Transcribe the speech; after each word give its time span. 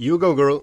You 0.00 0.18
go, 0.18 0.34
girl. 0.34 0.58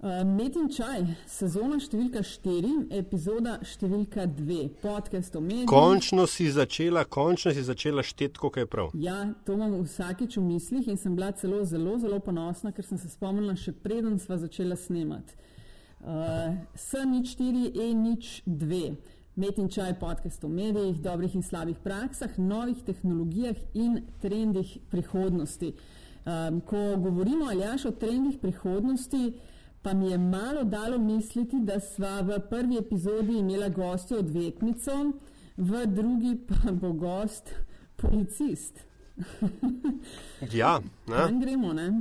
Uh, 0.00 0.24
Met 0.24 0.54
in 0.56 0.70
čaj, 0.72 1.02
sezona 1.28 1.76
številka 1.84 2.22
4, 2.24 2.86
epizoda 2.96 3.58
številka 3.60 4.24
2, 4.24 4.70
podcast 4.80 5.36
o 5.36 5.42
medijih. 5.44 5.66
Končno 5.68 6.24
si 6.24 6.46
začela, 6.48 7.02
končno 7.04 7.52
si 7.52 7.66
začela 7.66 8.00
šteti, 8.00 8.40
kako 8.40 8.62
je 8.62 8.70
prav. 8.72 8.94
Ja, 8.96 9.18
to 9.44 9.58
imam 9.58 9.74
vsakič 9.82 10.38
v 10.40 10.46
mislih 10.46 10.88
in 10.88 10.96
sem 10.96 11.18
bila 11.18 11.28
celo 11.36 11.60
zelo, 11.68 11.98
zelo 12.00 12.22
ponosna, 12.24 12.72
ker 12.72 12.88
sem 12.88 12.96
se 12.96 13.12
spomnila 13.12 13.52
še 13.52 13.76
preden 13.84 14.16
sva 14.16 14.40
začela 14.40 14.80
snemati. 14.80 15.36
Uh, 16.00 16.56
S 16.72 17.04
nič 17.04 17.36
4, 17.36 17.68
E 17.76 17.92
nič 18.00 18.32
2. 18.48 18.82
Met 19.36 19.60
in 19.60 19.68
čaj, 19.68 19.92
podcast 20.00 20.48
o 20.48 20.48
medijih, 20.48 20.96
dobrih 21.04 21.36
in 21.36 21.44
slabih 21.44 21.84
praksah, 21.84 22.40
novih 22.40 22.80
tehnologijah 22.88 23.60
in 23.76 24.06
trendih 24.24 24.78
prihodnosti. 24.88 25.74
Um, 26.26 26.60
ko 26.60 26.96
govorimo 26.96 27.46
aljaš 27.50 27.84
o 27.84 27.90
trendih 27.90 28.38
prihodnosti, 28.42 29.32
pa 29.82 29.94
mi 29.94 30.10
je 30.10 30.18
malo 30.18 30.64
dalo 30.64 30.98
misliti, 30.98 31.60
da 31.60 31.80
sva 31.80 32.20
v 32.20 32.40
prvi 32.50 32.76
epizodi 32.78 33.38
imela 33.38 33.68
gostjo 33.68 34.18
odvetnico, 34.18 35.12
v 35.56 35.86
drugi 35.86 36.36
pa 36.48 36.72
bo 36.72 36.92
gost 36.92 37.54
policist. 37.96 38.84
Ja, 40.52 40.80
ne? 41.08 41.16
Tam 41.16 41.40
gremo, 41.40 41.72
ne? 41.72 41.92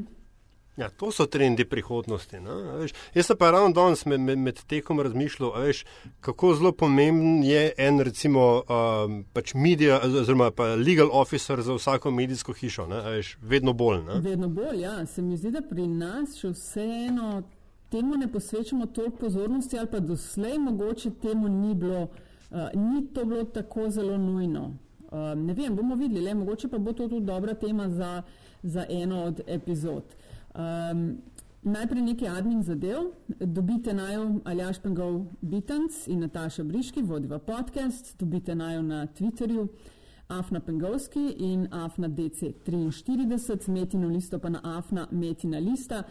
Ja, 0.77 0.89
to 0.89 1.11
so 1.11 1.25
trendi 1.25 1.65
prihodnosti. 1.65 2.37
Veš, 2.79 2.93
jaz 3.13 3.25
sem 3.25 3.37
pa 3.37 3.51
ravno 3.51 3.73
danes 3.73 4.05
med, 4.05 4.19
med, 4.19 4.37
med 4.37 4.61
tekom 4.69 4.99
razmišljal, 5.01 5.51
veš, 5.61 5.83
kako 6.21 6.53
zelo 6.55 6.71
pomemben 6.71 7.43
je 7.43 7.71
en, 7.77 7.99
recimo, 8.05 8.45
um, 8.69 9.23
pač 9.33 9.53
media, 9.53 9.99
oziroma 10.05 10.51
pa 10.51 10.75
legal 10.75 11.09
officer 11.11 11.61
za 11.61 11.73
vsako 11.73 12.11
medijsko 12.11 12.53
hišo. 12.53 12.87
Ne, 12.87 13.01
veš, 13.17 13.37
vedno 13.41 13.73
bolj. 13.73 14.03
Ne? 14.05 14.19
Vedno 14.21 14.49
bolj, 14.49 14.81
ja. 14.81 15.05
Se 15.05 15.21
mi 15.21 15.37
zdi, 15.37 15.51
da 15.51 15.63
pri 15.65 15.87
nas 15.87 16.37
še 16.37 16.53
vseeno 16.53 17.41
temu 17.89 18.17
ne 18.19 18.27
posvečamo 18.31 18.85
toliko 18.85 19.17
pozornosti, 19.17 19.79
ali 19.79 19.89
pa 19.91 19.99
doslej 19.99 20.59
mogoče 20.59 21.11
temu 21.21 21.49
ni 21.49 21.73
bilo, 21.75 22.03
uh, 22.51 22.69
ni 22.75 23.07
to 23.13 23.25
bilo 23.25 23.43
tako 23.43 23.89
zelo 23.89 24.17
nujno. 24.17 24.75
Uh, 25.07 25.33
ne 25.39 25.53
vem, 25.53 25.75
bomo 25.75 25.95
videli, 25.95 26.21
le, 26.21 26.33
mogoče 26.35 26.67
pa 26.67 26.77
bo 26.77 26.93
to 26.93 27.07
tudi 27.07 27.25
dobra 27.25 27.53
tema 27.53 27.89
za, 27.89 28.21
za 28.63 28.85
eno 28.89 29.23
od 29.23 29.41
epizod. 29.47 30.03
Um, 30.57 31.17
najprej 31.61 32.01
nekaj 32.01 32.27
admin 32.27 32.63
zadev. 32.63 32.97
Dobite 33.27 33.93
najo 33.93 34.39
Aljaš 34.45 34.79
Pengov 34.81 35.25
Bitans 35.41 36.07
in 36.07 36.19
Nataša 36.19 36.63
Briški, 36.63 37.01
vodiva 37.01 37.39
podcast. 37.39 38.17
Dobite 38.19 38.55
najo 38.55 38.81
na 38.81 39.07
Twitterju. 39.07 39.67
Afna 40.27 40.59
Pengovski 40.59 41.35
in 41.37 41.67
Afna 41.71 42.09
DC43, 42.09 43.71
Metino 43.71 44.07
listo 44.07 44.39
pa 44.39 44.49
na 44.49 44.61
Afna 44.63 45.07
Metina 45.11 45.59
lista. 45.59 46.03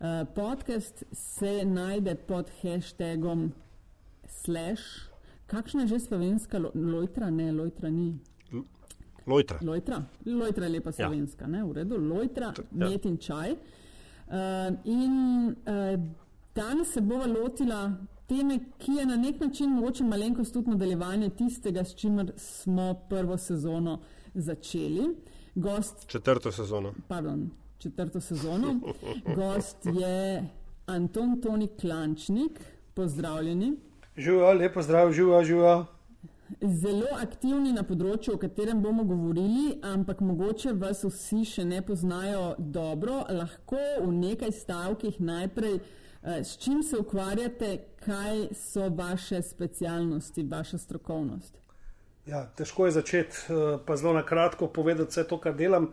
Uh, 0.00 0.06
podcast 0.34 1.04
se 1.12 1.64
najde 1.64 2.14
pod 2.14 2.50
hashtagom 2.62 3.52
slash. 4.28 4.82
Kakšna 5.46 5.82
je 5.82 5.88
že 5.88 5.98
slovenska 6.00 6.58
lo, 6.58 6.70
lojtra? 6.74 7.30
Ne, 7.30 7.52
lojtra 7.52 7.90
ni. 7.90 8.18
Lojtra. 9.26 9.58
Lojtra, 9.62 10.02
lojtra 10.26 10.64
je 10.64 10.70
lepa 10.70 10.92
slovenska, 10.92 11.44
ja. 11.44 11.48
ne, 11.48 11.64
v 11.64 11.72
redu, 11.72 11.96
lojtra, 11.96 12.52
ja. 12.56 12.88
met 12.88 13.04
in 13.04 13.16
čaj. 13.16 13.52
Uh, 13.52 13.58
in 14.84 15.46
uh, 15.48 16.00
danes 16.54 16.92
se 16.92 17.00
bova 17.00 17.26
lotila 17.26 17.92
teme, 18.26 18.58
ki 18.78 18.92
je 18.92 19.06
na 19.06 19.16
nek 19.16 19.40
način 19.40 19.70
mogoče 19.70 20.04
malenkost 20.04 20.52
tudi 20.52 20.70
nadaljevanje 20.70 21.30
tistega, 21.30 21.84
s 21.84 21.94
čimer 21.94 22.32
smo 22.36 22.94
prvo 23.08 23.38
sezono 23.38 24.00
začeli. 24.34 25.16
Gost, 25.54 26.06
Četrto 26.06 26.52
sezono. 26.52 26.92
pardon, 27.08 27.50
četrto 27.78 28.20
sezono. 28.20 28.80
Gost 29.36 29.86
je 29.86 30.48
Anton 30.86 31.40
Toni 31.40 31.68
Klančnik, 31.80 32.60
pozdravljeni. 32.94 33.76
Živijo, 34.16 34.52
lepo 34.52 34.82
zdrav, 34.82 35.12
živijo, 35.12 35.44
živijo. 35.44 35.86
Zelo 36.60 37.08
aktivni 37.18 37.72
na 37.74 37.82
področju, 37.86 38.36
o 38.36 38.40
katerem 38.40 38.80
bomo 38.82 39.04
govorili, 39.08 39.78
ampak 39.82 40.20
mogoče 40.22 40.74
vas 40.78 41.02
vsi 41.04 41.42
še 41.48 41.64
ne 41.66 41.80
poznajo 41.82 42.54
dobro. 42.58 43.24
Lahko 43.28 43.80
v 44.04 44.10
nekaj 44.12 44.52
stavkih 44.52 45.20
najprej, 45.20 45.80
eh, 45.80 46.44
s 46.44 46.56
čim 46.56 46.82
se 46.82 46.96
ukvarjate, 46.96 47.78
kaj 48.04 48.48
so 48.54 48.88
vaše 48.88 49.42
specialnosti, 49.42 50.42
vaša 50.42 50.78
strokovnost. 50.78 51.58
Ja, 52.26 52.46
težko 52.56 52.86
je 52.86 52.92
začeti, 52.92 53.36
eh, 53.48 53.78
pa 53.84 53.96
zelo 53.96 54.14
na 54.14 54.22
kratko 54.22 54.68
povedati 54.68 55.10
vse 55.10 55.24
to, 55.28 55.38
kar 55.38 55.54
delam. 55.54 55.90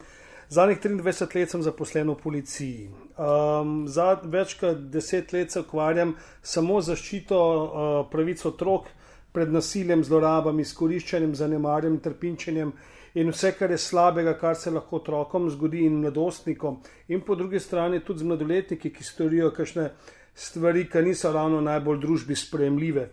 Zadnjih 0.52 0.80
23 0.84 1.36
let 1.36 1.50
sem 1.50 1.62
zaposlen 1.63 2.09
v 2.09 2.16
policiji. 2.19 2.90
Um, 3.16 3.88
za 3.88 4.19
več 4.24 4.57
kot 4.59 4.81
10 4.91 5.31
let 5.34 5.52
se 5.52 5.62
ukvarjam 5.63 6.18
samo 6.44 6.81
z 6.81 6.91
zaščito 6.91 7.38
uh, 7.40 8.09
pravic 8.12 8.44
otrok 8.46 8.90
pred 9.31 9.52
nasiljem, 9.52 10.03
zlorabami, 10.03 10.66
izkoriščanjem, 10.66 11.36
zanemarjanjem, 11.36 12.00
trpinčenjem 12.03 12.74
in 13.14 13.31
vse, 13.31 13.52
kar 13.59 13.72
je 13.72 13.78
slabega, 13.78 14.34
kar 14.40 14.56
se 14.56 14.72
lahko 14.72 15.02
otrokom 15.02 15.50
zgodi 15.52 15.86
in 15.86 16.00
mladostnikom. 16.00 16.80
In 17.08 17.22
po 17.28 17.36
drugi 17.36 17.59
strani 17.59 18.00
tudi 18.00 18.24
z 18.24 18.30
mladoletniki, 18.30 18.92
ki 18.92 19.03
storijo 19.03 19.52
kakšne 19.56 19.90
stvari, 20.36 20.88
ki 20.90 21.03
niso 21.08 21.31
ravno 21.31 21.62
najbolj 21.62 22.00
družbi 22.00 22.36
sprejemljive. 22.36 23.09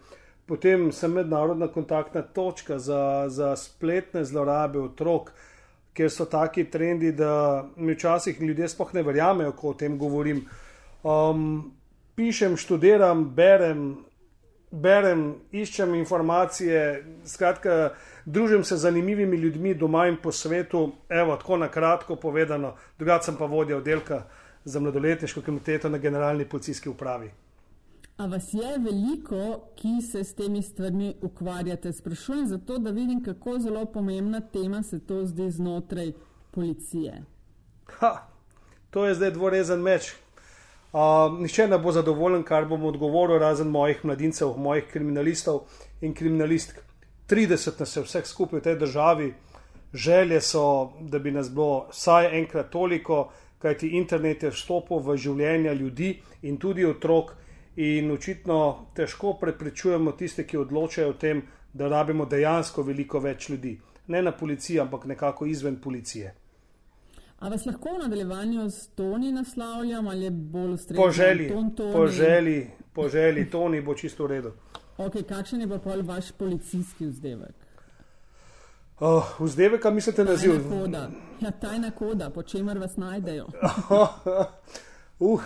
Potem 0.48 0.92
sem 0.92 1.12
mednarodna 1.12 1.68
kontaktna 1.68 2.22
točka 2.22 2.78
za, 2.78 3.26
za 3.28 3.56
spletne 3.56 4.24
zlorabe 4.24 4.80
otrok, 4.80 5.32
ker 5.92 6.10
so 6.10 6.24
taki 6.30 6.64
trendi, 6.70 7.12
da 7.12 7.66
mi 7.76 7.92
včasih 7.92 8.40
ljudje 8.40 8.68
sploh 8.68 8.94
ne 8.94 9.02
verjamejo, 9.02 9.52
ko 9.52 9.74
o 9.74 9.74
tem 9.74 9.98
govorim. 9.98 10.44
Um, 11.02 11.74
pišem, 12.16 12.56
študiram, 12.56 13.26
berem, 13.34 14.07
berem, 14.70 15.34
iščem 15.52 15.94
informacije, 15.94 17.04
skratka, 17.24 17.92
družim 18.26 18.64
se 18.64 18.76
z 18.76 18.80
zanimivimi 18.80 19.36
ljudmi 19.36 19.74
doma 19.74 20.06
in 20.08 20.16
po 20.22 20.32
svetu. 20.32 20.92
Evo, 21.08 21.36
tako 21.36 21.56
na 21.56 21.68
kratko 21.68 22.16
povedano, 22.16 22.74
drugače 22.98 23.24
sem 23.24 23.36
pa 23.36 23.46
vodja 23.46 23.76
oddelka 23.76 24.22
za 24.64 24.80
mladoletniško 24.80 25.42
komiteto 25.42 25.88
na 25.88 25.98
generalni 25.98 26.44
policijski 26.44 26.88
upravi. 26.88 27.30
A 28.18 28.26
vas 28.26 28.48
je 28.54 28.78
veliko, 28.78 29.60
ki 29.76 30.02
se 30.02 30.24
s 30.24 30.34
temi 30.34 30.62
stvarmi 30.62 31.14
ukvarjate? 31.22 31.92
Sprašujem 31.92 32.46
zato, 32.46 32.78
da 32.78 32.90
vidim, 32.90 33.22
kako 33.24 33.58
zelo 33.58 33.84
pomembna 33.86 34.40
tema 34.40 34.82
se 34.82 34.98
to 35.06 35.26
zdi 35.26 35.50
znotraj 35.50 36.12
policije. 36.50 37.22
Ha, 37.86 38.26
to 38.90 39.06
je 39.06 39.14
zdaj 39.14 39.30
dvorezen 39.30 39.80
meč. 39.80 40.14
Uh, 40.92 41.40
nihče 41.40 41.66
ne 41.68 41.78
bo 41.78 41.92
zadovoljen, 41.92 42.42
kar 42.48 42.64
bom 42.64 42.84
odgovoril, 42.88 43.38
razen 43.38 43.68
mojih 43.68 44.04
mladincev, 44.04 44.54
mojih 44.56 44.86
kriminalistov 44.92 45.66
in 46.00 46.14
kriminalistk. 46.14 46.80
30 47.28 47.80
nas 47.80 47.96
je 47.96 48.02
vseh 48.02 48.26
skupaj 48.26 48.60
v 48.60 48.62
tej 48.64 48.76
državi, 48.80 49.26
želje 49.92 50.40
so, 50.40 50.92
da 51.00 51.18
bi 51.18 51.30
nas 51.30 51.50
bilo 51.52 51.88
vsaj 51.90 52.30
enkrat 52.38 52.70
toliko, 52.70 53.28
kajti 53.58 53.88
internet 53.98 54.42
je 54.42 54.50
vstopil 54.50 55.02
v 55.04 55.16
življenja 55.16 55.72
ljudi 55.72 56.14
in 56.42 56.56
tudi 56.56 56.86
otrok, 56.86 57.34
in 57.76 58.10
očitno 58.10 58.88
težko 58.94 59.36
preprečujemo 59.40 60.12
tiste, 60.12 60.46
ki 60.46 60.56
odločajo 60.58 61.10
o 61.12 61.18
tem, 61.20 61.42
da 61.72 61.88
rabimo 61.88 62.24
dejansko 62.24 62.82
veliko 62.82 63.20
več 63.20 63.48
ljudi. 63.48 63.76
Ne 64.08 64.22
na 64.22 64.32
policiji, 64.32 64.80
ampak 64.80 65.04
nekako 65.04 65.46
izven 65.46 65.76
policije. 65.80 66.34
A 67.38 67.48
vas 67.48 67.66
lahko 67.66 67.88
v 67.94 67.98
nadaljevanju 68.02 68.70
s 68.70 68.88
Toni 68.88 69.32
naslavljam 69.32 70.08
ali 70.08 70.24
je 70.24 70.30
bolj 70.30 70.72
ustrezno? 70.72 71.04
Po 71.04 71.10
želji, 71.10 71.48
Toni? 71.48 71.92
po 71.92 72.06
želji, 72.06 72.70
po 72.92 73.08
želji, 73.08 73.50
Toni 73.50 73.80
bo 73.80 73.94
čisto 73.94 74.24
v 74.24 74.26
redu. 74.26 74.52
Ok, 74.98 75.12
kakšen 75.28 75.60
je 75.60 75.68
pa 75.68 75.78
pol 75.78 76.02
vaš 76.02 76.32
policijski 76.32 77.06
vzdevek? 77.06 77.54
Uh, 79.00 79.40
vzdevek, 79.40 79.82
kaj 79.82 79.94
mislite 79.94 80.24
na 80.24 80.30
naziv? 80.30 80.50
Tajna 80.50 80.80
koda. 80.80 81.10
Ja, 81.40 81.50
tajna 81.50 81.90
koda, 81.90 82.30
po 82.30 82.42
čemer 82.42 82.78
vas 82.78 82.96
najdejo. 82.96 83.46
uh, 85.18 85.42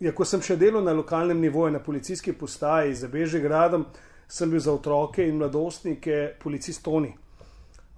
ja, 0.00 0.12
ko 0.12 0.24
sem 0.28 0.44
še 0.44 0.56
delal 0.60 0.84
na 0.84 0.92
lokalnem 0.92 1.40
nivoju, 1.40 1.72
na 1.72 1.80
policijski 1.80 2.32
postaji 2.32 2.94
za 2.94 3.08
Bežigradom, 3.08 3.86
sem 4.28 4.50
bil 4.50 4.60
za 4.60 4.72
otroke 4.72 5.24
in 5.24 5.40
mladostnike 5.40 6.34
policist 6.42 6.84
Toni. 6.84 7.14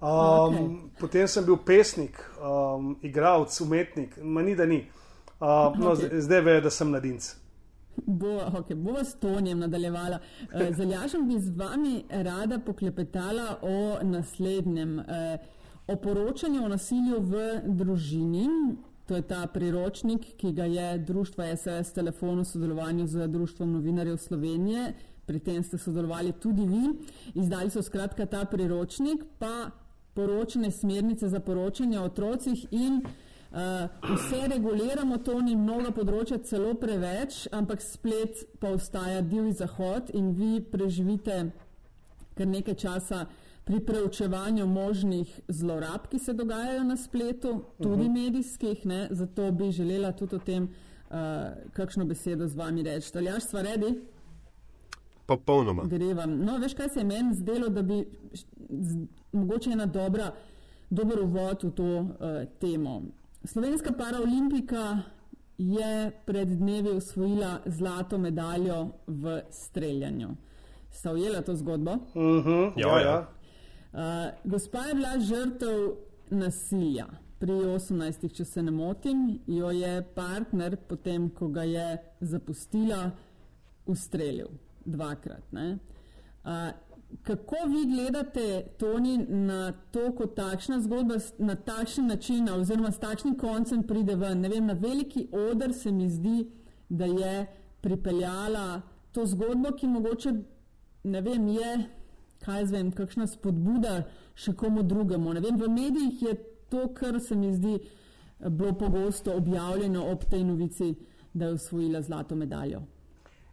Um, 0.01 0.09
Okej. 0.09 0.91
Potem 0.99 1.27
sem 1.27 1.45
bil 1.45 1.57
pesnik, 1.57 2.19
um, 2.41 2.97
igralec, 3.01 3.61
umetnik, 3.61 4.17
manj 4.23 4.55
da 4.55 4.65
ni. 4.65 4.83
Uh, 5.39 5.71
no, 5.79 5.91
Okej. 5.91 6.09
okay. 6.09 6.21
Zdaj 6.21 6.41
vejo, 6.41 6.61
da 6.61 6.69
sem 6.69 6.89
mladinc. 6.89 7.35
Bo, 8.05 8.27
okay, 8.59 8.75
bo 8.75 8.99
s 8.99 9.15
Tonijem 9.15 9.59
nadaljevala. 9.59 10.19
Eh, 10.51 10.73
Z 10.73 10.81
Aljašem 10.83 11.27
bi 11.27 11.39
z 11.39 11.49
vami 11.55 12.03
rada 12.09 12.59
poklepetala 12.59 13.59
o 13.61 14.03
naslednjem. 14.03 14.99
eh, 14.99 15.37
O 15.87 15.95
poročanju 15.95 16.65
o 16.65 16.67
nasilju 16.67 17.19
v 17.21 17.61
družini. 17.65 18.47
To 19.05 19.15
je 19.15 19.21
ta 19.21 19.47
priročnik, 19.47 20.25
ki 20.37 20.51
ga 20.51 20.65
je 20.65 20.97
Društvo 20.97 21.43
SOS 21.57 21.93
Telefon 21.93 22.39
v 22.39 22.45
sodelovanju 22.45 23.07
z 23.07 23.27
Društvom 23.27 23.71
novinarjev 23.71 24.17
Slovenije. 24.17 24.93
Pri 25.25 25.39
tem 25.39 25.63
ste 25.63 25.77
sodelovali 25.77 26.31
tudi 26.31 26.65
vi. 26.65 26.89
Izdali 27.33 27.69
so 27.69 27.81
skratka 27.81 28.25
ta 28.25 28.45
priročnik, 28.45 29.23
pa 29.39 29.69
poročne 30.15 30.71
smernice 30.71 31.29
za 31.29 31.39
poročanje 31.39 31.99
o 31.99 32.09
otrocih 32.09 32.67
in 32.71 33.01
Uh, 33.55 33.61
vse 34.03 34.47
reguliramo, 34.47 35.17
to 35.23 35.37
ni 35.39 35.53
mnogo 35.55 35.93
področja, 35.95 36.41
celo 36.43 36.73
preveč, 36.75 37.45
ampak 37.55 37.79
splet 37.79 38.41
pa 38.59 38.73
ostaja 38.75 39.21
divji 39.23 39.53
zahod 39.61 40.09
in 40.11 40.33
vi 40.35 40.57
preživite 40.59 41.37
kar 42.35 42.49
nekaj 42.51 42.75
časa 42.75 43.21
pri 43.63 43.79
preučevanju 43.79 44.65
možnih 44.67 45.31
zlorab, 45.47 46.09
ki 46.11 46.19
se 46.19 46.35
dogajajo 46.35 46.83
na 46.83 46.97
spletu, 46.97 47.53
tudi 47.77 47.93
uh 47.93 47.97
mhm. 47.97 48.09
-huh. 48.09 48.23
medijskih. 48.23 48.85
Ne? 48.85 49.07
Zato 49.11 49.51
bi 49.51 49.71
želela 49.71 50.11
tudi 50.11 50.35
o 50.35 50.39
tem, 50.39 50.63
uh, 50.63 51.17
kakšno 51.73 52.05
besedo 52.05 52.47
z 52.47 52.55
vami 52.55 52.83
reči. 52.83 53.13
Taljaš, 53.13 53.43
sva 53.43 53.61
redi? 53.61 54.01
Popolnoma. 55.25 55.83
Grevam. 55.83 56.37
No, 56.37 56.57
veš, 56.57 56.73
kaj 56.73 56.89
se 56.89 56.99
je 56.99 57.05
meni 57.05 57.33
zdelo, 57.33 57.69
da 57.69 57.81
bi 57.81 58.05
z, 58.69 58.97
mogoče 59.31 59.71
ena 59.71 59.85
dobra, 59.85 60.31
dober 60.89 61.21
uvod 61.21 61.63
v 61.63 61.71
to 61.71 61.83
uh, 61.83 62.09
temo. 62.61 63.01
Slovenska 63.43 63.93
paraolimpika 63.97 64.99
je 65.57 66.11
pred 66.25 66.47
dnevi 66.47 66.89
osvojila 66.89 67.59
zlato 67.65 68.17
medaljo 68.17 68.89
v 69.07 69.41
streljanju. 69.49 70.29
Sta 70.91 71.11
ujela 71.11 71.41
to 71.41 71.55
zgodbo? 71.55 71.91
Uh 71.91 72.21
mhm. 72.21 72.49
-huh. 72.49 72.71
ja, 72.75 72.99
ja. 72.99 73.27
Uh, 73.93 74.51
gospa 74.51 74.79
je 74.79 74.93
bila 74.93 75.19
žrtev 75.19 75.95
nasilja. 76.29 77.05
Pri 77.39 77.51
18, 77.51 78.33
če 78.33 78.45
se 78.45 78.63
ne 78.63 78.71
motim, 78.71 79.39
jo 79.47 79.71
je 79.71 80.03
partner, 80.15 80.77
potem 80.87 81.29
ko 81.29 81.47
ga 81.47 81.63
je 81.63 81.97
zapustila, 82.21 83.11
ustrelil 83.85 84.47
dvakrat. 84.85 85.43
Uh, 85.51 86.51
kako 87.23 87.55
vi 87.67 87.95
gledate, 87.95 88.65
Toni, 88.77 89.17
na 89.17 89.71
to, 89.91 90.11
kot 90.15 90.35
takšna 90.35 90.79
zgodba 90.81 91.15
na 91.37 91.55
takšen 91.55 92.07
način, 92.07 92.49
oziroma 92.49 92.91
s 92.91 92.99
takšnim 92.99 93.37
koncem 93.37 93.83
pride 93.83 94.15
ven? 94.15 94.41
Ne 94.41 94.49
vem, 94.49 94.65
na 94.65 94.73
veliki 94.73 95.27
odr 95.31 95.73
se 95.73 95.91
mi 95.91 96.09
zdi, 96.09 96.47
da 96.89 97.05
je 97.05 97.45
pripeljala 97.81 98.81
to 99.11 99.25
zgodbo, 99.25 99.71
ki 99.77 99.87
mogoče, 99.87 100.33
ne 101.03 101.21
vem, 101.21 101.47
je, 101.47 101.75
kaj 102.45 102.65
zvem, 102.65 102.91
kakšna 102.91 103.27
spodbuda 103.27 104.03
še 104.35 104.53
komu 104.53 104.83
drugemu. 104.83 105.33
Ne 105.33 105.41
vem, 105.41 105.57
v 105.57 105.69
medijih 105.71 106.21
je 106.21 106.35
to, 106.69 106.87
kar 106.93 107.19
se 107.19 107.35
mi 107.35 107.53
zdi 107.53 107.79
bilo 108.39 108.73
pogosto 108.73 109.33
objavljeno 109.33 110.05
ob 110.11 110.25
tej 110.29 110.43
novici, 110.43 110.95
da 111.33 111.45
je 111.45 111.53
osvojila 111.53 112.01
zlato 112.01 112.35
medaljo. 112.35 112.81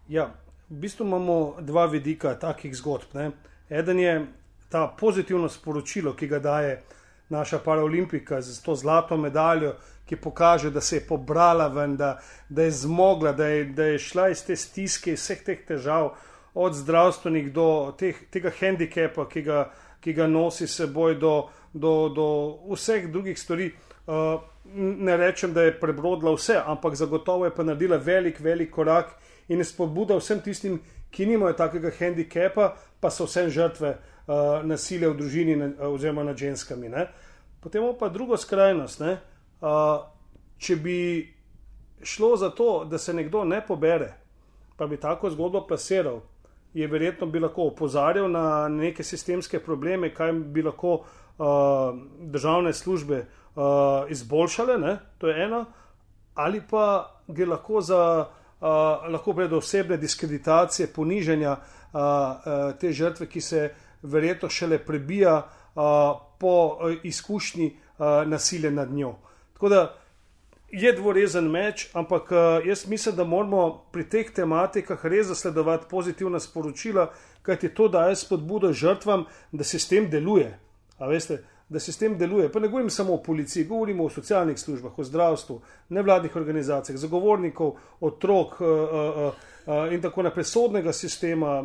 Ja, 0.08 0.34
v 0.72 0.80
bistvu 0.80 1.06
imamo 1.06 1.56
dva 1.60 1.86
vidika 1.86 2.34
takih 2.34 2.76
zgodb. 2.76 3.14
Ne? 3.14 3.30
Eden 3.70 3.98
je 4.00 4.26
ta 4.68 4.86
pozitivno 5.00 5.48
sporočilo, 5.48 6.14
ki 6.16 6.26
ga 6.26 6.38
daje 6.38 6.80
naša 7.28 7.58
paraolimpika 7.58 8.40
z 8.40 8.62
to 8.64 8.74
zlato 8.74 9.16
medaljo, 9.16 9.74
ki 10.06 10.16
kaže, 10.34 10.70
da 10.70 10.80
se 10.80 10.96
je 10.96 11.06
pobrala 11.06 11.68
ven, 11.68 11.96
da, 11.96 12.18
da 12.48 12.62
je 12.62 12.70
zmogla, 12.70 13.32
da 13.32 13.46
je, 13.46 13.64
da 13.64 13.84
je 13.84 13.98
šla 13.98 14.28
iz 14.28 14.44
te 14.44 14.56
stiske, 14.56 15.12
iz 15.12 15.20
vseh 15.20 15.44
teh 15.44 15.60
težav, 15.68 16.14
od 16.54 16.74
zdravstvenih 16.74 17.52
do 17.52 17.94
teh, 17.98 18.16
tega 18.30 18.50
handikepa, 18.60 19.28
ki 19.28 19.42
ga, 19.42 19.70
ki 20.00 20.12
ga 20.12 20.26
nosi 20.26 20.66
seboj, 20.68 21.14
do, 21.20 21.34
do, 21.72 22.08
do 22.08 22.28
vseh 22.74 23.08
drugih 23.12 23.38
stvari. 23.40 23.72
Uh, 24.06 24.40
ne 24.74 25.16
rečem, 25.16 25.52
da 25.52 25.62
je 25.62 25.76
prebrodila 25.80 26.32
vse, 26.34 26.56
ampak 26.64 26.96
zagotovo 26.96 27.44
je 27.44 27.54
pa 27.54 27.62
naredila 27.62 27.96
velik, 27.96 28.40
velik 28.40 28.70
korak 28.70 29.16
in 29.48 29.58
je 29.58 29.64
spodbuda 29.64 30.16
vsem 30.20 30.40
tistim, 30.40 30.80
ki 31.10 31.26
nimajo 31.26 31.56
takega 31.58 31.90
handikepa, 31.98 32.72
pa 33.00 33.10
so 33.10 33.26
vsem 33.28 33.50
žrtve 33.50 33.96
uh, 33.96 34.62
nasilja 34.64 35.10
v 35.12 35.18
družini 35.18 35.56
ne, 35.56 35.68
oziroma 35.88 36.24
nad 36.24 36.38
ženskami. 36.38 36.88
Ne. 36.88 37.06
Potem 37.60 37.84
pa 37.98 38.08
drugo 38.08 38.36
skrajnost. 38.36 39.00
Ne, 39.00 39.18
uh, 39.60 40.06
če 40.62 40.76
bi 40.76 40.98
šlo 42.02 42.36
za 42.36 42.50
to, 42.50 42.84
da 42.84 42.98
se 42.98 43.14
nekdo 43.14 43.44
ne 43.44 43.60
pobere, 43.66 44.14
pa 44.76 44.86
bi 44.86 44.96
tako 44.96 45.30
zgodbo 45.30 45.66
plasiral, 45.66 46.20
je 46.74 46.86
verjetno 46.88 47.26
bi 47.26 47.40
lahko 47.40 47.68
opozarjal 47.68 48.30
na 48.30 48.68
neke 48.68 49.04
sistemske 49.04 49.60
probleme, 49.60 50.10
kaj 50.14 50.32
bi 50.32 50.62
lahko 50.62 50.94
uh, 51.02 51.92
državne 52.20 52.72
službe 52.72 53.24
uh, 53.54 54.10
izboljšale, 54.10 54.78
ne, 54.78 54.96
to 55.18 55.28
je 55.28 55.44
eno, 55.44 55.64
ali 56.34 56.62
pa 56.70 57.20
gre 57.28 57.46
lahko 57.46 57.80
za 57.80 58.00
lahko 58.62 59.34
pride 59.34 59.48
do 59.48 59.58
osebne 59.58 59.96
diskreditacije, 59.96 60.86
poniženja 60.94 61.52
uh, 61.52 61.98
uh, 62.00 62.78
te 62.80 62.92
žrtve, 62.92 63.26
ki 63.26 63.40
se 63.40 63.70
verjetno 64.02 64.48
šele 64.48 64.78
prebija 64.78 65.36
uh, 65.42 65.82
po 66.38 66.78
izkušnji 67.02 67.66
uh, 67.98 68.06
nasilja 68.26 68.70
nad 68.70 68.90
njo. 68.90 69.14
Tako 69.52 69.68
da 69.68 69.94
je 70.70 70.92
dvorezen 70.92 71.50
meč, 71.50 71.88
ampak 71.92 72.30
uh, 72.30 72.66
jaz 72.66 72.86
mislim, 72.88 73.16
da 73.16 73.24
moramo 73.24 73.84
pri 73.92 74.08
teh 74.08 74.30
tematikah 74.34 75.04
res 75.06 75.26
zasledovati 75.26 75.86
pozitivna 75.90 76.40
sporočila, 76.40 77.10
kajti 77.42 77.74
to 77.74 77.88
daje 77.88 78.16
spodbudo 78.16 78.72
žrtvam, 78.72 79.24
da 79.52 79.64
sistem 79.64 80.10
deluje. 80.10 80.58
A 80.98 81.06
veste, 81.06 81.42
da 81.72 81.80
sistem 81.80 82.18
deluje. 82.18 82.52
Pa 82.52 82.60
ne 82.60 82.68
govorim 82.68 82.90
samo 82.90 83.14
o 83.14 83.22
policiji, 83.22 83.64
govorimo 83.64 84.04
o 84.04 84.10
socialnih 84.10 84.58
službah, 84.58 84.98
o 84.98 85.04
zdravstvu, 85.04 85.60
nevladnih 85.88 86.36
organizacijah, 86.36 86.98
zagovornikov, 86.98 87.72
otrok 88.00 88.60
uh, 88.60 88.68
uh, 88.68 89.34
uh, 89.66 89.92
in 89.92 90.02
tako 90.02 90.22
naprej, 90.22 90.44
sodnega 90.44 90.92
sistema 90.92 91.62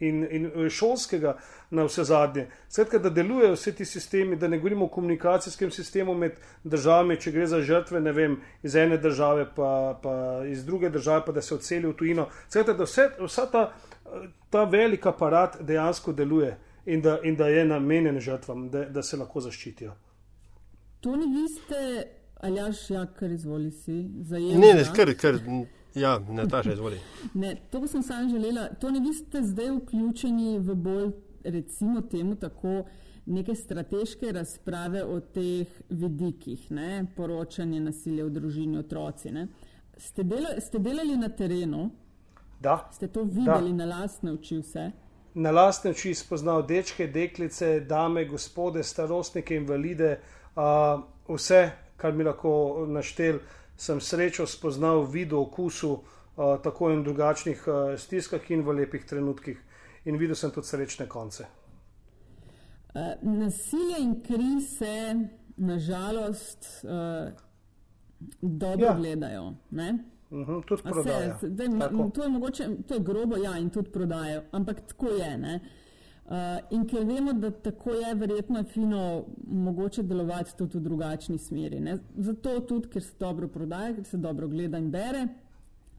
in, 0.00 0.24
in 0.30 0.70
šolskega 0.70 1.36
na 1.70 1.84
vse 1.84 2.04
zadnje. 2.04 2.46
Skratka, 2.68 2.98
da 2.98 3.10
delujejo 3.10 3.52
vsi 3.54 3.74
ti 3.76 3.84
sistemi, 3.84 4.36
da 4.36 4.48
ne 4.48 4.58
govorimo 4.58 4.84
o 4.84 4.88
komunikacijskem 4.88 5.70
sistemu 5.70 6.14
med 6.14 6.40
državami, 6.64 7.20
če 7.20 7.32
gre 7.32 7.46
za 7.46 7.60
žrtve, 7.60 8.00
ne 8.00 8.12
vem, 8.12 8.40
iz 8.62 8.76
ene 8.76 8.96
države 8.98 9.46
pa, 9.56 9.98
pa 10.02 10.16
iz 10.48 10.64
druge 10.64 10.90
države, 10.90 11.22
pa 11.26 11.32
da 11.32 11.42
se 11.42 11.54
odseli 11.54 11.88
v 11.88 11.94
tujino. 11.96 12.26
Skratka, 12.48 12.72
da 12.72 12.88
vse, 12.88 13.08
vsa 13.20 13.46
ta, 13.52 13.68
ta 14.50 14.64
velika 14.64 15.12
aparat 15.12 15.60
dejansko 15.60 16.12
deluje 16.12 16.56
in 16.92 17.02
da, 17.02 17.18
in 17.24 17.36
da 17.36 17.48
je 17.48 17.64
namenjen 17.64 18.20
žrtvam, 18.20 18.70
da, 18.70 18.84
da 18.84 19.02
se 19.02 19.16
lahko 19.16 19.40
zaščitijo. 19.40 19.92
To 21.00 21.16
ni 21.16 21.26
vi 21.32 21.48
ste, 21.48 22.06
ali 22.40 22.56
jaš, 22.56 22.90
ja, 22.90 23.06
kar 23.06 23.30
izvoli 23.30 23.70
si. 23.70 24.04
Zajemno, 24.20 24.60
ne, 24.60 24.74
ne, 24.74 24.84
kar, 24.96 25.14
kar, 25.16 25.38
ja, 25.94 26.18
ne, 26.28 26.48
ta 26.48 26.62
že 26.62 26.72
izvoli. 26.72 26.98
ne, 27.42 27.54
to 27.70 27.86
sem 27.86 28.02
sam 28.02 28.28
želela. 28.30 28.68
To 28.80 28.90
ni 28.90 29.00
vi 29.00 29.14
ste 29.14 29.42
zdaj 29.42 29.70
vključeni 29.76 30.58
v 30.58 30.74
bolj, 30.74 31.12
recimo 31.44 32.00
temu 32.00 32.36
tako, 32.36 32.82
neke 33.26 33.54
strateške 33.54 34.32
razprave 34.32 35.04
o 35.04 35.20
teh 35.20 35.68
vidikih, 35.88 36.70
ne, 36.70 37.06
poročanje 37.16 37.80
nasilja 37.80 38.26
v 38.26 38.34
družini, 38.36 38.78
otroci. 38.78 39.32
Ste, 39.96 40.24
dela, 40.24 40.56
ste 40.60 40.78
delali 40.78 41.16
na 41.16 41.28
terenu? 41.28 41.90
Da. 42.60 42.88
Ste 42.92 43.08
to 43.08 43.24
videli 43.24 43.72
da. 43.72 43.84
na 43.84 43.96
lastne 43.96 44.32
oči 44.32 44.58
vse? 44.60 44.90
Na 45.34 45.50
lastne 45.50 45.90
oči 45.90 46.14
spoznal 46.14 46.62
dečke, 46.66 47.06
deklice, 47.06 47.80
dame, 47.80 48.24
gospode, 48.24 48.82
starostnike, 48.82 49.56
invalide, 49.56 50.18
uh, 50.56 51.02
vse, 51.28 51.62
kar 51.96 52.12
mi 52.12 52.24
lahko 52.24 52.86
naštel, 52.88 53.40
sem 53.76 54.00
srečo 54.00 54.46
spoznal 54.46 55.04
v 55.04 55.12
vidu, 55.12 55.40
okusu, 55.40 55.92
uh, 55.92 56.56
tako 56.62 56.90
in 56.90 57.04
drugačnih 57.04 57.64
uh, 57.68 57.98
stiskah 57.98 58.50
in 58.50 58.64
v 58.66 58.80
lepih 58.82 59.06
trenutkih. 59.06 59.58
In 60.04 60.16
videl 60.18 60.36
sem 60.36 60.50
tudi 60.50 60.66
srečne 60.66 61.06
konce. 61.08 61.46
Uh, 62.94 63.14
nasilje 63.22 64.00
in 64.00 64.16
kri 64.24 64.60
se, 64.64 64.94
nažalost, 65.56 66.66
uh, 66.84 67.30
dobro 68.40 68.86
ja. 68.86 68.94
gledajo. 68.96 69.52
Ne? 69.70 69.98
Uhum, 70.30 70.62
tudi 70.62 70.82
prodajo. 70.82 71.38
To 72.14 72.22
je 72.22 72.28
mogoče, 72.28 72.68
to 72.88 72.94
je 72.94 73.00
grobo, 73.00 73.36
ja, 73.36 73.58
in 73.58 73.70
tudi 73.70 73.90
prodajo, 73.90 74.42
ampak 74.52 74.80
tako 74.86 75.08
je. 75.08 75.60
Uh, 76.30 76.36
in 76.70 76.84
ker 76.86 77.02
vemo, 77.04 77.32
da 77.32 77.50
tako 77.50 77.90
je, 77.90 78.14
verjetno 78.14 78.58
je 78.58 78.64
fino 78.64 79.24
mogoče 79.46 80.02
delovati 80.02 80.56
tudi 80.58 80.78
v 80.78 80.80
drugačni 80.80 81.38
smeri. 81.38 81.80
Ne? 81.80 81.98
Zato 82.16 82.60
tudi, 82.60 82.88
ker 82.88 83.02
se 83.02 83.16
dobro 83.18 83.48
prodaja, 83.48 83.94
ker 83.94 84.04
se 84.04 84.16
dobro 84.16 84.48
gleda 84.48 84.78
in 84.78 84.90
bere, 84.90 85.26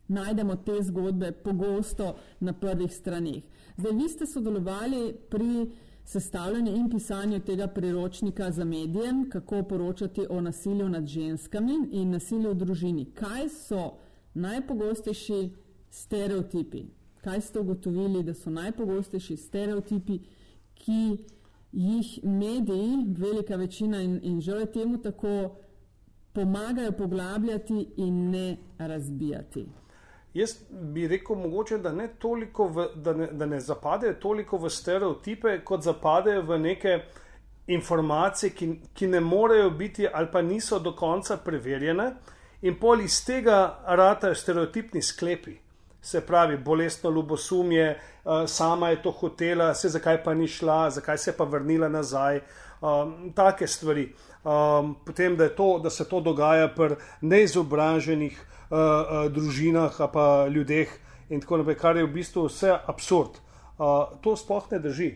najdemo 0.07 0.55
te 0.55 0.77
zgodbe 0.83 1.31
pogosto 1.31 2.15
na 2.39 2.53
prvih 2.53 2.93
straneh. 2.95 3.43
Zdaj, 3.77 3.91
vi 3.91 4.09
ste 4.09 4.25
sodelovali 4.25 5.13
pri 5.29 5.71
sestavljanju 6.05 6.75
in 6.75 6.89
pisanju 6.89 7.39
tega 7.39 7.67
priročnika 7.67 8.51
za 8.51 8.65
medijem, 8.65 9.29
kako 9.29 9.63
poročati 9.63 10.25
o 10.29 10.41
nasilju 10.41 10.89
nad 10.89 11.05
ženskami 11.07 11.75
in 11.91 12.11
nasilju 12.11 12.49
v 12.49 12.55
družini. 12.55 13.05
Kaj 13.15 13.49
so 13.49 13.83
najpogostejši 14.33 15.49
stereotipi. 15.89 16.83
Kaj 17.21 17.41
ste 17.41 17.59
ugotovili, 17.59 18.23
da 18.23 18.33
so 18.33 18.49
najpogostejši 18.49 19.37
stereotipi, 19.37 20.19
ki 20.73 21.17
jih 21.71 22.19
mediji, 22.23 23.05
velika 23.17 23.55
večina 23.55 24.01
in, 24.01 24.19
in 24.23 24.41
žal 24.41 24.59
je 24.59 24.71
temu 24.71 24.97
tako, 24.97 25.55
pomagajo 26.33 26.91
poglabljati 26.91 27.87
in 27.97 28.29
ne 28.31 28.57
razbijati? 28.77 29.65
Jaz 30.33 30.55
bi 30.71 31.07
rekel, 31.07 31.35
mogoče, 31.35 31.77
da, 31.77 31.91
ne 31.91 32.09
v, 32.75 32.85
da, 32.95 33.13
ne, 33.13 33.27
da 33.31 33.45
ne 33.45 33.59
zapadejo 33.59 34.13
toliko 34.13 34.57
v 34.57 34.69
stereotipe, 34.69 35.59
kot 35.65 35.83
zapadejo 35.83 36.41
v 36.41 36.59
neke 36.59 36.99
informacije, 37.67 38.49
ki, 38.49 38.69
ki 38.93 39.07
ne 39.07 39.19
morejo 39.19 39.69
biti 39.69 40.07
ali 40.13 40.27
pa 40.31 40.41
niso 40.41 40.79
do 40.79 40.95
konca 40.95 41.37
preverjene, 41.37 42.13
in 42.61 42.77
pol 42.79 43.01
iz 43.01 43.19
tega 43.25 43.83
ratajo 43.87 44.35
stereotipni 44.35 45.01
sklepi. 45.01 45.57
Se 46.01 46.21
pravi, 46.25 46.57
bolestno 46.57 47.09
ljubosumje, 47.09 47.95
uh, 47.95 48.49
sama 48.49 48.89
je 48.89 49.01
to 49.01 49.11
hotela, 49.11 49.73
se 49.73 49.89
zakaj 49.89 50.23
pa 50.23 50.33
ni 50.33 50.47
šla, 50.47 50.89
zakaj 50.89 51.17
se 51.17 51.29
je 51.29 51.37
pa 51.37 51.43
vrnila 51.43 51.89
nazaj, 51.89 52.41
um, 52.81 53.31
take 53.35 53.67
stvari. 53.67 54.09
Um, 54.43 54.95
potem, 55.05 55.37
da, 55.37 55.49
to, 55.49 55.79
da 55.83 55.89
se 55.89 56.09
to 56.09 56.21
dogaja 56.21 56.67
pri 56.73 56.95
neizobraženih 57.21 58.39
uh, 58.39 58.77
uh, 58.77 59.31
družinah, 59.31 60.01
pa 60.13 60.47
ljudeh, 60.49 60.89
in 61.29 61.41
tako 61.41 61.61
naprej, 61.61 61.77
kar 61.77 61.97
je 61.97 62.05
v 62.07 62.13
bistvu 62.13 62.47
vse 62.49 62.73
absurd. 62.87 63.37
Uh, 63.77 64.17
to 64.21 64.35
sploh 64.35 64.65
ne 64.71 64.79
drži. 64.79 65.11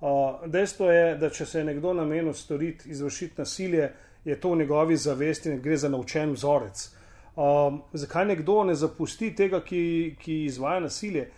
Uh, 0.00 0.42
dejstvo 0.50 0.90
je, 0.90 1.14
da 1.16 1.30
če 1.30 1.46
se 1.46 1.58
je 1.58 1.68
nekdo 1.70 1.94
namenil 1.94 2.34
storiti, 2.34 2.90
izvršiti 2.90 3.38
nasilje, 3.38 3.92
je 4.24 4.40
to 4.40 4.50
v 4.50 4.56
njegovi 4.56 4.96
zavesti 4.96 5.50
in 5.50 5.60
gre 5.62 5.76
za 5.76 5.88
naučen 5.88 6.32
vzorec. 6.32 6.90
Um, 7.36 7.82
zakaj 7.92 8.26
nekdo 8.26 8.64
ne 8.64 8.74
zapusti 8.74 9.34
tega, 9.34 9.60
ki, 9.60 10.16
ki 10.20 10.44
izvaja 10.44 10.80
nasilje? 10.80 11.30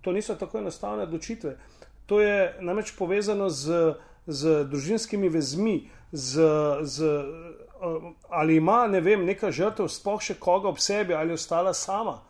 To 0.00 0.12
niso 0.12 0.34
tako 0.34 0.58
enostavne 0.58 1.02
odločitve. 1.02 1.56
To 2.06 2.20
je 2.20 2.56
namreč 2.60 2.92
povezano 2.98 3.48
z, 3.50 3.94
z 4.26 4.64
družinskimi 4.64 5.28
vezmi, 5.28 5.88
z, 6.12 6.42
z, 6.82 7.04
uh, 7.80 8.12
ali 8.28 8.56
ima 8.56 8.86
ne 8.86 9.00
vem, 9.00 9.24
neka 9.24 9.50
žrtev, 9.50 9.88
sploh 9.88 10.22
še 10.22 10.34
koga 10.40 10.68
ob 10.68 10.78
sebi, 10.78 11.14
ali 11.14 11.32
ostala 11.32 11.74
sama 11.74 12.20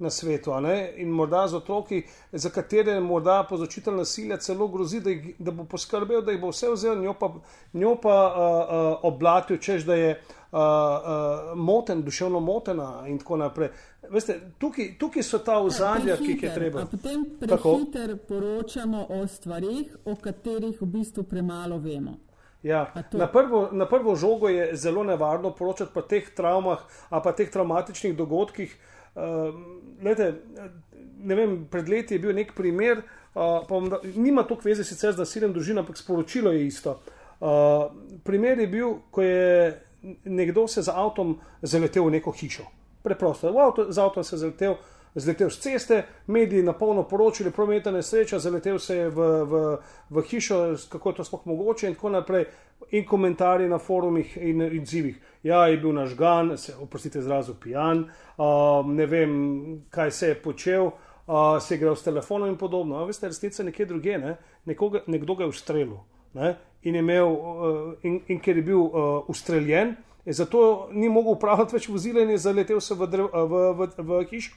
na 0.00 0.10
svetu. 0.10 0.52
In 0.96 1.08
morda 1.08 1.48
z 1.48 1.54
otroki, 1.54 2.02
za 2.32 2.50
katere 2.50 3.00
morda 3.00 3.44
povzročitelj 3.48 3.94
nasilja 3.94 4.36
celo 4.36 4.68
grozi, 4.68 5.00
da, 5.00 5.10
jih, 5.10 5.34
da 5.38 5.50
bo 5.50 5.64
poskrbel, 5.64 6.22
da 6.22 6.32
jih 6.32 6.40
bo 6.40 6.50
vse 6.50 6.72
vzel, 6.72 7.02
njo 7.02 7.14
pa, 7.14 7.32
njo 7.72 7.94
pa 8.02 8.16
uh, 8.26 8.34
uh, 8.34 9.04
oblatil, 9.12 9.58
čež 9.58 9.84
da 9.84 9.94
je 9.94 10.10
uh, 10.16 10.58
uh, 10.58 11.56
moten, 11.56 12.02
duševno 12.02 12.40
motena 12.40 13.04
in 13.06 13.18
tako 13.18 13.36
naprej. 13.36 13.68
Veste, 14.10 14.40
tukaj, 14.58 14.94
tukaj 14.98 15.22
so 15.22 15.38
ta 15.38 15.60
ozadja, 15.60 16.16
ki 16.16 16.32
jih 16.32 16.42
je 16.42 16.54
treba. 16.54 16.86
Potem 16.90 17.26
prehiter 17.40 18.16
poročamo 18.28 19.06
o 19.10 19.26
stvarih, 19.26 19.96
o 20.04 20.16
katerih 20.16 20.80
v 20.80 20.86
bistvu 20.86 21.22
premalo 21.28 21.78
vemo. 21.78 22.16
Ja, 22.62 22.92
na, 23.12 23.26
prvo, 23.26 23.68
na 23.72 23.86
prvo 23.88 24.16
žogo 24.16 24.48
je 24.48 24.76
zelo 24.76 25.04
nevarno 25.04 25.50
poročati 25.56 25.98
o 25.98 26.02
teh 26.02 26.26
travmah, 26.36 26.80
pa 27.10 27.32
teh 27.32 27.52
traumatičnih 27.52 28.16
dogodkih, 28.16 28.74
Uh, 28.74 28.99
lete, 30.02 30.34
ne 31.18 31.34
vem, 31.34 31.56
pred 31.70 31.88
leti 31.88 32.14
je 32.14 32.22
bil 32.22 32.34
nek 32.36 32.52
primer, 32.56 33.02
uh, 33.34 33.88
da, 33.90 34.00
nima 34.14 34.44
toliko 34.48 34.68
veze 34.68 34.84
sicer 34.84 35.12
z 35.12 35.24
nasiljem 35.24 35.52
družina, 35.52 35.84
ampak 35.84 35.98
sporočilo 35.98 36.52
je 36.52 36.66
isto. 36.66 37.00
Uh, 37.40 37.88
primer 38.24 38.58
je 38.58 38.66
bil, 38.68 38.94
ko 39.10 39.22
je 39.22 39.80
nekdo 40.24 40.68
se 40.68 40.82
z 40.82 40.92
avtom 40.94 41.38
zaletel 41.62 42.04
v 42.04 42.16
neko 42.16 42.32
hišo. 42.32 42.64
Preprosto, 43.02 43.48
avto, 43.48 43.92
z 43.92 43.98
avtom 43.98 44.24
se 44.24 44.34
je 44.36 44.38
zaletel, 44.38 44.76
zaletel 45.14 45.50
z 45.50 45.58
ceste, 45.58 46.02
mediji 46.26 46.62
na 46.62 46.72
polno 46.72 47.02
poročili, 47.02 47.50
prometna 47.50 47.92
nesreča, 47.92 48.38
zaletel 48.38 48.78
se 48.78 48.96
je 48.96 49.08
v, 49.10 49.28
v, 49.44 49.62
v 50.10 50.22
hišo, 50.22 50.76
kako 50.88 51.10
je 51.10 51.16
to 51.16 51.24
sploh 51.24 51.46
mogoče 51.46 51.88
in 51.88 51.94
tako 51.94 52.10
naprej 52.10 52.44
in 52.90 53.06
komentarji 53.06 53.68
na 53.68 53.78
forumih 53.78 54.36
in 54.40 54.62
odzivih. 54.62 55.20
Ja, 55.42 55.66
je 55.66 55.76
bil 55.76 55.92
nažgan, 55.92 56.56
se, 56.58 56.74
oprostite, 56.80 57.18
izrazil 57.18 57.54
pijan, 57.60 58.04
uh, 58.36 58.86
ne 58.86 59.06
vem, 59.06 59.82
kaj 59.90 60.10
se 60.10 60.28
je 60.28 60.34
počel, 60.34 60.86
uh, 60.86 61.58
se 61.60 61.74
je 61.74 61.78
igral 61.78 61.96
s 61.96 62.02
telefonom 62.02 62.48
in 62.48 62.56
podobno. 62.56 62.96
A 62.96 63.04
veste, 63.04 63.26
resnica 63.26 63.62
je 63.62 63.66
nekje 63.66 63.86
druge, 63.86 64.18
ne? 64.18 64.36
Nekoga, 64.64 65.02
nekdo 65.06 65.34
ga 65.34 65.44
je 65.44 65.48
ustrelil 65.48 65.98
ne? 66.34 66.56
in, 66.82 66.96
imel, 66.96 67.32
uh, 67.32 67.92
in, 68.02 68.20
in 68.28 68.40
ker 68.40 68.56
je 68.56 68.62
bil 68.62 68.80
uh, 68.80 69.28
ustreljen, 69.28 69.96
je 70.24 70.32
zato 70.32 70.88
ni 70.92 71.08
mogel 71.08 71.32
upravljati 71.32 71.76
več 71.76 71.88
vozila 71.88 72.22
in 72.22 72.30
je 72.30 72.38
zaletel 72.38 72.80
se 72.80 72.94
v, 72.94 73.06
drev, 73.06 73.28
v, 73.32 73.62
v, 73.78 73.88
v, 73.96 74.04
v 74.08 74.24
hišo. 74.30 74.56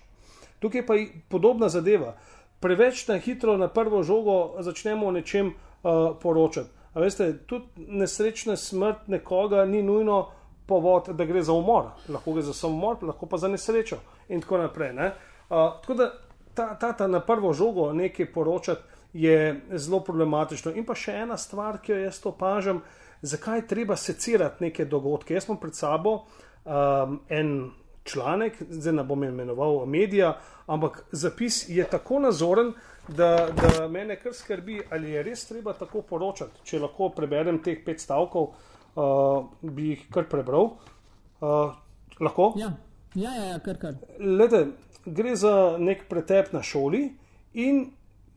Tukaj 0.63 0.86
pa 0.88 0.96
je 0.96 1.10
podobna 1.29 1.67
zadeva. 1.70 2.15
Preveč 2.63 3.03
na 3.08 3.17
hitro, 3.20 3.58
na 3.60 3.67
prvo 3.67 4.03
žogo, 4.08 4.55
začnemo 4.63 5.10
o 5.10 5.12
nečem 5.12 5.51
uh, 5.51 6.15
poročati. 6.22 6.72
A 6.93 7.01
veste, 7.03 7.34
tudi 7.50 7.88
nesrečna 7.91 8.55
smrt 8.55 9.08
nekoga 9.12 9.65
ni 9.65 9.82
nujno 9.84 10.29
povod, 10.65 11.10
da 11.17 11.25
gre 11.25 11.41
za 11.43 11.53
umor. 11.53 11.91
Lahko 12.08 12.38
gre 12.38 12.46
za 12.48 12.53
samomor, 12.53 13.03
lahko 13.03 13.27
pa 13.27 13.38
za 13.38 13.51
nesrečo 13.51 14.00
in 14.29 14.41
tako 14.41 14.62
naprej. 14.63 14.93
Ne? 14.93 15.12
Uh, 15.50 15.75
tako 15.82 15.93
da 16.00 16.12
ta, 16.53 16.75
ta, 16.79 16.93
ta 16.93 17.08
na 17.08 17.20
prvo 17.20 17.53
žogo 17.53 17.91
nekaj 17.93 18.32
poročati 18.32 18.82
je 19.13 19.62
zelo 19.72 20.00
problematično. 20.00 20.72
In 20.72 20.86
pa 20.86 20.96
še 20.96 21.17
ena 21.25 21.38
stvar, 21.38 21.82
ki 21.82 21.91
jo 21.91 22.00
jaz 22.05 22.22
opažam, 22.25 22.82
zakaj 23.22 23.60
je 23.60 23.67
treba 23.67 23.96
secirati 23.96 24.63
neke 24.63 24.86
dogodke. 24.86 25.34
Jaz 25.34 25.50
imam 25.50 25.60
pred 25.60 25.75
sabo 25.75 26.15
um, 26.65 27.20
en 27.29 27.72
članek, 28.03 28.62
zdaj 28.69 28.93
ne 28.93 29.03
bom 29.03 29.24
imenoval 29.24 29.86
medija, 29.86 30.38
ampak 30.65 31.05
zapis 31.12 31.69
je 31.69 31.83
tako 31.89 32.19
nazoren, 32.19 32.74
da, 33.07 33.50
da 33.51 33.88
me 33.88 34.15
kar 34.15 34.33
skrbi, 34.33 34.81
ali 34.91 35.12
je 35.12 35.24
res 35.24 35.45
treba 35.48 35.74
tako 35.74 36.01
poročati. 36.01 36.63
Če 36.63 36.79
lahko 36.79 37.10
preberem 37.15 37.60
teh 37.63 37.81
pet 37.86 38.00
stavkov, 38.00 38.53
uh, 38.95 39.45
bi 39.62 39.89
jih 39.89 40.05
kar 40.12 40.29
prebral. 40.31 40.72
Uh, 41.41 41.74
lahko? 42.19 42.53
Ja, 42.57 42.72
ja, 43.15 43.33
ja, 43.36 43.50
ja 43.51 43.60
kar 43.60 43.79
kar. 43.81 44.00
Lede, 44.19 44.65
gre 45.05 45.36
za 45.36 45.75
nek 45.79 46.07
pretep 46.10 46.53
na 46.53 46.63
šoli 46.63 47.10
in 47.53 47.86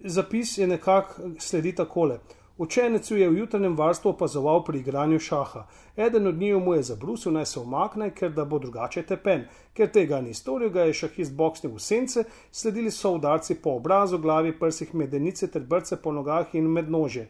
zapis 0.05 0.59
je 0.59 0.67
nekako 0.67 1.31
sledi 1.39 1.75
takole. 1.75 2.19
Učenec 2.59 3.11
je 3.11 3.29
v 3.29 3.39
jutranjem 3.39 3.77
varstvu 3.77 4.11
opazoval 4.11 4.63
pri 4.65 4.79
igranju 4.79 5.19
šaha. 5.19 5.67
Eden 5.97 6.27
od 6.27 6.35
njiju 6.35 6.61
mu 6.61 6.75
je 6.75 6.83
zabrusil, 6.83 7.33
naj 7.33 7.47
se 7.47 7.61
umakne, 7.61 8.11
ker 8.11 8.33
da 8.33 8.45
bo 8.45 8.59
drugače 8.59 9.03
tepen. 9.03 9.45
Ker 9.75 9.91
tega 9.93 10.21
ni 10.21 10.35
storil, 10.35 10.71
ga 10.71 10.87
je 10.89 10.95
šahist 10.95 11.35
boksnil 11.37 11.75
v 11.75 11.81
sence, 11.81 12.25
sledili 12.53 12.91
so 12.91 13.13
udarci 13.13 13.55
po 13.55 13.77
obrazu, 13.77 14.19
glavi, 14.19 14.55
prsih, 14.59 14.95
medenice 14.95 15.51
ter 15.53 15.63
brce 15.63 15.97
po 15.97 16.13
nogah 16.13 16.55
in 16.55 16.71
med 16.73 16.89
nože. 16.91 17.27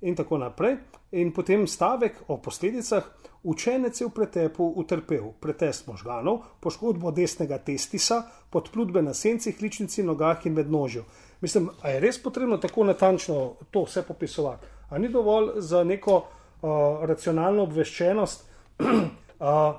In 0.00 0.14
tako 0.14 0.38
naprej. 0.38 0.76
In 1.12 1.32
potem 1.32 1.66
stavek 1.66 2.22
o 2.28 2.36
posledicah. 2.36 3.10
Učenec 3.42 4.00
je 4.00 4.06
v 4.06 4.10
pretepu 4.14 4.72
utrpel 4.76 5.32
pretest 5.40 5.86
možganov, 5.88 6.44
poškodbo 6.60 7.10
desnega 7.10 7.58
testisa, 7.58 8.22
podplutbe 8.50 9.02
na 9.02 9.14
sencih, 9.14 9.62
ličnici, 9.62 10.02
nogah 10.02 10.46
in 10.46 10.54
med 10.54 10.70
nožjo. 10.70 11.04
Mislim, 11.40 11.70
a 11.82 11.88
je 11.88 12.00
res 12.00 12.22
potrebno 12.22 12.56
tako 12.56 12.84
natančno 12.84 13.54
to 13.70 13.84
vse 13.84 14.02
popisovati? 14.02 14.66
A 14.90 14.98
ni 14.98 15.08
dovolj 15.08 15.52
za 15.56 15.84
neko 15.84 16.16
uh, 16.16 16.70
racionalno 17.08 17.62
obveščenost? 17.62 18.44
uh, 18.84 19.74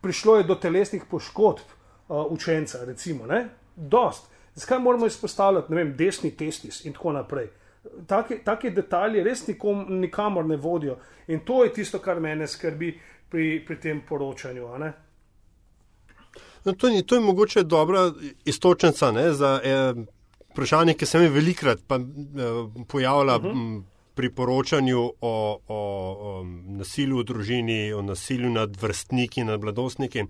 prišlo 0.00 0.36
je 0.36 0.44
do 0.44 0.54
telesnih 0.54 1.04
poškodb 1.10 1.64
uh, 2.08 2.26
učenca, 2.30 2.84
recimo, 2.84 3.26
ne? 3.26 3.48
Dost. 3.76 4.30
Zakaj 4.54 4.78
moramo 4.78 5.06
izpostavljati, 5.06 5.72
ne 5.72 5.76
vem, 5.76 5.96
desni 5.96 6.30
testis 6.36 6.84
in 6.84 6.92
tako 6.92 7.12
naprej? 7.12 7.48
Take, 8.06 8.38
take 8.44 8.70
detalje 8.70 9.24
res 9.24 9.46
nikom, 9.46 9.84
nikamor 10.00 10.46
ne 10.46 10.56
vodijo 10.56 10.96
in 11.28 11.40
to 11.44 11.64
je 11.64 11.72
tisto, 11.72 11.98
kar 11.98 12.20
mene 12.20 12.46
skrbi 12.46 12.94
pri, 13.28 13.64
pri 13.66 13.76
tem 13.80 14.00
poročanju. 14.08 14.68
No, 16.64 16.72
to, 16.72 16.88
je, 16.88 17.02
to 17.06 17.14
je 17.14 17.20
mogoče 17.20 17.62
dobra 17.62 18.10
istočnica 18.44 19.10
ne, 19.12 19.32
za 19.32 19.60
eh, 19.64 19.94
vprašanje, 20.56 20.94
ki 20.96 21.06
se 21.06 21.20
mi 21.20 21.28
velikrat 21.28 21.84
pa, 21.86 22.00
eh, 22.00 22.64
pojavlja 22.88 23.36
uh 23.36 23.44
mhm. 23.44 23.52
-huh. 23.52 23.82
pri 24.14 24.30
poročanju 24.34 25.00
o, 25.20 25.60
o, 25.68 25.80
o 26.28 26.44
nasilju 26.80 27.18
v 27.18 27.24
družini, 27.24 27.92
o 27.92 28.02
nasilju 28.02 28.50
nad 28.50 28.76
vrstniki, 28.82 29.44
nad 29.44 29.60
mladostniki. 29.60 30.24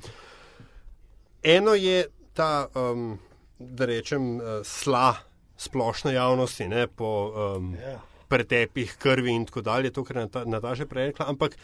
Eno 1.43 1.75
je 1.75 2.07
ta, 2.35 2.67
um, 2.75 3.19
da 3.59 3.87
rečem, 3.87 4.37
uh, 4.37 4.43
sla 4.65 5.15
splošne 5.57 6.13
javnosti 6.13 6.69
ne, 6.69 6.87
po 6.87 7.33
um, 7.57 7.75
yeah. 7.75 7.93
Ja. 7.93 8.01
pretepih 8.29 8.97
krvi 8.99 9.33
in 9.33 9.47
tako 9.47 9.61
dalje, 9.61 9.91
to, 9.91 10.05
kar 10.05 10.17
je 10.17 10.29
Nataša 10.45 10.87
prej 10.87 11.07
rekla. 11.07 11.27
Ampak 11.29 11.57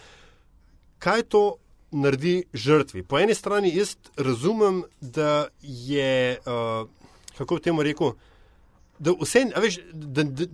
kaj 0.99 1.23
to 1.23 1.57
naredi 1.90 2.45
žrtvi? 2.52 3.02
Po 3.02 3.19
eni 3.19 3.35
strani 3.35 3.76
jaz 3.76 3.97
razumem, 4.16 4.83
da 5.00 5.49
je, 5.61 6.38
uh, 6.38 6.88
kako 7.38 7.54
bi 7.54 7.62
temu 7.62 7.83
rekel, 7.83 8.12
da, 9.02 9.14
vse, 9.21 9.47
veš, 9.62 9.80
da, 9.92 10.23
da, 10.23 10.47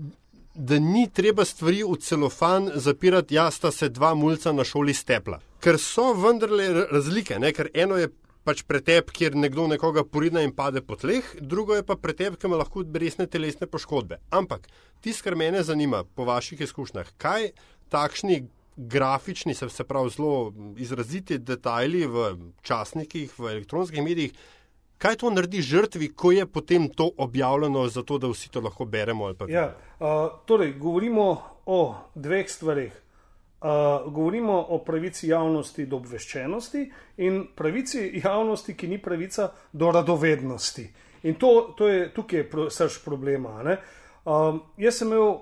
da 0.54 0.78
ni 0.82 1.04
treba 1.14 1.44
stvari 1.44 1.82
v 1.84 1.98
celofan 2.02 2.70
zapirati, 2.74 3.36
ja, 3.36 3.50
sta 3.50 3.70
se 3.74 3.88
dva 3.88 4.14
mulca 4.14 4.52
na 4.52 4.64
šoli 4.64 4.94
stepla. 4.94 5.40
Ker 5.62 5.78
so 5.78 6.12
vendarle 6.16 6.70
razlike, 6.90 7.38
ne? 7.38 7.52
ker 7.52 7.70
eno 7.74 7.98
je 8.00 8.08
pač 8.48 8.62
pretep, 8.64 9.10
kjer 9.12 9.36
nekdo 9.36 9.66
nekoga 9.68 10.04
poridna 10.08 10.40
in 10.46 10.54
pade 10.56 10.80
po 10.80 10.96
tleh, 10.96 11.26
drugo 11.40 11.76
je 11.76 11.84
pa 11.84 11.98
pretep, 12.00 12.38
ki 12.40 12.48
ima 12.48 12.62
lahko 12.62 12.84
resne 12.94 13.26
telesne 13.28 13.68
poškodbe. 13.68 14.22
Ampak 14.32 14.70
tisto, 15.04 15.26
kar 15.26 15.36
mene 15.36 15.60
zanima 15.62 16.04
po 16.16 16.24
vaših 16.24 16.62
izkušnjah, 16.64 17.10
kaj 17.20 17.50
takšni 17.92 18.46
grafični, 18.78 19.54
se, 19.54 19.68
se 19.68 19.84
pravi 19.84 20.10
zelo 20.14 20.52
izraziti 20.78 21.38
detajli 21.38 22.06
v 22.06 22.28
časnikih, 22.62 23.34
v 23.38 23.52
elektronskih 23.58 24.04
medijih, 24.04 24.32
Kaj 24.98 25.16
to 25.16 25.30
naredi 25.30 25.62
žrtvi, 25.62 26.08
ko 26.08 26.32
je 26.32 26.46
potem 26.46 26.88
to 26.88 27.10
objavljeno, 27.16 27.86
zato 27.88 28.18
da 28.18 28.28
vsi 28.28 28.50
to 28.50 28.60
lahko 28.60 28.84
beremo? 28.84 29.30
Ja, 29.48 29.76
uh, 30.00 30.06
torej, 30.46 30.72
govorimo 30.78 31.42
o 31.66 31.94
dveh 32.14 32.50
stvarih. 32.50 33.02
Uh, 33.60 34.12
govorimo 34.12 34.54
o 34.68 34.78
pravici 34.78 35.28
javnosti 35.28 35.86
do 35.86 35.96
obveščenosti 35.96 36.84
in 37.16 37.46
pravici 37.56 38.20
javnosti, 38.24 38.74
ki 38.74 38.88
ni 38.88 38.98
pravica 39.02 39.52
do 39.72 39.90
radovednosti. 39.90 40.88
In 41.22 41.34
to, 41.34 41.74
to 41.78 41.88
je 41.88 42.04
tukaj 42.14 42.46
srč 42.70 43.00
problema. 43.04 43.58
Um, 44.24 44.62
jaz 44.78 44.98
sem 44.98 45.10
imel 45.10 45.40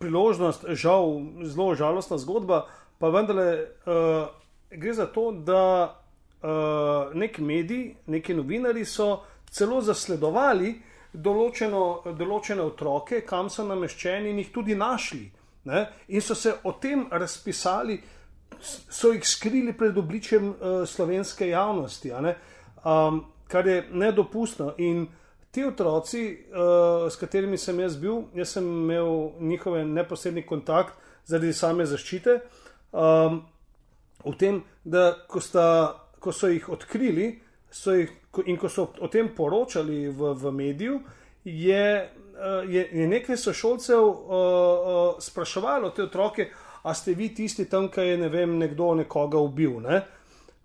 priložnost, 0.00 0.64
žal, 0.80 1.20
zelo 1.44 1.74
žalostna 1.74 2.18
zgodba, 2.18 2.66
pa 2.98 3.08
vendarle 3.12 3.48
uh, 3.84 4.32
gre 4.70 4.94
za 4.94 5.06
to, 5.06 5.30
da 5.32 6.01
uh, 6.42 7.14
neki 7.14 7.42
mediji, 7.42 7.96
neki 8.06 8.34
novinari 8.34 8.84
so 8.84 9.22
celo 9.50 9.80
zasledovali 9.80 10.74
določeno, 11.12 12.14
določene 12.18 12.62
otroke, 12.64 13.20
kam 13.28 13.50
so 13.52 13.66
nameščeni 13.68 14.30
in 14.30 14.38
jih 14.40 14.52
tudi 14.52 14.74
našli 14.74 15.26
ne? 15.64 15.86
in 16.08 16.20
so 16.20 16.34
se 16.34 16.54
o 16.64 16.72
tem 16.72 17.06
razpisali, 17.10 18.00
so 18.62 19.12
jih 19.12 19.26
skrili 19.26 19.72
pred 19.76 19.98
obličjem 19.98 20.48
uh, 20.48 20.84
slovenske 20.86 21.48
javnosti, 21.48 22.12
um, 22.12 23.24
kar 23.48 23.66
je 23.66 23.84
nedopustno. 23.92 24.74
In 24.78 25.06
ti 25.50 25.64
otroci, 25.64 26.24
uh, 26.52 27.10
s 27.10 27.16
katerimi 27.16 27.58
sem 27.58 27.80
jaz 27.80 27.96
bil, 27.96 28.24
jaz 28.34 28.56
sem 28.56 28.64
imel 28.64 29.32
njihove 29.40 29.84
neposredni 29.84 30.46
kontakt 30.46 30.94
zaradi 31.26 31.52
same 31.52 31.86
zaščite. 31.86 32.40
Um, 32.92 33.42
v 34.24 34.36
tem, 34.38 34.62
da 34.84 35.12
ko, 35.28 35.40
sta, 35.40 36.01
ko 36.22 36.32
so 36.32 36.48
jih 36.48 36.68
odkrili 36.70 37.32
so 37.72 37.96
jih, 37.96 38.10
in 38.46 38.56
ko 38.60 38.68
so 38.68 38.90
o 39.00 39.08
tem 39.08 39.32
poročali 39.34 40.06
v, 40.08 40.34
v 40.38 40.52
mediju, 40.52 41.00
je 41.44 41.86
uh, 42.32 42.70
je, 42.70 42.88
je 42.92 43.06
nekaj 43.08 43.36
sošolcev 43.36 44.02
uh, 44.02 44.14
uh, 44.14 45.14
spraševalo 45.18 45.90
te 45.90 46.02
otroke, 46.02 46.50
a 46.82 46.94
ste 46.94 47.14
vi 47.14 47.30
tisti 47.34 47.68
tam, 47.70 47.88
ki 47.88 48.00
je 48.00 48.18
ne 48.18 48.28
vem, 48.28 48.58
nekdo 48.58 48.94
nekoga 48.98 49.38
ubil. 49.38 49.78
Ne? 49.80 50.02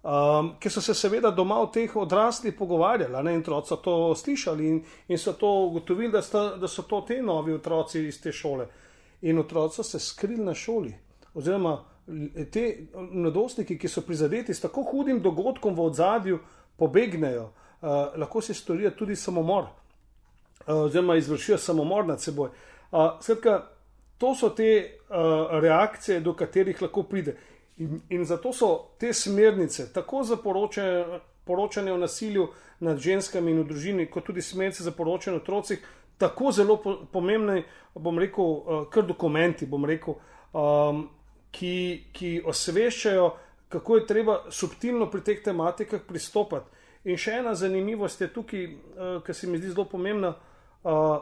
Um, 0.08 0.54
Ker 0.60 0.72
so 0.72 0.82
se 0.82 0.94
seveda 0.96 1.32
doma 1.36 1.60
o 1.62 1.68
teh 1.74 1.96
odraslih 1.96 2.56
pogovarjali 2.58 3.24
ne? 3.24 3.34
in 3.36 3.42
otroci 3.42 3.76
to 3.84 4.16
slišali 4.16 4.68
in, 4.68 4.80
in 5.08 5.18
so 5.18 5.34
to 5.34 5.50
ugotovili, 5.68 6.12
da, 6.12 6.22
sta, 6.22 6.56
da 6.58 6.68
so 6.68 6.88
to 6.90 7.02
te 7.08 7.22
novi 7.22 7.54
otroci 7.54 8.08
iz 8.08 8.22
te 8.22 8.32
šole. 8.32 8.68
In 9.22 9.40
otroci 9.40 9.76
so 9.76 9.84
se 9.84 10.00
skrili 10.00 10.46
na 10.46 10.54
šoli. 10.54 10.94
Oziroma, 11.34 11.78
te 12.52 12.88
mladostniki, 12.94 13.78
ki 13.78 13.88
so 13.88 14.02
prizadeti 14.02 14.54
s 14.54 14.64
tako 14.64 14.84
hudim 14.92 15.20
dogodkom 15.22 15.76
v 15.76 15.90
ozadju, 15.90 16.40
pobegnejo, 16.78 17.50
uh, 17.82 17.90
lahko 18.16 18.42
se 18.42 18.54
storijo 18.54 18.92
tudi 18.92 19.16
samomor. 19.16 19.68
Eh, 20.68 20.74
oziroma 20.74 21.16
izvršijo 21.16 21.58
samomor 21.58 22.06
nad 22.06 22.22
seboj. 22.22 22.50
Uh, 22.92 23.00
skratka, 23.22 23.68
to 24.18 24.36
so 24.36 24.50
te 24.50 24.98
uh, 25.10 25.16
reakcije, 25.62 26.20
do 26.20 26.34
katerih 26.34 26.82
lahko 26.82 27.04
pride. 27.04 27.38
In, 27.78 28.02
in 28.10 28.26
zato 28.26 28.54
so 28.54 28.90
te 29.00 29.14
smernice, 29.14 29.94
tako 29.94 30.24
za 30.24 30.36
poročanje, 30.36 31.20
poročanje 31.44 31.94
o 31.94 31.98
nasilju 31.98 32.48
nad 32.80 32.98
ženskami 32.98 33.52
in 33.52 33.62
v 33.62 33.68
družini, 33.68 34.10
kot 34.12 34.26
tudi 34.26 34.42
smernice 34.42 34.84
za 34.84 34.92
poročanje 34.92 35.38
o 35.38 35.42
otrocih, 35.42 35.88
tako 36.18 36.52
zelo 36.52 36.78
po, 36.84 36.96
pomembne, 37.12 37.64
bom 37.96 38.20
rekel, 38.20 38.44
uh, 38.44 38.88
kar 38.90 39.06
dokumenti, 39.08 39.66
bom 39.66 39.86
rekel, 39.86 40.18
um, 40.54 41.08
ki, 41.52 42.04
ki 42.14 42.42
osveščajo, 42.46 43.30
kako 43.70 43.98
je 43.98 44.08
treba 44.08 44.38
subtilno 44.52 45.10
pri 45.12 45.22
teh 45.22 45.44
tematikah 45.44 46.02
pristopati. 46.08 46.70
In 47.08 47.18
še 47.20 47.40
ena 47.40 47.54
zanimivost 47.56 48.22
je 48.22 48.28
tukaj, 48.34 48.66
uh, 48.68 49.18
ki 49.24 49.34
se 49.34 49.48
mi 49.48 49.60
zdi 49.62 49.72
zelo 49.72 49.86
pomembna. 49.88 50.34
Uh, 50.84 51.20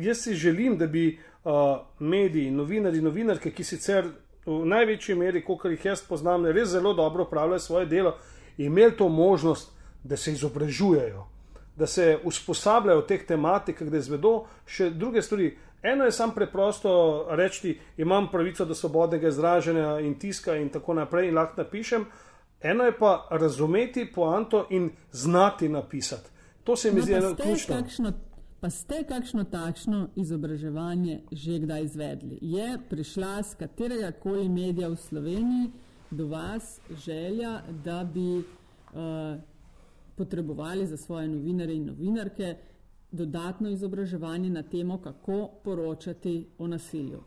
jaz 0.00 0.22
si 0.22 0.34
želim, 0.34 0.76
da 0.78 0.86
bi 0.86 1.08
uh, 1.16 1.78
mediji, 1.98 2.50
novinari, 2.50 3.00
novinarke, 3.02 3.50
ki 3.50 3.64
sicer 3.64 4.10
v 4.46 4.62
največji 4.70 5.16
meri, 5.18 5.42
kot 5.44 5.64
jih 5.70 5.88
jaz 5.90 6.02
poznam, 6.06 6.46
res 6.46 6.70
zelo 6.70 6.94
dobro 6.94 7.26
upravljajo 7.26 7.64
svoje 7.64 7.86
delo, 7.90 8.14
imeli 8.58 8.96
to 8.96 9.08
možnost, 9.08 9.72
da 10.04 10.16
se 10.16 10.32
izobražujejo, 10.32 11.24
da 11.76 11.86
se 11.86 12.18
usposabljajo 12.24 13.00
v 13.00 13.06
teh 13.06 13.24
tematikah, 13.26 13.88
da 13.90 13.98
izvedo 13.98 14.44
še 14.66 14.90
druge 14.90 15.22
stvari. 15.22 15.56
Eno 15.92 16.04
je 16.04 16.12
samo 16.12 16.32
preprosto 16.34 17.26
reči, 17.30 17.78
imam 17.96 18.28
pravico 18.30 18.64
do 18.64 18.74
svobodnega 18.74 19.28
izražanja 19.28 19.98
in 20.00 20.18
tiska 20.18 20.56
in 20.56 20.68
tako 20.68 20.94
naprej 20.94 21.28
in 21.28 21.34
lahko 21.34 21.62
napišem. 21.62 22.06
Eno 22.60 22.84
je 22.84 22.98
pa 22.98 23.28
razumeti 23.30 24.12
poanto 24.14 24.66
in 24.70 24.90
znati 25.12 25.68
napisati. 25.68 26.30
To 26.64 26.76
se 26.76 26.90
mi 26.90 26.96
no, 26.96 27.02
zdi 27.02 27.12
eno 27.12 27.34
ključno. 27.34 27.76
Kakšno, 27.76 28.12
pa 28.60 28.70
ste 28.70 29.04
kakšno 29.04 29.44
takšno 29.44 30.08
izobraževanje 30.16 31.20
že 31.32 31.58
kdaj 31.58 31.84
izvedli? 31.84 32.38
Je 32.40 32.78
prišla 32.90 33.42
z 33.42 33.54
katerega 33.54 34.12
koli 34.12 34.48
medija 34.48 34.88
v 34.88 34.96
Sloveniji 34.96 35.70
do 36.10 36.26
vas 36.26 36.80
želja, 37.04 37.60
da 37.84 38.04
bi 38.04 38.38
uh, 38.38 38.44
potrebovali 40.16 40.86
za 40.86 40.96
svoje 40.96 41.28
novinare 41.28 41.74
in 41.74 41.86
novinarke 41.86 42.56
dodatno 43.16 43.70
izobraževanje 43.70 44.50
na 44.50 44.62
temo, 44.62 45.00
kako 45.02 45.48
poročati 45.64 46.36
o 46.58 46.66
nasilju? 46.66 47.22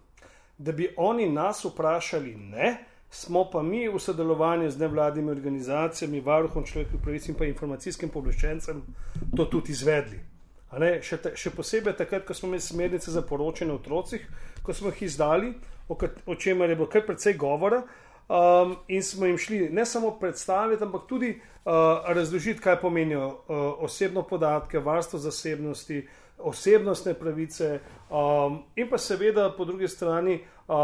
Da 0.58 0.72
bi 0.72 0.94
oni 0.98 1.30
nas 1.30 1.66
vprašali, 1.66 2.36
ne 2.36 2.78
smo 3.10 3.50
pa 3.52 3.64
mi 3.64 3.88
v 3.90 4.00
sodelovanju 4.00 4.70
z 4.72 4.80
nevladnimi 4.80 5.32
organizacijami, 5.32 6.22
varuhom 6.22 6.66
človekovih 6.66 7.02
pravic 7.04 7.30
in 7.30 7.36
pa 7.36 7.46
informacijskim 7.46 8.10
pooblaščencem 8.10 8.84
to 9.36 9.46
tudi 9.46 9.74
izvedli. 9.74 10.20
Še, 11.02 11.18
te, 11.18 11.32
še 11.34 11.50
posebej 11.50 11.96
takrat, 11.98 12.28
ko 12.28 12.36
smo 12.38 12.52
imeli 12.52 12.62
smernice 12.62 13.12
za 13.12 13.24
poročanje 13.26 13.74
o 13.74 13.80
otrocih, 13.80 14.28
ko 14.62 14.74
smo 14.74 14.92
jih 14.94 15.08
izdali, 15.08 15.56
o, 15.90 15.98
o 16.30 16.36
čemer 16.36 16.70
je 16.70 16.78
bilo 16.78 16.90
kar 16.90 17.08
precej 17.08 17.34
govora, 17.42 17.82
um, 18.30 18.76
in 18.88 19.04
smo 19.04 19.26
jim 19.26 19.38
šli 19.38 19.70
ne 19.70 19.86
samo 19.86 20.12
predstaviti, 20.20 20.84
ampak 20.84 21.02
tudi 21.08 21.30
uh, 21.30 21.74
razložiti, 22.08 22.62
kaj 22.62 22.80
pomenijo 22.82 23.28
uh, 23.28 23.58
osebno 23.84 24.24
podatke, 24.24 24.80
varstvo 24.80 25.20
zasebnosti, 25.20 26.08
osebnostne 26.38 27.14
pravice, 27.14 27.80
um, 28.10 28.64
in 28.76 28.90
pa 28.90 28.98
seveda 28.98 29.54
po 29.58 29.66
drugi 29.66 29.88
strani. 29.88 30.42
Uh, 30.68 30.76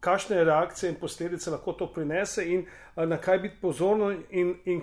kakšne 0.00 0.44
reakcije 0.44 0.90
in 0.90 0.96
posledice 0.96 1.50
lahko 1.50 1.72
to 1.72 1.86
prinese, 1.92 2.44
in 2.44 2.64
uh, 2.96 3.04
na 3.04 3.16
kaj 3.16 3.38
biti 3.38 3.56
pozorni, 3.60 4.16
in, 4.30 4.54
in 4.64 4.82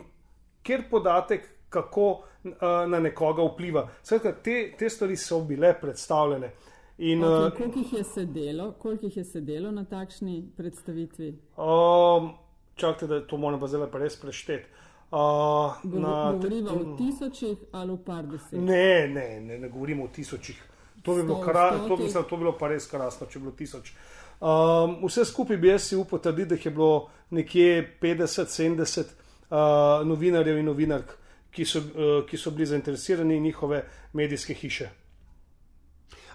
kjer 0.64 0.84
podatek, 0.92 1.48
kako 1.70 2.10
uh, 2.12 2.52
na 2.88 3.00
nekoga 3.00 3.44
vpliva. 3.44 3.88
Skratka, 4.04 4.32
te, 4.44 4.74
te 4.78 4.90
stvari 4.90 5.18
so 5.18 5.42
bile 5.42 5.74
predstavljene. 5.82 6.52
In, 6.98 7.24
okay, 7.24 7.48
uh, 7.48 7.58
koliko, 7.58 7.80
jih 7.80 8.06
sedelo, 8.14 8.72
koliko 8.72 9.06
jih 9.06 9.18
je 9.18 9.24
sedelo 9.24 9.72
na 9.72 9.84
takšni 9.86 10.44
predstavitvi? 10.58 11.28
Um, 11.58 12.32
čakajte, 12.76 13.08
da 13.08 13.28
to 13.28 13.38
moram 13.38 13.60
pa 13.60 13.68
zdaj 13.68 13.92
pa 13.92 14.02
res 14.02 14.18
prešteti. 14.18 14.66
Uh, 15.12 15.78
govorimo 15.84 16.72
o 16.72 16.98
tisočih 16.98 17.58
ali 17.72 17.92
o 17.92 17.98
par 17.98 18.26
deset? 18.26 18.60
Ne, 18.60 19.08
ne, 19.08 19.40
ne, 19.42 19.60
ne 19.60 19.70
govorimo 19.70 20.04
o 20.04 20.08
tisočih. 20.08 20.64
To 21.04 21.16
bi, 21.16 21.24
bilo 21.24 21.40
kra, 21.42 21.70
to, 21.88 21.98
mislim, 21.98 22.24
to 22.24 22.36
bi 22.36 22.44
bilo 22.44 22.58
pa 22.58 22.68
res 22.68 22.90
krasno, 22.90 23.28
če 23.28 23.40
bi 23.40 23.46
bilo 23.46 23.56
tisoč. 23.56 23.94
Um, 24.42 24.98
vse 25.06 25.26
skupaj 25.26 25.58
bi 25.58 25.70
jaz 25.70 25.86
si 25.88 25.96
upal 25.96 26.20
trditi, 26.20 26.50
da 26.50 26.62
je 26.66 26.72
bilo 26.72 27.10
nekje 27.30 27.98
50-70 28.02 29.06
uh, 29.50 30.08
novinarjev 30.08 30.58
in 30.58 30.66
novinark, 30.66 31.14
ki 31.54 31.66
so, 31.66 31.80
uh, 31.80 32.22
ki 32.28 32.38
so 32.38 32.52
bili 32.52 32.74
zainteresirani 32.74 33.38
in 33.38 33.44
njihove 33.44 33.86
medijske 34.14 34.54
hiše. 34.54 34.90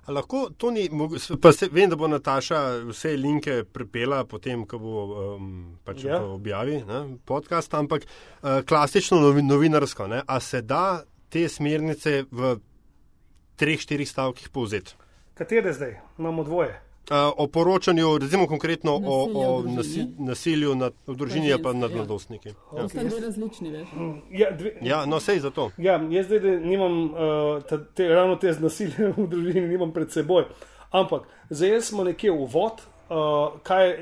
A 0.02 0.12
lahko 0.12 0.48
to 0.58 0.72
ni, 0.74 0.88
pa 1.42 1.52
se, 1.54 1.68
vem, 1.70 1.90
da 1.90 1.96
bo 1.96 2.08
Nataša 2.10 2.58
vse 2.88 3.14
linke 3.16 3.60
prepela 3.64 4.24
potem, 4.26 4.64
ko 4.66 4.80
bo 4.82 5.02
um, 5.04 5.52
pač 5.86 6.02
ja. 6.08 6.18
objavi 6.18 6.80
ne, 6.88 7.02
podcast, 7.26 7.74
ampak 7.78 8.08
uh, 8.08 8.64
klasično 8.66 9.20
novinarsko, 9.46 10.08
ne, 10.10 10.22
a 10.26 10.40
se 10.42 10.62
da 10.66 11.04
te 11.30 11.46
smernice 11.48 12.24
v 12.30 12.56
treh, 13.56 13.78
štirih 13.78 14.10
stavkih 14.10 14.50
povzeti? 14.50 14.98
Katere 15.38 15.72
zdaj? 15.72 16.00
Imamo 16.18 16.42
dvoje. 16.44 16.74
Uh, 17.10 17.16
o 17.36 17.46
poročanju, 17.46 18.18
recimo 18.18 18.46
konkretno 18.46 18.92
nasilju 18.92 19.38
o, 19.38 19.58
o 19.58 19.62
nasi, 19.62 20.06
nasilju 20.18 20.74
nad, 20.74 20.92
v 21.06 21.16
družini, 21.16 21.50
pa, 21.50 21.58
pa 21.62 21.72
nad 21.72 21.90
mladostniki. 21.94 22.48
Ja. 22.48 22.54
Okay. 22.84 23.08
Dve 23.08 23.20
različni, 23.20 23.70
veš? 23.70 23.88
Mm, 23.92 24.12
ja, 24.30 24.50
dve, 24.50 24.72
ja, 24.82 25.00
no, 25.06 25.18
sej 25.20 25.40
za 25.42 25.50
to. 25.50 25.70
Ja, 25.82 25.98
jaz 26.10 26.30
zdaj 26.30 26.60
nimam 26.62 27.10
uh, 27.10 27.18
ta, 27.66 27.80
te, 27.94 28.06
ravno 28.08 28.36
te 28.36 28.54
nasilje 28.60 29.10
v 29.16 29.26
družini, 29.26 29.66
nimam 29.66 29.90
pred 29.92 30.14
seboj. 30.14 30.46
Ampak 30.94 31.26
zdaj 31.50 31.80
smo 31.90 32.06
nekje 32.06 32.30
v 32.30 32.46
vod, 32.54 32.86
uh, 33.10 33.58
kaj, 33.66 33.96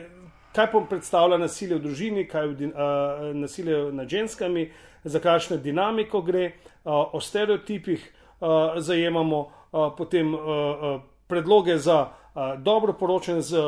kaj 0.53 0.71
pa 0.71 0.85
predstavlja 0.93 1.41
nasilje 1.41 1.81
v 1.81 1.85
družini, 1.89 2.29
kaj 2.29 2.53
je 2.53 2.69
uh, 2.69 3.27
nasilje 3.33 3.83
nad 3.97 4.13
ženskami, 4.13 4.69
za 5.09 5.25
kakšno 5.25 5.57
dinamiko 5.57 6.21
gre, 6.21 6.53
uh, 6.85 7.09
o 7.17 7.21
stereotipih 7.21 8.05
uh, 8.05 8.77
zajemamo, 8.77 9.41
uh, 9.41 9.89
potem 9.97 10.35
uh, 10.37 10.41
uh, 10.45 11.03
predloge 11.33 11.81
za 11.81 12.20
dobro 12.59 12.93
poročen 12.93 13.43
z 13.43 13.59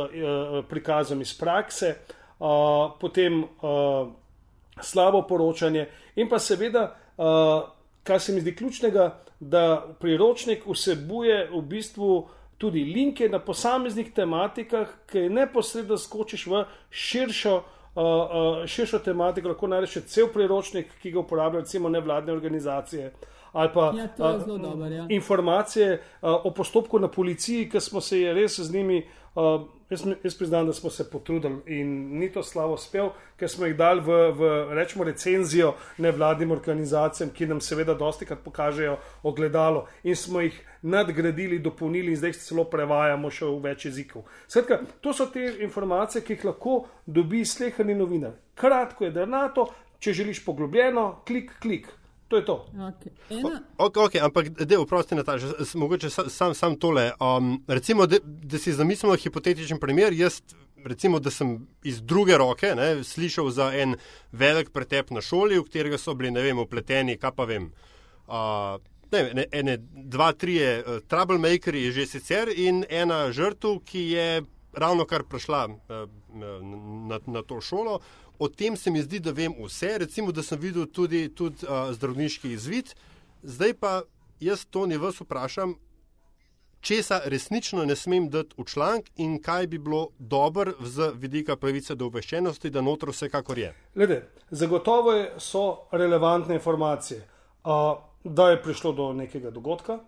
prikazom 0.68 1.20
iz 1.20 1.32
prakse, 1.38 1.94
potem 3.00 3.44
slabo 4.80 5.22
poročanje 5.28 5.86
in 6.16 6.28
pa 6.28 6.38
seveda, 6.38 6.94
kar 8.02 8.20
se 8.20 8.32
mi 8.32 8.40
zdi 8.40 8.54
ključnega, 8.56 9.08
da 9.40 9.86
priročnik 10.00 10.62
vsebuje 10.66 11.48
v 11.50 11.62
bistvu 11.62 12.28
tudi 12.62 12.84
linke 12.84 13.28
na 13.28 13.40
posameznih 13.42 14.12
tematikah, 14.14 14.90
ki 15.10 15.26
neposredno 15.34 15.96
skočiš 15.98 16.44
v 16.46 16.60
širšo, 16.90 17.54
uh, 17.56 18.02
uh, 18.02 18.60
širšo 18.70 19.00
tematiko, 19.02 19.50
lahko 19.50 19.66
najdeš 19.66 20.04
cel 20.06 20.28
priročnik, 20.30 20.92
ki 21.02 21.10
ga 21.10 21.24
uporabljajo 21.24 21.64
recimo 21.64 21.90
nevladne 21.90 22.32
organizacije. 22.32 23.10
Ali 23.52 23.70
pa 23.74 23.92
ja, 23.96 24.08
uh, 24.18 24.60
dober, 24.60 24.92
ja. 24.92 25.06
informacije 25.08 25.92
uh, 25.94 26.46
o 26.46 26.50
postopku 26.50 26.98
na 26.98 27.08
policiji, 27.08 27.68
ki 27.68 27.80
smo 27.80 28.00
se 28.00 28.20
res 28.32 28.60
z 28.60 28.72
njimi 28.72 29.02
uh, 29.34 29.68
jaz, 29.92 30.06
jaz 30.24 30.34
priznam, 30.38 30.66
da 30.66 30.72
smo 30.72 30.90
se 30.90 31.10
potrudili 31.10 31.60
in 31.66 32.18
ni 32.18 32.32
to 32.32 32.42
slavo 32.42 32.76
spev, 32.76 33.10
ker 33.36 33.48
smo 33.48 33.66
jih 33.66 33.76
dali 33.76 34.00
v, 34.00 34.18
v 34.32 34.50
rečemo, 34.74 35.04
recenzijo 35.04 35.74
nevladnim 35.98 36.50
organizacijam, 36.50 37.30
ki 37.30 37.46
nam 37.46 37.60
seveda 37.60 37.94
dosti 37.94 38.26
krat 38.26 38.40
pokažejo 38.44 38.96
ogledalo 39.22 39.86
in 40.02 40.16
smo 40.16 40.40
jih 40.40 40.60
nadgradili, 40.82 41.58
dopolnili 41.58 42.12
in 42.12 42.16
zdaj 42.16 42.32
celo 42.40 42.64
prevajamo 42.64 43.30
še 43.30 43.46
v 43.46 43.60
več 43.68 43.86
jezikov. 43.86 44.26
Skratka, 44.48 44.80
to 45.00 45.12
so 45.12 45.28
te 45.32 45.44
informacije, 45.60 46.24
ki 46.24 46.36
jih 46.36 46.50
lahko 46.50 46.84
dobi 47.06 47.44
slehani 47.44 47.94
novinar. 47.94 48.36
Kratko 48.54 49.04
je, 49.04 49.10
da 49.14 49.26
je 49.26 49.32
na 49.32 49.48
to, 49.54 49.68
če 50.02 50.12
želiš 50.22 50.44
poglobljeno, 50.44 51.22
klik, 51.26 51.52
klik. 51.62 51.88
To 52.32 52.36
je 52.36 52.44
to. 52.44 52.66
Okay. 52.72 53.12
Okay, 53.76 54.02
okay, 54.02 54.20
ampak, 54.24 54.48
da, 54.48 54.80
oprosti, 54.80 55.14
Nataša, 55.14 55.46
mogoče 55.74 56.10
sam, 56.10 56.54
sam 56.54 56.78
tole. 56.80 57.10
Um, 57.20 57.64
recimo, 57.68 58.06
da, 58.06 58.16
da 58.24 58.58
si 58.58 58.72
zamislimo 58.72 59.16
hipotetičen 59.16 59.80
primer. 59.80 60.12
Jaz, 60.16 60.40
recimo, 60.84 61.20
da 61.20 61.30
sem 61.30 61.66
iz 61.84 62.00
druge 62.00 62.38
roke 62.38 62.72
ne, 62.76 63.04
slišal 63.04 63.50
za 63.50 63.68
en 63.76 63.98
velik 64.32 64.72
pretep 64.72 65.12
na 65.12 65.20
šoli, 65.20 65.58
v 65.60 65.66
katerega 65.68 65.98
so 66.00 66.14
bili, 66.16 66.30
ne 66.32 66.40
vem, 66.42 66.58
upleteni, 66.58 67.18
kaj 67.20 67.36
pa 67.36 67.44
vem. 67.44 67.68
Uh, 68.26 68.80
Ne, 69.12 69.26
ne, 69.36 69.42
ene, 69.52 69.74
dva, 69.92 70.30
tri 70.32 70.54
je 70.54 70.68
uh, 70.80 71.02
troublemaker, 71.04 71.76
je 71.76 71.90
že 71.92 72.06
sicer, 72.06 72.48
in 72.48 72.78
ena 72.88 73.26
žrtev, 73.28 73.82
ki 73.84 74.06
je 74.08 74.28
ravno 74.72 75.04
kar 75.04 75.22
prišla 75.22 75.68
uh, 75.68 75.76
na, 77.08 77.20
na 77.26 77.42
to 77.42 77.60
šolo. 77.60 78.00
O 78.38 78.48
tem 78.48 78.76
se 78.76 78.90
mi 78.90 79.02
zdi, 79.02 79.20
da 79.20 79.30
vem 79.30 79.54
vse. 79.64 79.98
Recimo, 79.98 80.32
da 80.32 80.42
sem 80.42 80.58
videl 80.58 80.86
tudi, 80.86 81.28
tudi 81.34 81.66
uh, 81.66 81.92
zdravniški 81.94 82.52
izvid. 82.52 82.94
Zdaj 83.42 83.74
pa 83.74 84.02
jaz 84.40 84.66
to 84.70 84.86
ne 84.86 84.98
vas 84.98 85.20
vprašam, 85.20 85.74
česa 86.82 87.20
resnično 87.24 87.84
ne 87.84 87.96
smem 87.96 88.30
dati 88.30 88.54
v 88.58 88.64
članek 88.64 89.10
in 89.16 89.42
kaj 89.42 89.66
bi 89.66 89.78
bilo 89.78 90.08
dobro 90.18 90.72
z 90.80 91.12
vidika 91.14 91.56
pravice 91.56 91.94
do 91.94 92.06
obveščenosti, 92.06 92.70
da 92.70 92.80
notro 92.80 93.12
vsekakor 93.12 93.58
je. 93.58 93.74
Glede, 93.94 94.28
zagotovo 94.50 95.14
so 95.38 95.86
relevantne 95.92 96.54
informacije, 96.54 97.20
uh, 97.64 97.98
da 98.24 98.50
je 98.50 98.62
prišlo 98.62 98.92
do 98.92 99.12
nekega 99.12 99.50
dogodka, 99.50 99.98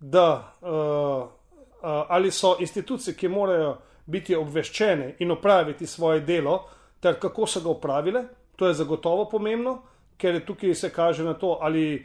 da 0.00 0.56
uh, 0.60 0.68
uh, 0.68 2.04
ali 2.08 2.30
so 2.30 2.56
institucije, 2.60 3.14
ki 3.16 3.28
morajo 3.28 3.78
biti 4.10 4.36
obveščene 4.36 5.14
in 5.18 5.30
opraviti 5.30 5.86
svoje 5.86 6.20
delo, 6.20 6.64
ter 7.00 7.16
kako 7.20 7.46
so 7.46 7.60
ga 7.60 7.70
upravile. 7.70 8.24
To 8.56 8.68
je 8.68 8.74
zagotovo 8.74 9.28
pomembno, 9.30 9.78
ker 10.20 10.40
tukaj 10.44 10.74
se 10.74 10.90
kaže 10.92 11.24
na 11.24 11.34
to, 11.34 11.58
ali 11.60 12.04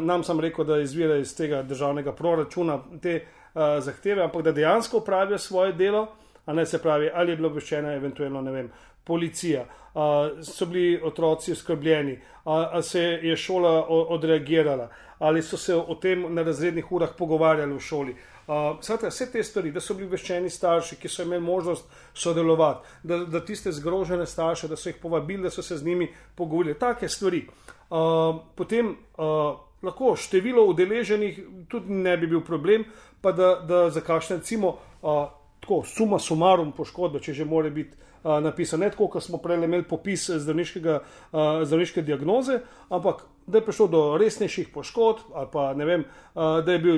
nam 0.00 0.24
sem 0.24 0.40
rekel, 0.40 0.64
da 0.64 0.80
izvira 0.80 1.16
iz 1.16 1.36
tega 1.36 1.62
državnega 1.62 2.12
proračuna 2.12 2.78
te 3.02 3.16
uh, 3.20 3.62
zahteve, 3.80 4.22
ampak 4.22 4.42
da 4.42 4.52
dejansko 4.52 4.98
upravijo 4.98 5.38
svoje 5.38 5.72
delo, 5.72 6.06
a 6.46 6.52
ne 6.52 6.66
se 6.66 6.82
pravi, 6.82 7.10
ali 7.14 7.32
je 7.32 7.36
bilo 7.36 7.48
obveščena 7.48 7.94
eventualno, 7.94 8.40
ne 8.40 8.52
vem, 8.52 8.70
policija, 9.04 9.64
uh, 9.64 10.42
so 10.42 10.66
bili 10.66 11.00
otroci 11.04 11.54
skrbljeni, 11.54 12.18
ali 12.44 12.82
se 12.82 13.02
je 13.02 13.36
šola 13.36 13.86
odreagirala, 13.88 14.88
ali 15.18 15.42
so 15.42 15.56
se 15.56 15.74
o 15.74 15.94
tem 15.94 16.34
na 16.34 16.42
razrednih 16.42 16.92
urah 16.92 17.16
pogovarjali 17.18 17.74
v 17.74 17.80
šoli. 17.80 18.16
Uh, 18.46 18.78
Sveta, 18.80 19.08
vse 19.10 19.26
te 19.32 19.42
stvari, 19.42 19.72
da 19.74 19.80
so 19.82 19.94
bili 19.94 20.06
obveščeni 20.06 20.50
starši, 20.50 20.96
ki 21.02 21.08
so 21.10 21.24
imeli 21.26 21.42
možnost 21.42 21.88
sodelovati, 22.14 22.86
da, 23.02 23.18
da 23.26 23.40
tiste 23.44 23.72
zgrožene 23.74 24.26
starše, 24.26 24.68
da 24.70 24.76
so 24.78 24.88
jih 24.88 25.00
povabili, 25.02 25.42
da 25.42 25.50
so 25.50 25.62
se 25.62 25.76
z 25.76 25.84
njimi 25.84 26.06
pogovorili, 26.34 26.78
take 26.78 27.08
stvari. 27.08 27.42
Uh, 27.90 28.38
potem 28.54 28.92
uh, 28.94 29.58
lahko 29.82 30.14
število 30.16 30.62
udeleženih 30.70 31.40
tudi 31.68 31.92
ne 31.92 32.16
bi 32.16 32.26
bil 32.30 32.40
problem, 32.46 32.84
pa 33.20 33.32
da, 33.32 33.56
da 33.66 33.90
za 33.90 34.00
kakšne, 34.00 34.36
recimo, 34.36 34.76
uh, 35.02 35.26
tako 35.60 35.82
suma 35.82 36.18
sumarum 36.22 36.70
poškodbe, 36.72 37.20
če 37.20 37.34
že 37.34 37.44
more 37.44 37.70
biti 37.70 38.05
uh, 38.26 38.40
napisano, 38.42 38.84
ne 38.84 38.90
tako, 38.90 39.06
kot 39.14 39.22
smo 39.22 39.38
prej 39.38 39.62
imeli 39.62 39.86
popis 39.86 40.28
uh, 40.28 40.42
zdravniške 40.42 42.02
diagnoze, 42.02 42.58
ampak 42.90 43.22
da 43.46 43.58
je 43.58 43.64
prišlo 43.64 43.86
do 43.86 44.02
resnejših 44.18 44.74
poškodb, 44.74 45.30
ali 45.34 45.48
pa 45.52 45.70
ne 45.74 45.84
vem, 45.86 46.04
da 46.34 46.72
je 46.72 46.78
bil 46.82 46.96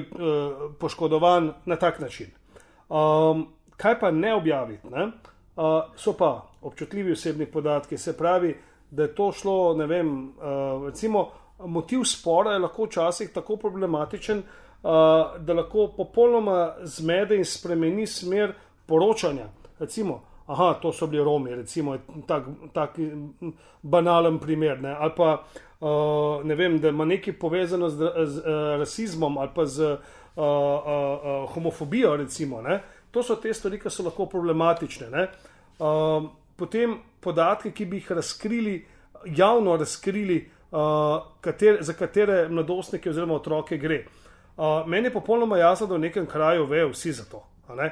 poškodovan 0.81 1.51
na 1.69 1.77
tak 1.77 2.01
način. 2.01 2.31
Um, 2.88 3.49
kaj 3.77 3.99
pa 4.01 4.11
ne 4.11 4.35
objaviti? 4.35 4.88
Ne? 4.88 5.11
Uh, 5.57 5.93
so 5.97 6.12
pa 6.12 6.47
občutljivi 6.62 7.12
osebni 7.12 7.47
podatki, 7.47 7.99
se 7.99 8.17
pravi, 8.17 8.57
da 8.91 9.03
je 9.03 9.14
to 9.14 9.33
šlo, 9.33 9.75
ne 9.75 9.87
vem, 9.87 10.29
uh, 10.29 10.87
recimo, 10.87 11.29
motiv 11.59 12.05
spora 12.05 12.53
je 12.53 12.59
lahko 12.59 12.85
včasih 12.85 13.33
tako 13.35 13.57
problematičen, 13.57 14.38
uh, 14.38 14.91
da 15.38 15.53
lahko 15.53 15.88
popolnoma 15.97 16.75
zmede 16.83 17.37
in 17.37 17.45
spremeni 17.45 18.07
smer 18.07 18.55
poročanja. 18.87 19.49
Recimo, 19.79 20.23
aha, 20.49 20.75
to 20.83 20.93
so 20.93 21.07
bili 21.07 21.25
Romi, 21.25 21.55
recimo, 21.55 21.97
tak, 22.27 22.45
tak 22.73 22.97
banalen 23.83 24.39
primer, 24.39 24.81
ne? 24.81 24.95
ali 24.97 25.13
pa 25.17 25.45
uh, 25.81 26.45
ne 26.45 26.55
vem, 26.55 26.79
da 26.81 26.89
ima 26.89 27.05
nekaj 27.05 27.37
povezano 27.39 27.89
z, 27.89 27.97
z, 27.97 28.25
z 28.25 28.39
uh, 28.39 28.79
rasizmom 28.81 29.39
ali 29.39 29.51
pa 29.55 29.67
z 29.67 29.93
uh, 29.93 29.99
uh, 30.37 30.45
uh, 30.45 31.51
homofobijo, 31.55 32.17
recimo. 32.17 32.63
Ne? 32.63 32.81
To 33.11 33.23
so 33.23 33.37
te 33.37 33.55
stvari, 33.55 33.81
ki 33.81 33.91
so 33.91 34.07
lahko 34.07 34.27
problematične. 34.27 35.27
Uh, 35.79 36.31
potem 36.57 36.97
podatke, 37.21 37.73
ki 37.73 37.87
bi 37.87 38.01
jih 38.01 38.13
razkrili, 38.13 38.79
javno 39.37 39.77
razkrili, 39.77 40.41
uh, 40.71 41.29
kater, 41.41 41.83
za 41.85 41.93
katere 41.93 42.49
mladostnike 42.49 43.11
oziroma 43.11 43.37
otroke 43.37 43.79
gre. 43.79 44.05
Uh, 44.57 44.87
meni 44.87 45.07
je 45.07 45.13
popolnoma 45.13 45.59
jasno, 45.59 45.87
da 45.87 45.95
v 45.95 46.07
nekem 46.09 46.27
kraju 46.27 46.67
vejo 46.67 46.89
vsi 46.97 47.13
za 47.13 47.29
to. 47.31 47.45
Ali 47.69 47.91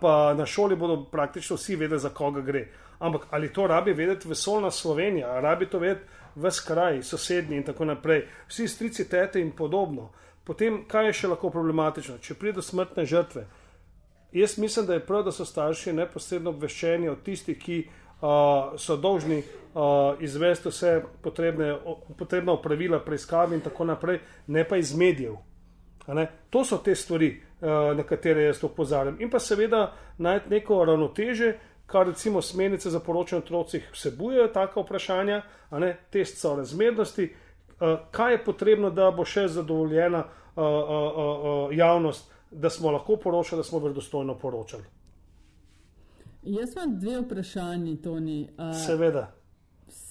pa 0.00 0.34
na 0.34 0.46
šoli 0.46 0.76
bodo 0.76 1.04
praktično 1.10 1.56
vsi 1.56 1.76
vedeli, 1.76 2.00
za 2.00 2.08
koga 2.08 2.40
gre. 2.40 2.68
Ampak 2.98 3.26
ali 3.30 3.52
to 3.52 3.66
rabi 3.66 3.92
vedeti 3.92 4.28
vesolna 4.28 4.70
Slovenija, 4.70 5.30
ali 5.30 5.42
rabi 5.42 5.66
to 5.66 5.78
vedeti 5.78 6.06
ves 6.34 6.60
kraj, 6.60 7.02
sosednji 7.02 7.56
in 7.56 7.62
tako 7.62 7.84
naprej, 7.84 8.26
vsi 8.48 8.68
strici, 8.68 9.08
tete 9.08 9.40
in 9.40 9.52
podobno. 9.52 10.10
Potem, 10.44 10.84
kaj 10.88 11.06
je 11.06 11.12
še 11.12 11.28
lahko 11.28 11.50
problematično, 11.50 12.18
če 12.24 12.34
pride 12.34 12.58
do 12.58 12.62
smrtne 12.62 13.04
žrtve? 13.04 13.46
Jaz 14.32 14.58
mislim, 14.58 14.86
da 14.86 14.94
je 14.94 15.06
prav, 15.06 15.24
da 15.24 15.32
so 15.32 15.44
starši 15.44 15.92
neposredno 15.92 16.50
obveščeni 16.50 17.08
od 17.08 17.22
tistih, 17.24 17.58
ki 17.58 17.78
uh, 17.84 18.76
so 18.76 18.96
dolžni 18.96 19.42
uh, 19.42 20.20
izvesti 20.20 20.68
vse 20.68 20.94
potrebne, 21.22 21.74
potrebna 22.18 22.52
opravila, 22.56 23.00
preiskave 23.04 23.56
in 23.56 23.64
tako 23.64 23.88
naprej, 23.88 24.20
ne 24.46 24.64
pa 24.68 24.76
iz 24.76 24.94
medijev. 24.96 25.36
To 26.50 26.64
so 26.64 26.78
te 26.80 26.94
stvari, 26.96 27.34
na 27.60 28.02
katere 28.02 28.42
jaz 28.42 28.64
opozarjam. 28.64 29.16
In 29.20 29.30
pa 29.30 29.38
seveda 29.38 29.92
najti 30.18 30.50
neko 30.50 30.84
ravnoteže, 30.84 31.52
kar 31.86 32.06
recimo 32.06 32.42
smernice 32.42 32.90
za 32.90 33.00
poročanje 33.00 33.42
otrocih 33.42 33.90
vsebujejo 33.92 34.48
taka 34.48 34.80
vprašanja, 34.80 35.42
a 35.70 35.78
ne 35.78 35.96
test 36.10 36.38
so 36.38 36.56
razmernosti, 36.56 37.32
uh, 37.32 37.98
kaj 38.10 38.32
je 38.32 38.44
potrebno, 38.44 38.90
da 38.90 39.10
bo 39.10 39.24
še 39.24 39.48
zadovoljena 39.48 40.24
uh, 40.24 41.72
javnost, 41.72 42.30
da 42.50 42.70
smo 42.70 42.90
lahko 42.90 43.16
poročali, 43.16 43.60
da 43.60 43.64
smo 43.64 43.78
verodostojno 43.78 44.38
poročali. 44.38 44.84
Jaz 46.42 46.76
imam 46.76 46.98
dve 47.00 47.20
vprašanji, 47.20 47.96
Toni. 48.02 48.48
Seveda. 48.86 49.37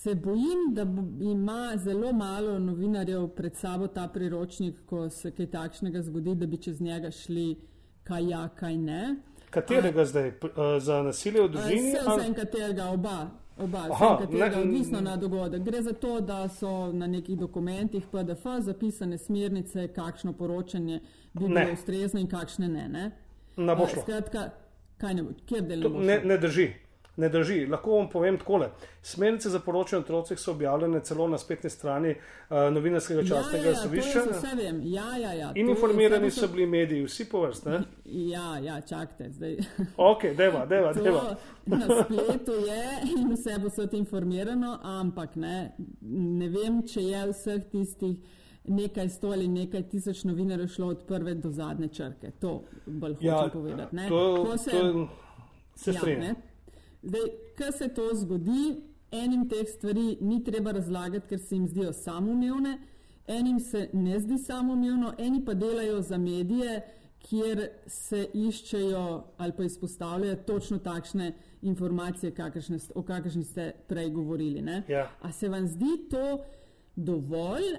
Se 0.07 0.15
bojim, 0.15 0.73
da 0.73 0.81
ima 1.21 1.73
zelo 1.75 2.13
malo 2.13 2.59
novinarjev 2.59 3.27
pred 3.27 3.55
sabo 3.55 3.87
ta 3.87 4.07
priročnik, 4.07 4.75
ko 4.85 5.09
se 5.09 5.31
kaj 5.31 5.49
takšnega 5.51 6.01
zgodi, 6.01 6.35
da 6.35 6.47
bi 6.47 6.57
čez 6.57 6.81
njega 6.81 7.11
šli, 7.11 7.57
kaj 8.03 8.29
ja, 8.29 8.47
kaj 8.47 8.77
ne. 8.77 9.15
Katerega 9.49 10.01
A, 10.01 10.05
zdaj? 10.05 10.31
Za 10.79 11.01
nasilje 11.03 11.43
v 11.43 11.49
družini? 11.49 11.91
Vse, 11.91 12.05
vse, 12.07 12.33
katerega, 12.39 12.85
oba. 12.85 13.17
Oba, 13.59 13.83
Aha, 13.91 14.17
katerega, 14.21 14.55
ne, 14.55 14.61
odvisno 14.61 15.01
na 15.01 15.17
dogodek. 15.17 15.63
Gre 15.63 15.81
za 15.81 15.93
to, 15.93 16.21
da 16.21 16.47
so 16.47 16.91
na 16.93 17.07
nekih 17.07 17.37
dokumentih 17.37 18.07
PDF 18.07 18.47
zapisane 18.59 19.17
smernice, 19.17 19.87
kakšno 19.87 20.33
poročanje 20.33 21.01
bi 21.33 21.47
bilo 21.47 21.67
ustrezno 21.73 22.19
in 22.19 22.27
kakšne 22.27 22.67
ne. 22.67 22.89
ne? 22.89 23.11
Na 23.57 23.75
bo 23.75 23.91
šlo. 23.91 24.07
Skratka, 24.07 24.49
kaj 24.97 25.13
ne 25.13 25.23
bo, 25.23 25.35
kjer 25.45 25.67
delamo? 25.67 25.99
Ne, 25.99 26.21
ne 26.23 26.37
drži 26.37 26.86
ne 27.17 27.29
drži. 27.29 27.65
Lahko 27.65 27.91
vam 27.91 28.09
povem 28.09 28.37
takole. 28.37 28.69
Smernice 29.01 29.49
za 29.49 29.59
poročanje 29.59 29.99
o 29.99 30.03
otrocih 30.03 30.39
so 30.39 30.51
objavljene 30.51 30.99
celo 30.99 31.27
na 31.27 31.37
spletni 31.37 31.69
strani 31.69 32.09
uh, 32.11 32.57
novinarskega 32.73 33.21
časnega 33.21 33.65
ja, 33.65 33.71
ja, 33.71 33.75
sovišča. 33.75 34.19
Ja, 34.83 35.17
ja, 35.17 35.33
ja, 35.33 35.51
in 35.55 35.69
informirani 35.69 36.31
so 36.31 36.47
bili 36.47 36.65
mediji, 36.65 37.03
vsi 37.05 37.25
po 37.29 37.41
vrst. 37.41 37.65
Ne? 37.65 37.79
Ja, 38.05 38.57
ja, 38.59 38.81
čakajte. 38.81 39.31
ok, 39.97 40.23
deva, 40.37 40.65
deva, 40.65 40.93
deva. 40.93 41.35
na 41.65 41.79
spletu 42.03 42.51
je 42.51 42.83
in 43.17 43.31
vse 43.33 43.59
bo 43.59 43.69
svet 43.69 43.93
informirano, 43.93 44.79
ampak 44.83 45.35
ne, 45.35 45.71
ne 46.01 46.49
vem, 46.49 46.83
če 46.87 47.01
je 47.01 47.23
vseh 47.31 47.63
tistih 47.71 48.17
nekaj 48.67 49.09
sto 49.09 49.27
ali 49.31 49.47
nekaj 49.47 49.89
tisoč 49.89 50.23
novinarjev 50.23 50.67
šlo 50.67 50.87
od 50.87 51.05
prve 51.07 51.33
do 51.35 51.51
zadnje 51.51 51.87
črke. 51.87 52.31
To 52.39 52.63
bolj 52.85 53.13
hočem 53.15 53.27
Ja, 53.27 53.49
povedati. 53.53 53.95
ne. 53.95 54.07
To, 54.09 54.45
Ko 54.45 54.57
se- 54.57 54.71
to 54.71 55.07
se 55.75 55.91
Ja, 55.91 55.99
strinjam. 55.99 56.35
Zdaj, 57.01 57.21
kar 57.57 57.73
se 57.73 57.87
to 57.93 58.09
zgodi, 58.13 58.81
enim 59.11 59.47
teh 59.49 59.67
stvari 59.69 60.17
ni 60.21 60.43
treba 60.43 60.71
razlagati, 60.71 61.27
ker 61.27 61.39
se 61.39 61.55
jim 61.55 61.67
zdijo 61.67 61.93
samoumevne, 61.93 62.77
enim 63.27 63.59
se 63.59 63.89
ne 63.93 64.19
zdi 64.19 64.37
samoumevno, 64.37 65.13
eni 65.17 65.45
pa 65.45 65.53
delajo 65.53 66.01
za 66.01 66.17
medije, 66.17 66.81
kjer 67.19 67.69
se 67.87 68.27
iščejo 68.33 69.23
ali 69.37 69.53
pa 69.57 69.63
izpostavljajo 69.63 70.35
točno 70.35 70.79
takšne 70.79 71.33
informacije, 71.61 72.31
kakršne, 72.31 72.77
o 72.95 73.01
kakršnih 73.03 73.47
ste 73.47 73.71
prej 73.87 74.09
govorili. 74.09 74.61
ne. 74.61 74.83
Ja. 74.87 75.09
A 75.21 75.31
se 75.31 75.49
vam 75.49 75.67
zdi 75.67 76.09
to 76.09 76.39
dovolj, 76.95 77.77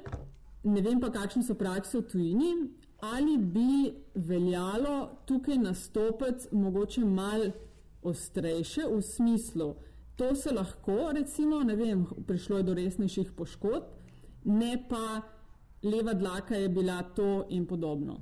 ne 0.65 0.81
vem 0.81 1.01
pa, 1.01 1.11
kakšne 1.11 1.43
so 1.43 1.55
prakse 1.55 1.99
v 1.99 2.03
tujini, 2.03 2.53
ali 3.01 3.39
bi 3.39 3.95
veljalo 4.15 5.11
tukaj 5.27 5.59
nastopiti 5.59 6.49
mogoče 6.53 7.05
mal 7.05 7.51
ostrejše 8.03 8.83
v 8.91 9.03
smislu, 9.03 9.75
to 10.17 10.35
se 10.35 10.53
lahko, 10.53 11.13
recimo, 11.15 11.63
ne 11.65 11.77
vem, 11.77 12.07
prišlo 12.27 12.57
je 12.57 12.63
do 12.63 12.75
resnejših 12.75 13.33
poškodb, 13.37 13.85
ne 14.45 14.85
pa 14.89 15.23
leva 15.83 16.15
dlaka 16.15 16.57
je 16.57 16.69
bila 16.69 17.03
to 17.03 17.47
in 17.49 17.67
podobno. 17.67 18.21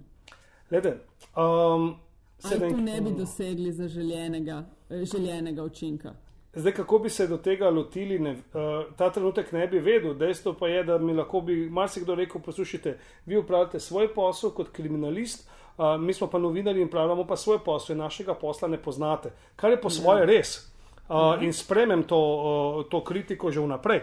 Glede, 0.71 0.99
um, 1.37 1.95
se 2.39 2.55
Ali 2.55 2.75
tu 2.75 2.81
ne 2.81 3.01
bi 3.01 3.11
dosegli 3.11 3.73
zaželjenega 3.73 4.65
eh, 4.91 5.05
željenega 5.05 5.63
učinka? 5.63 6.15
Zdaj, 6.55 6.73
kako 6.73 6.99
bi 6.99 7.11
se 7.11 7.27
do 7.27 7.37
tega 7.37 7.71
lotili, 7.71 8.19
ne, 8.19 8.33
uh, 8.33 8.97
ta 8.97 9.11
trenutek 9.13 9.53
ne 9.53 9.67
bi 9.69 9.79
vedel. 9.79 10.15
Dejstvo 10.15 10.53
pa 10.53 10.69
je, 10.69 10.85
da 10.85 10.99
mi 10.99 11.13
lahko 11.13 11.41
bi 11.41 11.71
marsikdo 11.71 12.15
rekel: 12.15 12.41
poslušajte, 12.41 12.99
vi 13.27 13.37
upravljate 13.37 13.81
svoj 13.81 14.15
posel 14.15 14.51
kot 14.51 14.69
kriminalist, 14.73 15.49
uh, 15.77 16.01
mi 16.01 16.15
smo 16.15 16.27
pa 16.27 16.39
novinari 16.39 16.83
in 16.83 16.89
pravimo 16.89 17.27
pa 17.27 17.37
svoj 17.37 17.59
posel 17.65 17.97
in 17.97 18.03
našega 18.03 18.35
posla 18.35 18.69
ne 18.69 18.79
poznate. 18.83 19.33
Kar 19.57 19.71
je 19.71 19.81
po 19.81 19.91
svoje 19.91 20.27
res. 20.27 20.73
Uh, 21.09 21.43
in 21.43 21.53
spremem 21.53 22.03
to, 22.03 22.19
uh, 22.19 22.85
to 22.91 23.05
kritiko 23.05 23.51
že 23.51 23.61
vnaprej. 23.61 24.01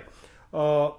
Uh, 0.54 0.94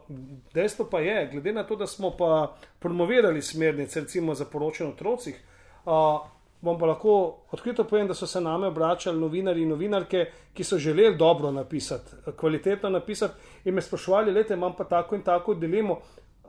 dejstvo 0.54 0.84
pa 0.90 1.00
je, 1.00 1.28
glede 1.32 1.52
na 1.52 1.62
to, 1.62 1.76
da 1.76 1.86
smo 1.86 2.10
pa 2.10 2.56
promovirali 2.78 3.42
smernice, 3.42 4.00
recimo 4.00 4.34
za 4.34 4.44
poročanje 4.44 4.90
otrocih, 4.90 5.36
uh, 5.84 6.26
bom 6.60 6.78
pa 6.78 6.86
lahko 6.86 7.36
odkrito 7.52 7.84
povem, 7.84 8.08
da 8.08 8.14
so 8.14 8.26
se 8.26 8.40
name 8.40 8.66
obračali 8.66 9.20
novinari 9.20 9.62
in 9.62 9.68
novinarke, 9.68 10.26
ki 10.54 10.64
so 10.64 10.78
želeli 10.78 11.16
dobro 11.16 11.50
napisati, 11.50 12.10
kvalitetno 12.36 12.90
napisati 12.90 13.34
in 13.64 13.74
me 13.74 13.82
sprašvali, 13.82 14.32
lete, 14.32 14.54
imam 14.54 14.74
pa 14.76 14.84
tako 14.84 15.14
in 15.14 15.22
tako 15.22 15.54
dilemo, 15.54 16.00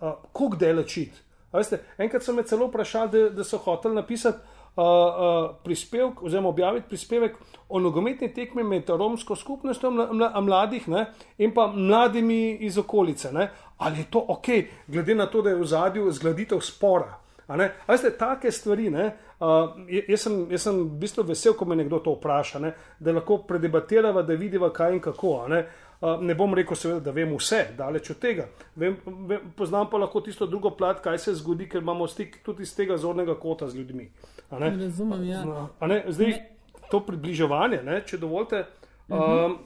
uh, 0.02 0.12
koliko 0.32 0.58
delečit. 0.58 1.25
Veste, 1.56 1.82
enkrat 1.98 2.24
so 2.24 2.34
me 2.34 2.44
celo 2.44 2.68
vprašali, 2.68 3.12
da, 3.12 3.30
da 3.30 3.44
so 3.44 3.58
hoteli 3.58 3.96
napisati 3.96 4.38
uh, 4.76 4.84
uh, 4.84 5.56
prispevek, 5.64 6.24
oziroma 6.24 6.50
objaviti 6.50 6.90
prispevek 6.90 7.36
o 7.70 7.80
nogometni 7.80 8.34
tekmi 8.34 8.64
med 8.64 8.90
romsko 8.90 9.36
skupnostjo 9.36 9.92
mla, 9.92 10.08
mla, 10.14 10.42
mladih 10.42 10.88
ne, 10.88 11.06
in 11.38 11.54
pa 11.54 11.68
mladimi 11.68 12.58
iz 12.68 12.78
okolice. 12.78 13.32
Ne. 13.34 13.50
Ali 13.78 14.00
je 14.00 14.12
to 14.12 14.26
ok, 14.28 14.48
glede 14.88 15.16
na 15.16 15.26
to, 15.26 15.42
da 15.42 15.50
je 15.50 15.56
v 15.56 15.66
zadju 15.66 16.12
zgladitev 16.12 16.60
spora? 16.60 17.20
A 17.48 17.58
ne? 17.58 17.72
A 17.86 17.92
veste, 17.92 18.10
take 18.18 18.52
stvari. 18.52 18.90
Ne, 18.90 19.10
uh, 19.40 19.76
jaz, 20.08 20.24
sem, 20.26 20.38
jaz 20.52 20.64
sem 20.66 20.78
v 20.80 21.00
bistvu 21.02 21.28
vesel, 21.28 21.54
ko 21.54 21.66
me 21.66 21.76
nekdo 21.78 22.00
to 22.02 22.16
vpraša, 22.16 22.62
ne, 22.64 22.72
da 23.00 23.14
lahko 23.14 23.44
predebatirava, 23.48 24.24
da 24.26 24.38
vidiva, 24.40 24.72
kaj 24.74 24.98
in 24.98 25.04
kako. 25.04 25.36
Uh, 25.46 25.84
ne 26.22 26.36
bom 26.36 26.54
rekel, 26.54 26.76
seveda, 26.76 27.00
da 27.00 27.12
vem 27.12 27.32
vse, 27.38 27.62
daleč 27.78 28.10
od 28.12 28.20
tega. 28.20 28.48
Vem, 28.76 28.98
vem, 29.28 29.52
poznam 29.58 29.90
pa 29.90 29.98
lahko 29.98 30.22
tisto 30.22 30.46
drugo 30.46 30.70
plat, 30.76 31.00
kaj 31.04 31.18
se 31.20 31.34
zgodi, 31.40 31.70
ker 31.70 31.82
imamo 31.82 32.08
stik 32.08 32.42
tudi 32.46 32.64
iz 32.64 32.76
tega 32.76 32.98
zornega 32.98 33.36
kota 33.40 33.70
z 33.70 33.76
ljudmi. 33.80 34.10
ne. 34.52 34.70
Razumem, 34.78 35.24
ja. 35.24 35.46
No, 35.46 35.70
a 35.80 35.88
ne, 35.88 36.04
zdaj, 36.08 36.28
Ne. 36.28 36.50
to 36.92 37.00
približevanje, 37.00 37.82
ne, 37.84 38.02
če 38.06 38.18
dovolite, 38.18 38.66
um, 39.10 39.58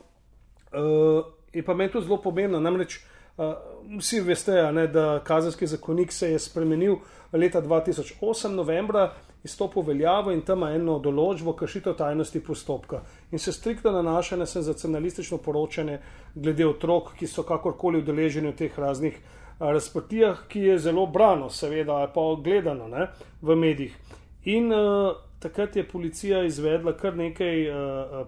uh, 0.72 1.24
je 1.54 1.64
pa 1.66 1.74
meni 1.74 1.92
to 1.92 2.02
zelo 2.02 2.18
pomembno. 2.22 2.60
Namreč 2.60 3.00
uh, 3.38 3.56
vsi 4.00 4.22
veste, 4.22 4.72
ne, 4.72 4.88
da 4.88 5.20
kazenski 5.24 5.68
zakonik 5.68 6.12
se 6.12 6.32
je 6.32 6.40
spremenil 6.40 6.96
leta 7.34 7.62
2008, 7.62 8.54
novembra, 8.56 9.12
izstopil 9.44 9.82
v 9.82 9.94
veljavo 9.94 10.32
in 10.32 10.42
tam 10.42 10.64
ima 10.64 10.72
eno 10.76 10.98
določbo 11.00 11.54
kršitev 11.56 11.96
tajnosti 11.96 12.42
postopka. 12.44 13.02
In 13.32 13.40
se 13.40 13.52
striktno 13.52 13.92
nanaša 13.92 14.38
na 14.38 14.46
senzacionalistično 14.46 15.38
poročanje 15.38 16.00
glede 16.36 16.68
otrok, 16.68 17.14
ki 17.20 17.28
so 17.28 17.44
kakorkoli 17.44 18.04
udeleženi 18.04 18.52
v 18.52 18.58
teh 18.64 18.80
raznih 18.80 19.20
razprtijah, 19.60 20.46
ki 20.48 20.60
je 20.60 20.78
zelo 20.80 21.06
brano, 21.08 21.50
seveda, 21.50 22.06
pa 22.14 22.22
gledano 22.44 22.88
ne, 22.88 23.08
v 23.42 23.56
medijih. 23.56 23.96
In 24.44 24.72
uh, 24.72 25.16
takrat 25.40 25.76
je 25.76 25.88
policija 25.88 26.44
izvedla 26.44 26.96
kar 26.98 27.16
nekaj 27.16 27.68
uh, 27.68 27.76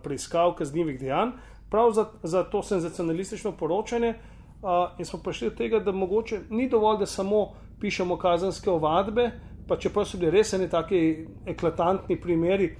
preiskav 0.04 0.56
kaznjivih 0.60 1.00
dejanj, 1.00 1.36
prav 1.72 1.92
za, 1.92 2.06
za 2.24 2.44
to 2.44 2.64
senzacionalistično 2.64 3.52
poročanje. 3.52 4.16
Uh, 4.62 5.00
in 5.00 5.06
smo 5.06 5.20
prišli 5.20 5.50
do 5.50 5.56
tega, 5.56 5.80
da 5.80 5.92
mogoče 5.92 6.40
ni 6.50 6.70
dovolj, 6.70 7.00
da 7.00 7.06
samo 7.06 7.48
pišemo 7.82 8.18
kazenske 8.18 8.70
ovadbe, 8.70 9.32
pa 9.72 9.80
čeprav 9.80 10.06
so 10.06 10.20
bili 10.20 10.36
res 10.36 10.52
eni 10.54 10.68
taki 10.70 11.02
eklatantni 11.48 12.20
primeri. 12.20 12.74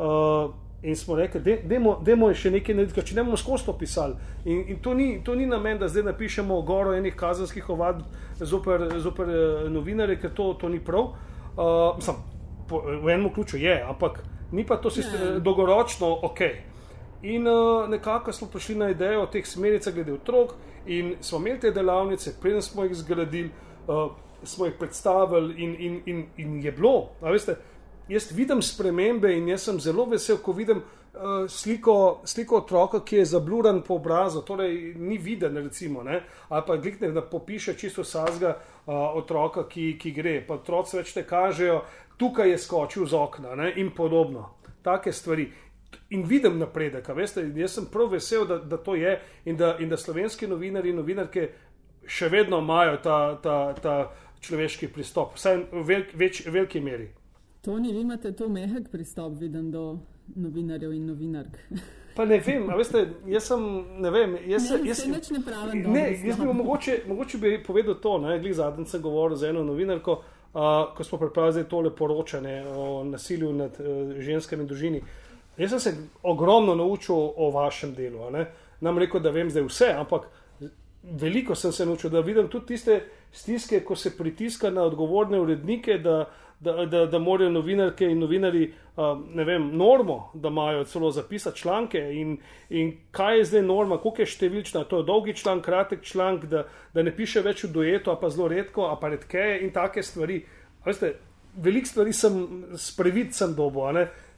Uh, 0.00 0.48
In 0.82 0.96
smo 0.96 1.16
rekli, 1.16 1.40
da 1.40 2.10
je 2.10 2.34
še 2.34 2.50
nekaj 2.54 2.74
narediti, 2.74 3.02
če 3.10 3.16
ne 3.18 3.24
bomo 3.26 3.36
skozi 3.36 3.66
to 3.66 3.74
pisali. 3.76 4.14
In, 4.48 4.62
in 4.72 4.78
to, 4.80 4.94
ni, 4.96 5.18
to 5.24 5.34
ni 5.36 5.44
namen, 5.44 5.76
da 5.78 5.90
zdaj 5.92 6.06
napišemo 6.06 6.56
goro 6.64 6.94
enih 6.96 7.12
kazenskih 7.20 7.68
ovadb 7.68 8.06
zoper, 8.40 8.86
zoper 9.04 9.28
eh, 9.28 9.66
novinare, 9.68 10.16
ker 10.16 10.32
to, 10.32 10.54
to 10.56 10.70
ni 10.72 10.80
prav. 10.80 11.10
Uh, 11.50 11.98
mislim, 11.98 12.22
po, 12.70 12.80
v 12.80 13.12
enem 13.12 13.28
ključu 13.34 13.60
je, 13.60 13.76
ampak 13.84 14.22
ni 14.56 14.64
pa 14.64 14.80
to 14.80 14.90
sistem, 14.90 15.20
Ne. 15.20 15.40
dolgoročno 15.44 16.14
ok. 16.30 16.40
In 17.28 17.44
uh, 17.44 17.84
nekako 17.90 18.32
smo 18.32 18.48
prišli 18.48 18.78
na 18.80 18.88
idejo 18.94 19.26
o 19.26 19.28
teh 19.28 19.44
smernicah 19.44 19.92
glede 19.94 20.16
otrok, 20.16 20.56
in 20.86 21.18
smo 21.20 21.42
imeli 21.44 21.60
te 21.60 21.74
delavnice, 21.76 22.38
preden 22.40 22.64
smo 22.64 22.88
jih 22.88 22.96
zgradili, 22.96 23.50
uh, 23.84 24.08
smo 24.42 24.66
jih 24.66 24.74
predstavili, 24.78 25.54
in, 25.62 25.76
in, 25.78 26.02
in, 26.06 26.26
in 26.36 26.62
je 26.62 26.72
bilo. 26.72 27.10
Veste, 27.20 27.56
jaz 28.08 28.32
vidim 28.32 28.62
spremembe 28.62 29.32
in 29.36 29.48
jaz 29.48 29.62
sem 29.68 29.80
zelo 29.80 30.04
vesel, 30.10 30.38
ko 30.42 30.52
vidim 30.52 30.82
uh, 30.82 31.48
sliko, 31.48 32.20
sliko 32.24 32.56
otroka, 32.56 33.04
ki 33.04 33.16
je 33.16 33.24
zabluran 33.24 33.82
po 33.86 33.94
obrazu, 33.94 34.42
torej 34.46 34.94
ni 34.98 35.18
viden, 35.18 35.56
recimo, 35.56 36.02
ne? 36.02 36.22
ali 36.48 36.62
pa 36.66 36.76
glikne, 36.76 37.12
da 37.12 37.22
popiše 37.22 37.74
čisto 37.78 38.04
sazga 38.04 38.56
uh, 38.56 38.94
otroka, 39.14 39.68
ki, 39.68 39.96
ki 39.98 40.12
gre. 40.12 40.40
Pa 40.46 40.58
otroci 40.58 40.96
več 40.96 41.14
te 41.14 41.26
kažejo, 41.26 41.82
tukaj 42.18 42.50
je 42.50 42.58
skočil 42.58 43.06
z 43.06 43.16
okna 43.16 43.54
ne? 43.54 43.72
in 43.76 43.94
podobno. 43.96 44.56
Take 44.82 45.12
stvari. 45.12 45.50
In 46.14 46.22
vidim 46.26 46.58
napredek, 46.58 47.08
veste, 47.14 47.42
jaz 47.54 47.74
sem 47.74 47.86
prav 47.90 48.12
vesel, 48.12 48.44
da, 48.46 48.58
da 48.58 48.76
to 48.78 48.94
je 48.94 49.16
in 49.44 49.56
da, 49.56 49.76
in 49.78 49.88
da 49.90 49.96
slovenski 49.98 50.46
novinari 50.46 50.90
in 50.90 50.98
novinarke 50.98 51.48
še 52.06 52.28
vedno 52.28 52.58
imajo 52.58 52.96
ta, 53.02 53.18
ta, 53.42 53.56
ta 53.82 53.94
človeški 54.40 54.88
pristop, 54.88 55.34
vsaj 55.38 55.64
v 55.72 55.84
velik, 55.86 56.14
več, 56.16 56.42
veliki 56.46 56.80
meri. 56.80 57.10
Toni, 57.64 57.92
vi 57.92 58.00
imate 58.00 58.32
to 58.32 58.48
mehak 58.48 58.88
pristop, 58.92 59.34
vidim, 59.40 59.70
do 59.70 60.00
novinarjev 60.36 60.92
in 60.96 61.06
novinark. 61.06 61.58
Pa 62.16 62.24
ne 62.26 62.40
vem, 62.42 62.66
a 62.70 62.76
veste, 62.76 63.04
jaz 63.30 63.46
sem, 63.52 63.62
ne 64.02 64.10
vem, 64.10 64.34
jaz, 64.50 64.66
Ne, 64.70 64.78
jaz, 64.88 64.98
saj 64.98 65.12
nič 65.12 65.28
ne 65.30 65.40
pravim 65.46 65.84
Ne, 65.94 66.02
jaz 66.26 66.40
bi 66.40 66.48
mogoče, 66.58 66.96
mogoče 67.08 67.38
bi 67.38 67.52
povedal 67.62 67.96
to, 68.02 68.16
ne, 68.18 68.34
glih 68.42 68.56
zadnjič 68.58 68.90
sem 68.90 69.02
govoril 69.02 69.38
z 69.38 69.52
eno 69.52 69.62
novinarko, 69.64 70.16
uh, 70.18 70.90
ko 70.96 71.06
smo 71.06 71.20
pripravili 71.22 71.64
tole 71.70 71.94
poročanje 71.96 72.64
o 72.66 73.04
nasilju 73.06 73.52
nad 73.54 73.78
uh, 73.78 74.10
ženskami 74.18 74.66
in 74.66 74.68
družini. 74.68 75.02
Jaz 75.60 75.76
sem 75.76 75.80
se 75.80 75.94
ogromno 76.22 76.74
naučil 76.74 77.14
o 77.14 77.50
vašem 77.54 77.94
delu. 77.94 78.30
ne. 78.30 78.46
Nam 78.80 78.98
rekel, 78.98 79.20
da 79.20 79.30
vem 79.30 79.50
zdaj 79.50 79.68
vse, 79.68 79.92
ampak 79.92 80.26
veliko 81.02 81.54
sem 81.54 81.72
se 81.72 81.86
naučil, 81.86 82.10
da 82.10 82.20
vidim 82.20 82.48
tudi 82.48 82.66
tiste 82.66 83.00
stiske, 83.32 83.80
ko 83.84 83.96
se 83.96 84.16
pritiska 84.16 84.70
na 84.70 84.82
odgovorne 84.82 85.40
urednike, 85.40 85.98
da, 85.98 86.24
da, 86.60 86.86
da, 86.86 87.06
da 87.06 87.18
morajo 87.18 87.50
novinarke 87.50 88.04
in 88.04 88.18
novinari, 88.18 88.72
um, 88.96 89.24
ne 89.34 89.44
vem, 89.44 89.70
normo, 89.76 90.30
da 90.34 90.48
imajo 90.48 90.84
celo 90.84 91.10
zapisati 91.10 91.58
članke 91.58 91.98
in, 91.98 92.36
in 92.68 92.92
kaj 93.10 93.38
je 93.38 93.44
zdaj 93.44 93.62
norma, 93.62 93.98
koliko 93.98 94.22
je 94.22 94.32
številčna, 94.34 94.84
to 94.84 95.00
je 95.00 95.08
dolgi 95.08 95.34
članek, 95.36 95.64
kratek 95.64 96.04
članek, 96.04 96.44
da, 96.50 96.66
da 96.94 97.02
ne 97.02 97.16
piše 97.16 97.40
več 97.40 97.64
v 97.64 97.72
duetu, 97.72 98.16
pa 98.20 98.30
zelo 98.30 98.48
redko, 98.48 98.90
pa 99.00 99.08
redkeje 99.08 99.60
in 99.64 99.72
take 99.72 100.02
stvari. 100.02 100.42
Veste, 100.84 101.14
veliko 101.56 101.88
stvari 101.88 102.12
sem 102.12 102.42
sprevid 102.76 103.32
sem 103.34 103.54
dobo, 103.56 103.88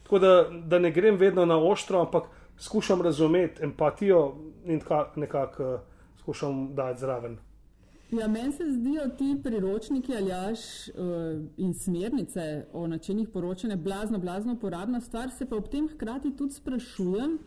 tako 0.03 0.19
da, 0.19 0.33
da 0.49 0.79
ne 0.79 0.91
grem 0.91 1.19
vedno 1.19 1.45
na 1.45 1.57
ostro, 1.59 1.99
ampak 1.99 2.31
skušam 2.59 3.01
razumeti 3.01 3.63
empatijo 3.63 4.21
in 4.65 4.79
nekako 5.15 5.63
uh, 5.63 5.92
skušam 6.23 6.75
dati 6.75 6.99
zraven. 6.99 7.37
Ja, 8.11 8.27
meni 8.27 8.51
se 8.51 8.63
zdijo 8.71 9.07
ti 9.17 9.35
priročniki 9.43 10.15
ali 10.15 10.29
jaš 10.29 10.59
uh, 10.87 10.93
in 11.57 11.73
smernice 11.73 12.65
o 12.73 12.87
načinih 12.87 13.29
poročanja 13.29 13.75
blazno, 13.75 14.19
blazno 14.19 14.53
uporabna 14.53 15.01
stvar, 15.01 15.31
se 15.31 15.45
pa 15.49 15.55
ob 15.55 15.69
tem 15.69 15.87
hkrati 15.89 16.35
tudi 16.37 16.53
sprašujem, 16.53 17.39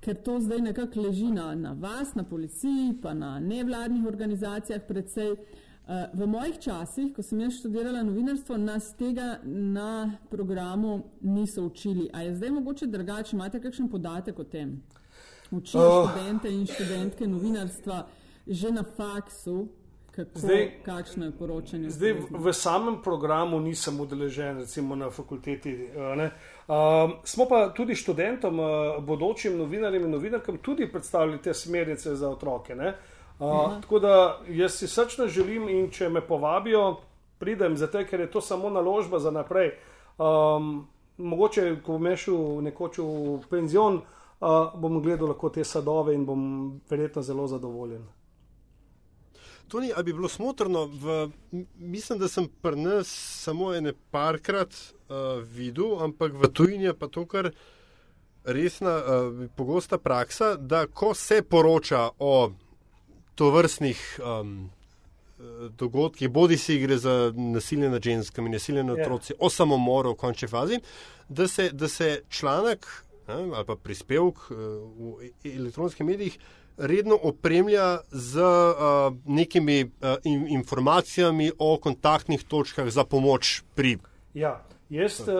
ker 0.00 0.16
to 0.22 0.38
zdaj 0.40 0.60
nekako 0.60 1.00
leži 1.00 1.28
na, 1.30 1.54
na 1.54 1.72
vas, 1.72 2.14
na 2.14 2.24
policiji, 2.24 2.94
pa 3.02 3.14
na 3.14 3.38
nevladnih 3.40 4.06
organizacijah 4.06 4.80
predvsej. 4.88 5.32
Uh, 5.32 5.60
Uh, 5.82 6.06
v 6.14 6.26
mojih 6.30 6.60
časih, 6.62 7.08
ko 7.10 7.24
sem 7.26 7.40
jaz 7.42 7.56
študirala 7.58 8.04
novinarstvo, 8.06 8.54
nas 8.54 8.92
tega 8.94 9.40
na 9.42 10.14
programu 10.30 11.10
niso 11.20 11.64
učili. 11.66 12.06
A 12.14 12.22
je 12.22 12.36
zdaj 12.36 12.50
mogoče 12.54 12.86
drugače? 12.86 13.34
Imate 13.34 13.58
kakšen 13.60 13.88
podatek 13.90 14.38
o 14.38 14.44
tem? 14.44 14.76
Učijo 15.52 15.82
oh. 15.82 16.10
študente 16.10 16.50
in 16.50 16.66
študentke 16.66 17.26
novinarstva 17.26 18.06
že 18.46 18.70
na 18.70 18.82
faksu, 18.96 19.68
kako, 20.10 20.38
zdaj, 20.38 20.70
kakšno 20.84 21.24
je 21.24 21.32
poročanje? 21.38 21.90
Zdaj 21.90 22.12
v, 22.12 22.26
v 22.30 22.52
samem 22.52 22.96
programu 23.02 23.60
nisem 23.60 24.00
udeležen, 24.00 24.58
recimo 24.58 24.96
na 24.96 25.10
fakulteti. 25.10 25.88
Um, 25.94 27.12
smo 27.24 27.46
pa 27.48 27.68
tudi 27.76 27.94
študentom, 27.94 28.58
bodočim 29.06 29.56
novinarjem 29.58 30.04
in 30.04 30.10
novinarkam 30.10 30.58
tudi 30.58 30.90
predstavili 30.90 31.38
te 31.38 31.54
smernice 31.54 32.16
za 32.16 32.28
otroke. 32.28 32.74
Uh, 32.74 33.78
tako 33.80 33.98
da 33.98 34.40
jaz 34.48 34.74
si 34.74 34.88
srčno 34.88 35.26
želim 35.26 35.68
in 35.68 35.90
če 35.90 36.08
me 36.08 36.20
povabijo, 36.20 36.96
pridem, 37.38 37.76
zato 37.76 38.04
ker 38.04 38.20
je 38.20 38.30
to 38.30 38.40
samo 38.40 38.70
naložba 38.70 39.18
za 39.18 39.30
naprej. 39.30 39.70
Um, 40.18 40.88
mogoče, 41.16 41.76
ko 41.86 41.98
bom 41.98 42.16
šel 42.16 42.60
nekoč 42.66 42.98
v 42.98 43.38
penzion, 43.50 44.02
uh, 44.02 44.21
bom 44.74 45.02
gledal 45.02 45.28
lahko 45.28 45.50
te 45.50 45.64
sadove 45.64 46.14
in 46.14 46.26
bom 46.26 46.80
verjetno 46.90 47.22
zelo 47.22 47.46
zadovoljen. 47.46 48.02
To 49.68 49.80
ni, 49.80 49.92
ali 49.94 50.04
bi 50.04 50.12
bilo 50.12 50.28
smotrno, 50.28 50.84
v, 50.84 51.30
mislim, 51.78 52.18
da 52.18 52.28
sem 52.28 52.48
pri 52.62 52.76
nas 52.76 53.08
samo 53.44 53.74
ene 53.74 53.92
parkrat 54.10 54.74
uh, 54.74 55.16
videl, 55.42 56.02
ampak 56.04 56.32
v 56.32 56.50
tujini 56.52 56.84
je 56.84 56.94
pa 56.98 57.08
to 57.08 57.24
kar 57.26 57.50
resna, 58.44 58.96
uh, 58.98 59.46
pogosta 59.56 59.98
praksa, 59.98 60.56
da 60.56 60.86
ko 60.86 61.14
se 61.14 61.42
poroča 61.42 62.10
o 62.18 62.50
tovrstnih 63.34 64.20
um, 64.20 64.70
dogodkih, 65.78 66.28
bodi 66.28 66.58
si 66.58 66.78
gre 66.78 66.98
za 66.98 67.32
nasilje 67.36 67.90
nad 67.90 68.02
ženskami, 68.02 68.50
nasilje 68.50 68.84
nad 68.84 68.98
ja. 68.98 69.02
otroci, 69.02 69.32
yeah. 69.32 69.46
o 69.46 69.50
samomoru 69.50 70.12
v 70.12 70.16
končni 70.16 70.48
fazi, 70.48 70.80
da 71.28 71.48
se, 71.48 71.70
da 71.72 71.88
se 71.88 72.22
članek 72.28 72.86
ne, 72.86 73.11
ali 73.26 73.66
pa 73.66 73.76
prispevek 73.76 74.50
uh, 74.50 74.56
v 74.98 75.30
elektronskih 75.44 76.06
medijih 76.06 76.38
redno 76.76 77.18
opremlja 77.22 77.98
z 78.10 78.40
uh, 78.40 79.14
nekimi 79.26 79.84
uh, 79.84 80.16
in, 80.24 80.46
informacijami 80.48 81.50
o 81.58 81.78
kontaktnih 81.78 82.44
točkah 82.44 82.88
za 82.88 83.04
pomoč 83.04 83.62
pri. 83.74 83.98
Ja. 84.34 84.62
Jaz 84.92 85.20
uh, 85.20 85.34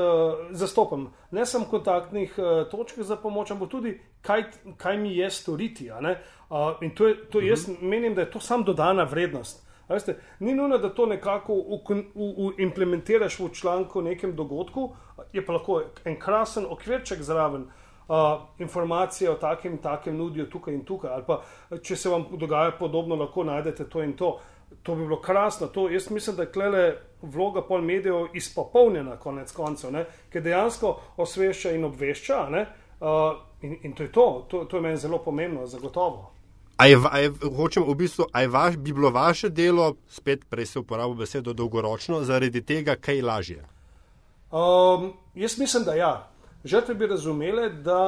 zastopam 0.57 1.11
ne 1.31 1.45
samo 1.47 1.67
kontaktnih 1.69 2.39
uh, 2.39 2.71
točk 2.71 3.03
za 3.05 3.17
pomoč, 3.17 3.51
ampak 3.51 3.69
tudi, 3.69 3.99
kaj, 4.25 4.45
kaj 4.77 4.97
mi 4.97 5.17
je 5.17 5.31
storiti. 5.31 5.91
Uh, 5.91 6.81
in 6.81 6.95
to 6.95 7.09
je, 7.09 7.17
to 7.31 7.39
uh 7.39 7.45
-huh. 7.45 7.49
jaz 7.51 7.69
mhm. 7.69 7.89
menim, 7.89 8.15
da 8.15 8.21
je 8.21 8.31
to 8.31 8.41
sam 8.41 8.65
dodana 8.65 9.05
vrednost. 9.05 9.67
Veste, 9.93 10.17
ni 10.41 10.55
nujno, 10.55 10.79
da 10.79 10.95
to 10.95 11.07
nekako 11.07 11.53
u, 11.53 11.81
u, 12.15 12.47
u 12.47 12.53
implementiraš 12.59 13.39
v 13.39 13.49
članku 13.53 13.99
o 13.99 14.03
nekem 14.03 14.37
dogodku, 14.37 14.91
je 15.33 15.47
pa 15.47 15.53
lahko 15.53 15.83
en 16.05 16.19
krasen 16.19 16.67
okvirček 16.71 17.23
zraven. 17.23 17.67
Uh, 18.09 18.43
informacije 18.59 19.31
o 19.31 19.35
takem 19.35 19.73
in 19.73 19.79
takem 19.79 20.17
nudijo 20.17 20.47
tukaj 20.47 20.75
in 20.75 20.85
tukaj, 20.85 21.11
ali 21.11 21.23
pa 21.27 21.39
če 21.83 21.97
se 21.97 22.11
vam 22.11 22.25
dogaja 22.37 22.73
podobno, 22.79 23.17
lahko 23.17 23.45
najdete 23.45 23.89
to 23.89 24.03
in 24.03 24.17
to. 24.17 24.39
To 24.83 24.95
bi 24.95 25.05
bilo 25.05 25.21
krasno. 25.21 25.67
To, 25.67 25.89
jaz 25.91 26.11
mislim, 26.11 26.37
da 26.37 26.43
je 26.43 26.53
klele 26.53 26.95
vloga 27.23 27.63
pol 27.63 27.83
medijev 27.83 28.35
izpopolnjena, 28.35 29.17
konec 29.21 29.53
koncev, 29.53 29.93
ki 30.33 30.41
dejansko 30.41 30.95
osvešča 31.17 31.75
in 31.77 31.85
obvešča. 31.85 32.39
Uh, 33.01 33.37
in, 33.63 33.77
in 33.83 33.93
to 33.93 34.03
je 34.03 34.13
to, 34.13 34.47
to, 34.49 34.65
to 34.65 34.77
je 34.77 34.83
meni 34.83 34.97
zelo 34.97 35.19
pomembno, 35.19 35.67
zagotovo. 35.67 36.33
A 36.77 36.87
je, 36.87 36.99
a 37.11 37.19
je, 37.19 37.33
hočem, 37.57 37.85
v 37.87 37.95
bistvu, 37.95 38.27
a 38.33 38.43
je 38.43 38.49
vaš, 38.49 38.77
bi 38.77 38.93
bilo 38.93 39.11
vaše 39.11 39.49
delo, 39.49 39.95
spet 40.09 40.45
prej 40.51 40.67
se 40.67 40.79
uporablja 40.79 41.15
besedo 41.15 41.53
dolgoročno, 41.53 42.23
zaradi 42.25 42.63
tega, 42.63 42.97
kaj 42.97 43.17
je 43.17 43.23
lažje? 43.23 43.65
Um, 44.51 45.13
jaz 45.35 45.59
mislim, 45.59 45.85
da 45.85 45.95
ja. 45.95 46.29
Žrtve 46.65 46.95
bi 46.95 47.07
razumele, 47.07 47.69
da, 47.69 48.03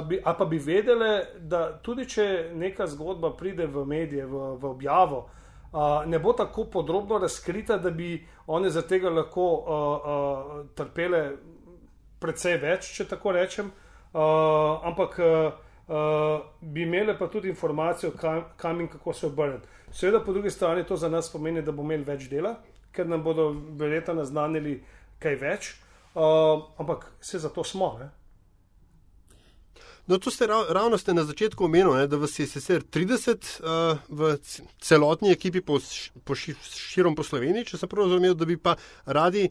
uh, 0.00 0.08
bi, 0.08 0.20
a 0.24 0.34
pa 0.34 0.44
bi 0.44 0.58
vedele, 0.58 1.24
da 1.38 1.80
tudi 1.82 2.06
če 2.08 2.50
neka 2.54 2.86
zgodba 2.86 3.32
pride 3.36 3.66
v 3.66 3.84
medije, 3.86 4.26
v, 4.26 4.54
v 4.60 4.64
objavo, 4.70 5.24
uh, 5.72 6.06
ne 6.06 6.18
bo 6.18 6.32
tako 6.32 6.64
podrobno 6.64 7.18
razkrita, 7.18 7.78
da 7.78 7.90
bi 7.90 8.26
one 8.46 8.70
za 8.70 8.82
tega 8.82 9.10
lahko 9.10 9.48
uh, 9.52 9.64
uh, 9.68 10.66
trpele 10.74 11.22
precej 12.18 12.58
več, 12.62 12.92
če 12.94 13.08
tako 13.10 13.32
rečem, 13.34 13.72
uh, 14.12 14.20
ampak 14.86 15.18
uh, 15.18 15.67
uh, 15.88 16.40
bi 16.60 16.82
imele 16.82 17.18
pa 17.18 17.26
tudi 17.26 17.48
informacijo, 17.48 18.10
kam, 18.10 18.44
kam 18.56 18.80
in 18.80 18.88
kako 18.88 19.12
se 19.12 19.26
obrniti. 19.26 19.68
Seveda, 19.92 20.20
po 20.24 20.32
drugi 20.32 20.50
strani 20.50 20.86
to 20.86 20.96
za 20.96 21.08
nas 21.08 21.32
pomeni, 21.32 21.62
da 21.62 21.72
bomo 21.72 21.92
imeli 21.92 22.04
več 22.04 22.28
dela, 22.28 22.58
ker 22.92 23.08
nam 23.08 23.22
bodo 23.22 23.50
verjetno 23.78 24.14
naznanili 24.20 24.82
kaj 25.18 25.36
več, 25.40 25.74
uh, 26.14 26.68
ampak 26.78 27.12
se 27.20 27.38
za 27.38 27.48
to 27.48 27.64
smo. 27.64 27.96
Ne? 28.00 28.10
No, 30.08 30.16
to 30.18 30.30
ste 30.30 30.46
rav, 30.46 30.64
ravno 30.72 30.98
ste 30.98 31.14
na 31.14 31.24
začetku 31.24 31.64
omenili, 31.64 32.08
da 32.08 32.16
vas 32.16 32.38
je 32.38 32.46
sicer 32.46 32.82
30 32.82 33.60
uh, 33.60 33.98
v 34.08 34.36
celotni 34.80 35.32
ekipi 35.32 35.60
po, 35.60 35.76
po 36.24 36.34
širom 36.34 37.16
po 37.16 37.22
Sloveniji, 37.22 37.66
če 37.72 37.80
sem 37.82 37.88
prav 37.88 38.08
razumel, 38.08 38.34
da 38.34 38.48
bi 38.48 38.56
pa 38.56 38.78
radi 39.04 39.50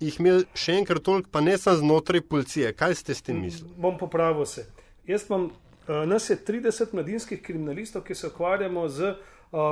jih 0.00 0.16
imeli 0.20 0.46
še 0.56 0.78
enkrat 0.80 1.04
toliko, 1.04 1.28
pa 1.32 1.42
ne 1.44 1.58
samo 1.58 1.82
znotraj 1.82 2.22
policije. 2.24 2.72
Kaj 2.72 2.94
ste 3.02 3.14
s 3.14 3.26
tem 3.26 3.40
mislili? 3.42 3.74
Bom 3.76 3.98
popravil 4.00 4.46
se. 4.46 4.64
Jaz 5.08 5.26
imam, 5.28 5.50
nas 5.88 6.30
je 6.30 6.36
30 6.36 6.94
mladinskih 6.94 7.42
kriminalistov, 7.42 8.02
ki 8.02 8.14
se 8.14 8.26
ukvarjamo 8.26 8.88
z 8.88 9.10
uh, 9.10 9.16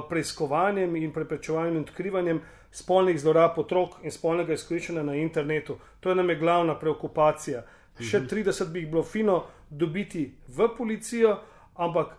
preiskovanjem 0.08 0.96
in 0.96 1.12
preprečevanjem 1.12 1.76
in 1.76 1.82
odkrivanjem 1.82 2.40
spolnih 2.72 3.20
zlorab 3.20 3.58
otrok 3.58 3.98
in 4.02 4.10
spolnega 4.10 4.56
izkoriščanja 4.56 5.02
na 5.02 5.14
internetu. 5.14 5.78
To 6.00 6.08
je 6.08 6.14
nam 6.14 6.30
je 6.30 6.36
glavna 6.36 6.78
preokupacija. 6.78 7.64
Še 8.00 8.20
30 8.28 8.72
bi 8.72 8.84
jih 8.84 8.90
bilo 8.90 9.02
fino 9.04 9.44
dobiti 9.70 10.26
v 10.48 10.68
policijo, 10.76 11.38
ampak 11.74 12.16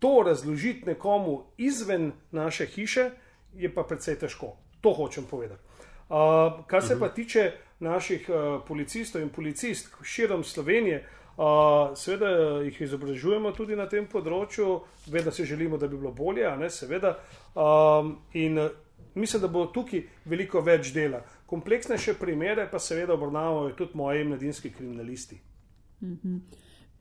to 0.00 0.22
razložiti 0.26 0.86
nekomu 0.86 1.42
izven 1.56 2.12
naše 2.32 2.66
hiše 2.66 3.10
je 3.54 3.74
pa 3.74 3.82
precej 3.82 4.18
težko. 4.18 4.56
To 4.80 4.92
hočem 4.92 5.24
povedati. 5.24 5.60
Uh, 6.12 6.64
kar 6.66 6.82
se 6.84 6.98
pa 7.00 7.08
tiče 7.08 7.52
naših 7.80 8.28
uh, 8.28 8.36
policistov 8.68 9.22
in 9.22 9.28
policistk 9.28 10.04
širom 10.04 10.44
Slovenije, 10.44 10.98
uh, 11.00 11.21
seveda 11.96 12.60
jih 12.62 12.80
izobražujemo 12.80 13.52
tudi 13.56 13.76
na 13.76 13.86
tem 13.88 14.06
področju, 14.06 14.80
vedno 15.06 15.32
si 15.32 15.44
želimo, 15.44 15.78
da 15.78 15.88
bi 15.88 15.96
bilo 15.96 16.12
bolje, 16.12 16.48
ne, 16.56 16.70
seveda. 16.70 17.16
Um, 17.54 18.18
in 18.34 18.60
mislim, 19.14 19.42
da 19.42 19.48
bo 19.48 19.66
tukaj 19.66 20.04
veliko 20.24 20.60
več 20.60 20.92
dela. 20.92 21.22
Kompleksnejše 21.46 22.14
primere 22.20 22.68
pa 22.70 22.78
seveda 22.78 23.14
obravnavajo 23.14 23.72
tudi 23.76 23.96
moji 23.98 24.24
mladinski 24.24 24.70
kriminalisti. 24.70 25.40
-hmm. 26.02 26.40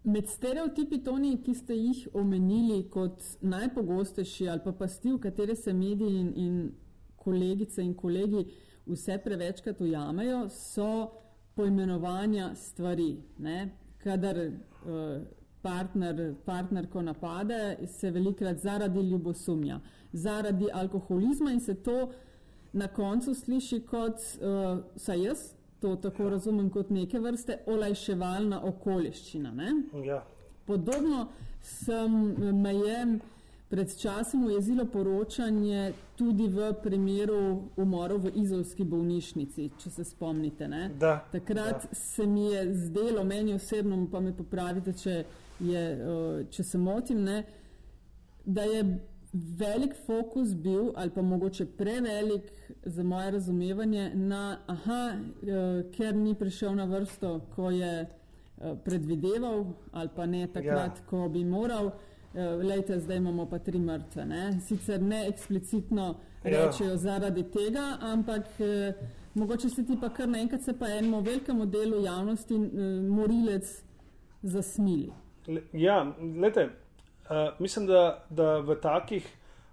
Med 0.04 0.28
stereotipi, 0.28 1.04
Toni, 1.04 1.36
ki 1.44 1.54
ste 1.54 1.76
jih 1.76 2.08
omenili 2.14 2.90
kot 2.90 3.22
najpogostejši 3.42 4.50
ali 4.50 4.64
pa 4.64 4.72
pasti, 4.72 5.12
v 5.12 5.20
katere 5.22 5.56
se 5.56 5.74
mediji 5.74 6.20
in, 6.20 6.32
in 6.36 6.72
kolegice 7.16 7.84
in 7.84 7.94
kolegi 7.94 8.46
vse 8.86 9.20
prevečkrat 9.24 9.82
ujamejo, 9.82 10.48
so 10.50 11.12
poimenovanja 11.56 12.56
stvari. 12.56 13.18
Ne? 13.38 13.70
Kadar 14.04 14.38
uh, 14.38 15.22
partner, 15.62 16.34
partnerko 16.46 17.02
napade, 17.02 17.78
se 17.88 18.12
velikrat 18.12 18.58
zaradi 18.58 19.00
ljubosumja, 19.00 19.80
zaradi 20.12 20.68
alkoholizma 20.74 21.52
in 21.52 21.60
se 21.60 21.76
to 21.76 22.12
na 22.74 22.88
koncu 22.88 23.34
sliši 23.36 23.82
kot, 23.86 24.16
uh, 24.42 24.84
saj 24.96 25.24
jaz 25.24 25.52
to 25.82 25.96
tako 25.96 26.30
razumem, 26.30 26.70
kot 26.70 26.90
neke 26.90 27.20
vrste 27.20 27.58
olajševalna 27.66 28.62
okoliščina. 28.70 29.54
Ja. 30.06 30.22
Podobno 30.66 31.28
sem 31.62 32.12
me 32.62 32.74
je 32.76 33.06
pred 33.72 34.00
časom 34.00 34.44
ujezilo 34.46 34.86
poročanje 34.86 35.94
tudi 36.16 36.48
v 36.48 36.74
primeru 36.84 37.70
umorov 37.80 38.26
v 38.26 38.32
izolski 38.44 38.84
bolnišnici, 38.84 39.70
če 39.80 39.90
se 39.90 40.04
spomnite. 40.04 40.68
Da, 41.00 41.14
Takrat 41.32 41.88
da. 41.88 41.96
se 41.96 42.28
mi 42.28 42.50
je 42.52 42.66
zdelo, 42.76 43.24
meni 43.24 43.56
osebno, 43.56 44.02
pa 44.12 44.20
me 44.20 44.36
popravite, 44.36 44.92
če, 44.94 45.24
je, 45.64 45.86
če 46.52 46.68
se 46.68 46.78
motim, 46.78 47.24
ne, 47.24 47.40
da 48.44 48.68
je 48.68 48.84
velik 49.32 49.96
fokus 50.06 50.52
bil, 50.52 50.92
ali 51.00 51.16
pa 51.16 51.24
mogoče 51.24 51.66
prevelik 51.80 52.52
za 52.84 53.04
moje 53.08 53.32
razumevanje, 53.32 54.12
na, 54.16 54.58
aha, 54.68 55.04
ker 55.96 56.16
ni 56.16 56.36
prišel 56.36 56.76
na 56.76 56.92
vrsto, 56.92 57.38
ko 57.56 57.72
je 57.72 57.94
predvideval, 58.84 59.66
ali 59.92 60.10
pa 60.16 60.26
ne 60.26 60.48
takrat, 60.48 61.00
ja. 61.00 61.08
ko 61.08 61.30
bi 61.32 61.48
moral. 61.48 61.94
Eh, 62.34 62.40
lejte, 62.64 63.00
zdaj 63.00 63.18
imamo 63.18 63.46
pa 63.50 63.60
tri 63.60 63.80
mrtve. 63.80 64.26
Ne? 64.26 64.60
Sicer 64.68 65.02
ne 65.02 65.28
eksplicitno 65.28 66.16
ja. 66.44 66.66
rečejo 66.66 66.98
zaradi 66.98 67.44
tega, 67.52 67.98
ampak 68.02 68.46
eh, 68.60 68.94
mogoče 69.34 69.70
se 69.70 69.86
ti 69.86 69.98
pa 70.02 70.10
kar 70.10 70.30
naenkrat 70.30 70.64
se 70.64 70.80
pa 70.80 70.88
enemu 70.88 71.22
velikemu 71.22 71.66
delu 71.66 72.04
javnosti 72.04 72.56
eh, 72.56 73.02
morilec 73.10 73.84
zasmili. 74.42 75.12
Le, 75.48 75.62
ja, 75.74 76.06
gledajte, 76.20 76.70
Uh, 77.32 77.60
mislim, 77.60 77.86
da, 77.88 78.26
da 78.30 78.58
v 78.60 78.76
takih 78.76 79.28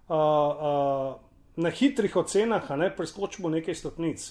uh, 0.08 0.16
uh, 0.16 1.14
na 1.56 1.70
hitrih 1.70 2.16
ocenah, 2.16 2.70
ne 2.76 2.90
preskočimo 2.96 3.48
nekaj 3.50 3.74
stopnic. 3.74 4.28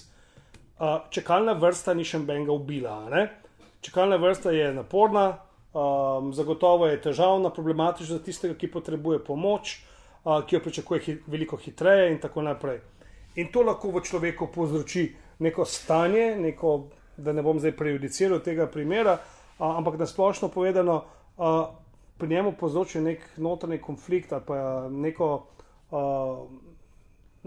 Uh, 0.80 1.10
čakalna 1.10 1.52
vrsta 1.52 1.92
ni 1.94 2.06
še 2.08 2.22
benga 2.24 2.52
ubila. 2.52 3.10
ne. 3.10 3.26
Čakalna 3.84 4.16
vrsta 4.16 4.50
je 4.50 4.72
naporna, 4.72 5.26
um, 5.72 6.32
zagotovo 6.34 6.86
je 6.86 7.00
težavna, 7.00 7.50
problematična 7.50 8.18
za 8.18 8.24
tistega, 8.24 8.54
ki 8.54 8.70
potrebuje 8.70 9.24
pomoč, 9.24 9.78
uh, 10.24 10.44
ki 10.46 10.56
jo 10.56 10.60
pričakuje 10.60 11.00
hi 11.00 11.16
veliko 11.26 11.56
hitreje 11.56 12.12
in 12.12 12.20
tako 12.20 12.42
naprej. 12.42 12.80
In 13.38 13.52
to 13.52 13.62
lahko 13.62 13.90
v 13.94 14.02
človeku 14.02 14.48
povzroči 14.54 15.12
neko 15.38 15.64
stanje, 15.64 16.36
neko, 16.36 16.88
da 17.16 17.32
ne 17.32 17.42
bom 17.42 17.60
zdaj 17.60 17.76
prejudiciral 17.76 18.40
tega 18.42 18.66
primera, 18.66 19.18
a, 19.58 19.76
ampak 19.78 19.98
na 19.98 20.06
splošno 20.06 20.48
povedano, 20.48 21.04
a, 21.38 21.70
pri 22.18 22.28
njemu 22.28 22.52
povzroči 22.58 23.00
nek 23.00 23.22
notranji 23.36 23.78
konflikt 23.78 24.32
ali 24.32 24.42
pa 24.46 24.88
neko. 24.90 25.46
A, 25.90 26.02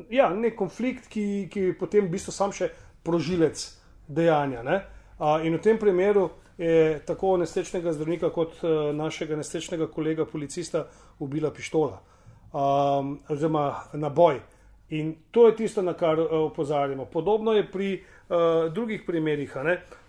Ja, 0.10 0.30
nek 0.34 0.56
konflikt, 0.56 1.10
ki, 1.12 1.50
ki 1.52 1.60
je 1.60 1.74
potem 1.78 2.06
v 2.08 2.16
bistvu 2.16 2.32
sam 2.32 2.54
še 2.56 2.70
prožilec 3.04 3.60
dejanja. 4.08 4.64
A, 4.64 5.42
in 5.44 5.54
v 5.58 5.62
tem 5.62 5.78
primeru 5.78 6.30
je 6.62 7.00
tako 7.06 7.38
nesrečnega 7.38 7.94
zdravnika, 7.94 8.30
kot 8.30 8.60
uh, 8.64 8.96
našega 8.96 9.36
nesrečnega 9.36 9.88
kolega, 9.88 10.26
policista, 10.26 10.86
ubila 11.20 11.52
pištola, 11.52 12.02
um, 12.54 13.16
oziroma 13.30 13.84
naboj. 13.94 14.40
In 14.90 15.16
to 15.32 15.48
je 15.48 15.56
tisto, 15.56 15.82
na 15.82 15.94
kar 15.94 16.20
uh, 16.20 16.28
opozarjamo. 16.52 17.06
Podobno 17.06 17.54
je 17.54 17.72
pri 17.72 17.94
uh, 17.96 18.74
drugih 18.74 19.04
primerih. 19.08 19.56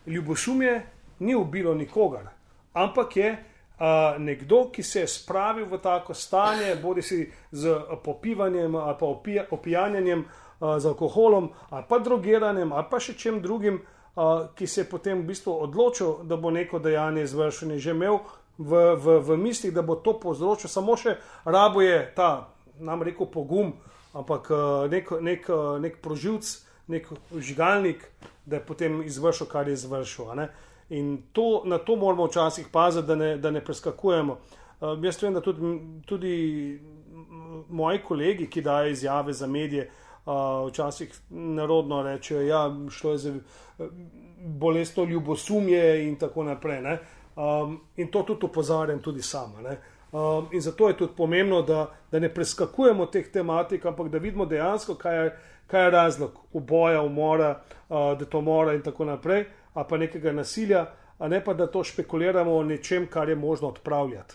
Ljubosumje 0.07 0.83
ni 1.19 1.35
ubilo 1.35 1.75
nikogar, 1.75 2.29
ampak 2.73 3.17
je 3.17 3.31
uh, 3.33 4.19
nekdo, 4.19 4.69
ki 4.73 4.83
se 4.83 5.01
je 5.01 5.09
spravil 5.09 5.67
v 5.71 5.79
tako 5.79 6.15
stanje, 6.15 6.75
bodi 6.83 7.03
si 7.03 7.33
z 7.51 7.81
popivanjem 8.05 8.75
ali 8.75 8.97
pa 9.01 9.07
opija, 9.07 9.47
opijanjem, 9.51 10.25
uh, 10.61 10.79
z 10.79 10.87
alkoholom 10.87 11.51
ali 11.71 11.85
pa 11.89 11.99
drogiranjem 11.99 12.73
ali 12.73 12.87
pa 12.91 13.01
še 13.01 13.15
čem 13.15 13.41
drugim, 13.43 13.81
ki 14.55 14.67
se 14.67 14.81
je 14.81 14.85
potem 14.85 15.23
v 15.23 15.27
bistvu 15.27 15.53
odločil, 15.63 16.25
da 16.25 16.37
bo 16.37 16.51
neko 16.51 16.79
dejanje 16.79 17.23
izvršeno, 17.23 17.79
že 17.79 17.91
imel 17.91 18.19
v, 18.59 18.97
v, 18.97 19.21
v 19.25 19.37
mislih, 19.37 19.73
da 19.73 19.83
bo 19.83 19.97
to 19.97 20.19
povzročil, 20.21 20.69
samo 20.69 20.97
še 20.97 21.17
rabo 21.45 21.81
je 21.81 21.97
ta, 22.17 22.53
nam 22.79 23.03
rekel, 23.03 23.27
pogum, 23.33 23.73
ampak 24.13 24.51
uh, 24.53 24.85
nek, 24.93 25.15
nek, 25.21 25.49
uh, 25.49 25.81
nek 25.81 25.97
proživc, 26.05 26.45
nek 26.93 27.09
žigalnik, 27.41 28.05
da 28.45 28.59
je 28.59 28.67
potem 28.67 29.01
izvršil, 29.07 29.49
kar 29.49 29.69
je 29.69 29.79
izvršil. 29.81 30.29
In 30.93 31.23
to, 31.33 31.63
na 31.65 31.79
to 31.79 31.97
moramo 31.97 32.27
včasih 32.29 32.69
paziti, 32.69 33.07
da 33.09 33.17
ne, 33.17 33.37
da 33.41 33.51
ne 33.51 33.65
preskakujemo. 33.65 34.37
Uh, 34.83 34.99
jaz 35.01 35.23
vem, 35.23 35.33
da 35.33 35.41
tudi, 35.41 35.73
tudi 36.05 36.35
moji 37.73 38.03
kolegi, 38.05 38.51
ki 38.51 38.61
dajo 38.61 38.93
izjave 38.93 39.33
za 39.33 39.47
medije, 39.47 39.89
uh, 39.89 40.12
včasih 40.67 41.21
narodno 41.31 42.03
rečejo, 42.03 42.41
da 42.41 42.47
ja, 42.47 43.11
je 43.11 43.19
za 43.19 43.33
bolestno 44.45 45.05
ljubosumje 45.05 46.09
in 46.09 46.17
tako 46.19 46.45
naprej. 46.45 46.99
Um, 47.37 47.81
in 47.97 48.11
to 48.11 48.23
tudi 48.23 48.47
opozarjam 48.47 49.03
tudi 49.03 49.23
sama. 49.23 49.59
Um, 50.13 50.47
in 50.53 50.61
zato 50.61 50.89
je 50.89 50.97
tudi 50.97 51.13
pomembno, 51.17 51.63
da, 51.63 51.91
da 52.11 52.19
ne 52.19 52.35
preskakujemo 52.35 53.07
teh 53.07 53.31
tematik, 53.33 53.87
ampak 53.87 54.09
da 54.09 54.19
vidimo 54.19 54.47
dejansko, 54.47 54.95
kaj 54.95 55.25
je, 55.25 55.39
kaj 55.67 55.85
je 55.85 55.91
razlog 55.91 56.39
uboja, 56.53 57.03
umora, 57.03 57.63
uh, 57.89 58.19
da 58.19 58.25
to 58.25 58.41
mora 58.41 58.75
in 58.75 58.83
tako 58.83 59.05
naprej 59.05 59.45
ali 59.75 59.87
pa 59.89 59.97
nekega 59.97 60.33
nasilja, 60.33 60.87
a 61.19 61.29
ne 61.29 61.45
pa 61.45 61.55
da 61.55 61.67
to 61.67 61.85
špekuliramo 61.85 62.57
o 62.57 62.63
nečem, 62.63 63.07
kar 63.07 63.29
je 63.29 63.37
možno 63.37 63.69
odpravljati. 63.69 64.35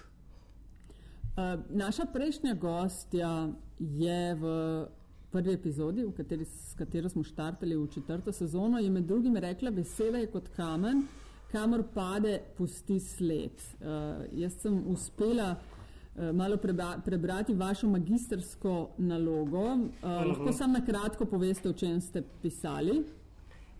Uh, 1.38 1.60
naša 1.70 2.06
prejšnja 2.14 2.54
gostja 2.54 3.48
je 3.80 4.36
v 4.36 4.46
prvi 5.38 5.54
epizodi, 5.54 6.04
v 6.04 6.12
kateri, 6.18 6.46
s 6.46 6.74
katero 6.78 7.10
smo 7.10 7.24
štartali 7.24 7.78
v 7.78 7.88
četrto 7.94 8.32
sezono, 8.32 8.80
je 8.80 8.90
med 8.90 9.04
drugim 9.04 9.38
rekla: 9.38 9.72
Beseda 9.72 10.18
je 10.18 10.32
kot 10.34 10.50
kamen, 10.56 11.06
kamor 11.52 11.84
pade, 11.94 12.40
pusti 12.58 13.00
sled. 13.00 13.62
Uh, 13.80 14.26
jaz 14.34 14.58
sem 14.62 14.82
uspela 14.88 15.54
uh, 15.56 16.32
malo 16.34 16.58
preba, 16.58 16.96
prebrati 17.06 17.54
vašo 17.54 17.88
magistersko 17.88 18.90
nalogo. 18.98 19.64
Uh, 19.64 19.80
uh 19.80 19.88
-huh. 20.02 20.28
Lahko 20.28 20.54
sam 20.54 20.72
na 20.72 20.86
kratko 20.86 21.26
poveste, 21.26 21.70
o 21.70 21.74
čem 21.74 22.02
ste 22.02 22.24
pisali? 22.42 23.04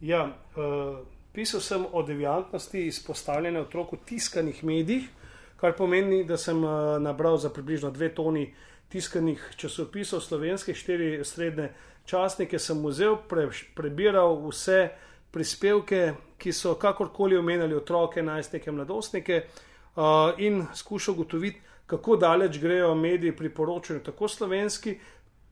Ja, 0.02 0.38
uh... 0.56 1.06
Pisal 1.38 1.62
sem 1.62 1.84
o 1.94 2.02
deviantnosti 2.02 2.80
izpostavljene 2.88 3.60
otrok 3.62 3.92
v 3.94 3.98
tiskanih 4.10 4.64
medijih, 4.66 5.04
kar 5.62 5.76
pomeni, 5.78 6.24
da 6.26 6.38
sem 6.38 6.64
eh, 6.66 6.70
nabral 7.00 7.38
za 7.38 7.52
približno 7.54 7.92
dve 7.94 8.10
toni 8.16 8.48
tiskanih 8.90 9.42
časopisov, 9.58 10.22
slovenske 10.22 10.74
štiri 10.74 11.24
srednje 11.26 11.70
časnike, 12.06 12.60
sem 12.60 12.80
vzel, 12.86 13.18
pre, 13.28 13.50
prebiral 13.76 14.40
vse 14.48 14.90
prispevke, 15.32 16.14
ki 16.38 16.54
so 16.54 16.76
kakorkoli 16.80 17.38
omenjali 17.38 17.76
otroke, 17.76 18.24
najstnike, 18.24 18.72
mladostnike 18.72 19.42
uh, 19.44 20.38
in 20.38 20.66
skušal 20.76 21.18
ugotoviti, 21.18 21.62
kako 21.88 22.16
daleč 22.16 22.60
grejo 22.60 22.96
mediji 22.96 23.36
pri 23.36 23.50
poročanju, 23.50 24.04
tako 24.04 24.28
slovenski, 24.28 24.98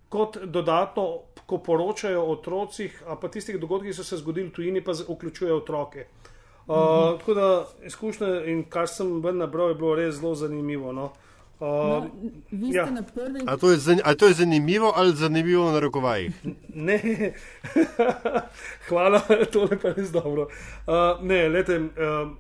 kot 0.10 0.38
dodatno, 0.38 1.06
ko 1.46 1.58
poročajo 1.58 2.24
o 2.24 2.32
otrocih, 2.38 3.04
a 3.08 3.16
pa 3.20 3.28
tistih 3.28 3.60
dogodkih, 3.60 3.92
ki 3.92 3.98
so 3.98 4.04
se 4.04 4.18
zgodili 4.18 4.50
v 4.50 4.56
tujini, 4.56 4.84
pa 4.84 4.96
vključujejo 4.96 5.58
otroke. 5.58 6.08
Uh, 6.68 6.76
mm 6.76 6.80
-hmm. 6.80 7.20
Tako 7.20 7.34
da 7.34 7.68
izkušnja 7.86 8.46
in 8.46 8.64
kar 8.70 8.88
sem 8.88 9.22
ven 9.24 9.38
nabral, 9.38 9.70
je 9.70 9.76
bilo 9.76 9.96
res 9.96 10.16
zelo 10.16 10.36
zanimivo. 10.36 10.92
No. 10.92 11.12
Uh, 11.60 11.68
no, 12.51 12.68
ja. 12.72 12.88
prvi... 13.16 13.39
a, 13.47 13.58
to 13.58 13.76
zan, 13.76 13.99
a 14.03 14.16
to 14.16 14.28
je 14.28 14.34
zanimivo 14.34 14.93
ali 14.95 15.16
zanimivo 15.16 15.72
na 15.72 15.80
rokovajih? 15.80 16.36
Ne, 16.76 16.99
hvala, 18.89 19.20
to 19.51 19.64
je 19.72 19.80
pa 19.80 19.93
res 19.95 20.12
dobro. 20.12 20.47
Uh, 20.88 21.24
ne, 21.24 21.47
lete, 21.49 21.80
uh, 21.80 22.32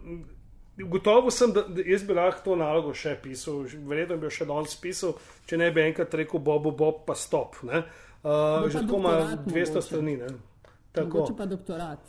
Gotovo 0.77 1.31
sem, 1.31 1.53
da, 1.53 1.61
da 1.61 1.81
jaz 1.85 2.03
bi 2.03 2.13
lahko 2.13 2.43
to 2.43 2.55
nalogo 2.59 2.91
še 2.93 3.13
pisal, 3.23 3.63
verjetno 3.87 4.17
bi 4.19 4.27
jo 4.27 4.33
še 4.35 4.47
danes 4.49 4.75
pisal, 4.75 5.13
če 5.47 5.59
ne 5.61 5.69
bi 5.71 5.85
enkrat 5.85 6.17
rekel 6.19 6.43
Bobo, 6.43 6.73
Bob, 6.75 7.05
pa 7.07 7.15
stop. 7.15 7.55
Uh, 7.63 8.67
že 8.67 8.81
tako 8.81 8.99
ima 8.99 9.13
200 9.45 9.85
strani. 9.85 10.17
Ne? 10.19 10.33
Tako. 10.91 11.23
Če 11.29 11.37
pa 11.37 11.47
doktorat. 11.47 12.03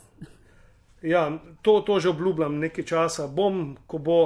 Ja, 1.07 1.29
to, 1.61 1.79
to 1.87 1.99
že 2.03 2.11
obljubljam 2.11 2.59
nekaj 2.59 2.87
časa, 2.89 3.29
bom, 3.31 3.77
ko 3.87 4.01
bo 4.03 4.19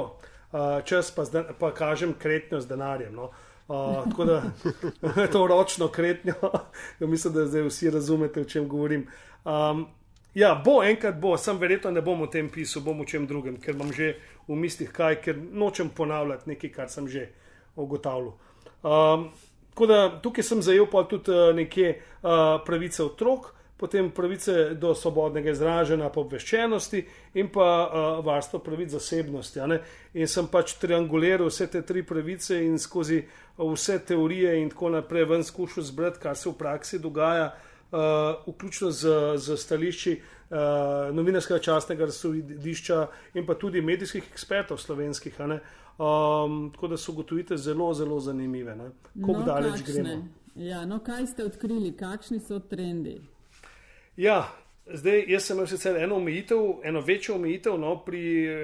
uh, 0.52 0.84
čas, 0.84 1.10
pa, 1.10 1.24
zden, 1.24 1.44
pa 1.58 1.72
kažem 1.74 2.14
kretnjo 2.18 2.60
z 2.60 2.68
denarjem. 2.68 3.14
No? 3.14 3.30
Uh, 3.68 4.04
tako 4.10 4.24
da 4.24 4.42
to 5.32 5.46
ročno 5.46 5.88
kretnjo, 5.88 6.34
mislim, 7.00 7.34
da 7.34 7.46
zdaj 7.46 7.62
vsi 7.62 7.90
razumete, 7.90 8.40
o 8.40 8.44
čem 8.44 8.68
govorim. 8.68 9.06
Um, 9.44 9.86
ja, 10.34 10.62
bo 10.64 10.82
enkrat 10.84 11.16
bo, 11.20 11.36
sem 11.36 11.58
verjetno 11.58 11.90
ne 11.90 12.02
bom 12.02 12.22
o 12.22 12.26
tem 12.26 12.48
pisal, 12.48 12.82
bom 12.82 13.00
o 13.00 13.04
čem 13.04 13.26
drugem, 13.26 13.56
ker 13.60 13.74
imam 13.74 13.92
že 13.92 14.16
v 14.48 14.56
mislih 14.56 14.92
kaj, 14.92 15.20
ker 15.22 15.38
nočem 15.38 15.90
ponavljati 15.90 16.50
nekaj, 16.50 16.72
kar 16.72 16.90
sem 16.90 17.08
že 17.08 17.28
ugotavljal. 17.76 18.34
Um, 18.82 19.30
da, 19.88 20.20
tukaj 20.22 20.44
sem 20.44 20.62
zajel 20.62 20.86
pa 20.90 21.04
tudi 21.08 21.30
uh, 21.30 21.54
nekje 21.56 21.96
uh, 21.96 22.60
pravice 22.66 23.04
otrok, 23.04 23.54
potem 23.82 24.10
pravice 24.14 24.74
do 24.78 24.94
svobodnega 24.94 25.50
izražanja, 25.50 26.10
pa 26.14 26.20
obveščenosti 26.22 27.00
in 27.34 27.48
pa 27.50 27.66
uh, 27.66 28.24
varstvo 28.24 28.60
pravic 28.62 28.92
zasebnosti. 28.94 29.58
In 30.14 30.30
sem 30.30 30.46
pač 30.46 30.76
trianguliral 30.78 31.50
vse 31.50 31.66
te 31.66 31.82
tri 31.82 32.04
pravice 32.06 32.60
in 32.62 32.78
skozi 32.78 33.24
vse 33.58 33.98
teorije 34.06 34.54
in 34.62 34.70
tako 34.70 34.92
naprej 34.94 35.26
ven 35.32 35.42
skušal 35.44 35.82
zbrati, 35.88 36.22
kar 36.22 36.38
se 36.38 36.48
v 36.50 36.54
praksi 36.58 37.02
dogaja. 37.02 37.50
Uh, 37.92 38.38
vključno 38.46 38.88
z, 38.90 39.10
z 39.36 39.56
stališči 39.60 40.12
uh, 40.16 41.10
novinarskega 41.12 41.58
častnega 41.60 42.06
razsodišča 42.08 43.00
in 43.34 43.44
pa 43.46 43.58
tudi 43.58 43.82
medijskih 43.82 44.30
ekspertov 44.32 44.78
slovenskih. 44.80 45.36
Um, 45.42 46.70
tako 46.72 46.88
da 46.88 46.96
so 46.96 47.12
ugotovitve 47.12 47.58
zelo, 47.58 47.90
zelo 47.94 48.20
zanimive. 48.20 48.78
Kako 49.20 49.32
no, 49.32 49.44
daleč 49.44 49.82
kakšne? 49.82 49.92
gremo? 49.92 50.22
Ja, 50.54 50.86
no, 50.86 51.02
kaj 51.04 51.26
ste 51.26 51.44
odkrili, 51.44 51.92
kakšni 51.96 52.40
so 52.40 52.58
trendi? 52.60 53.18
Ja, 54.16 54.48
zdaj 54.86 55.24
jaz 55.28 55.46
sem 55.46 55.56
imel 55.56 55.68
sicer 55.70 55.96
eno 55.96 56.18
omejitev, 56.20 56.58
eno 56.84 57.00
večjo 57.00 57.34
omejitev 57.38 57.78
no, 57.80 57.94
pri 58.04 58.20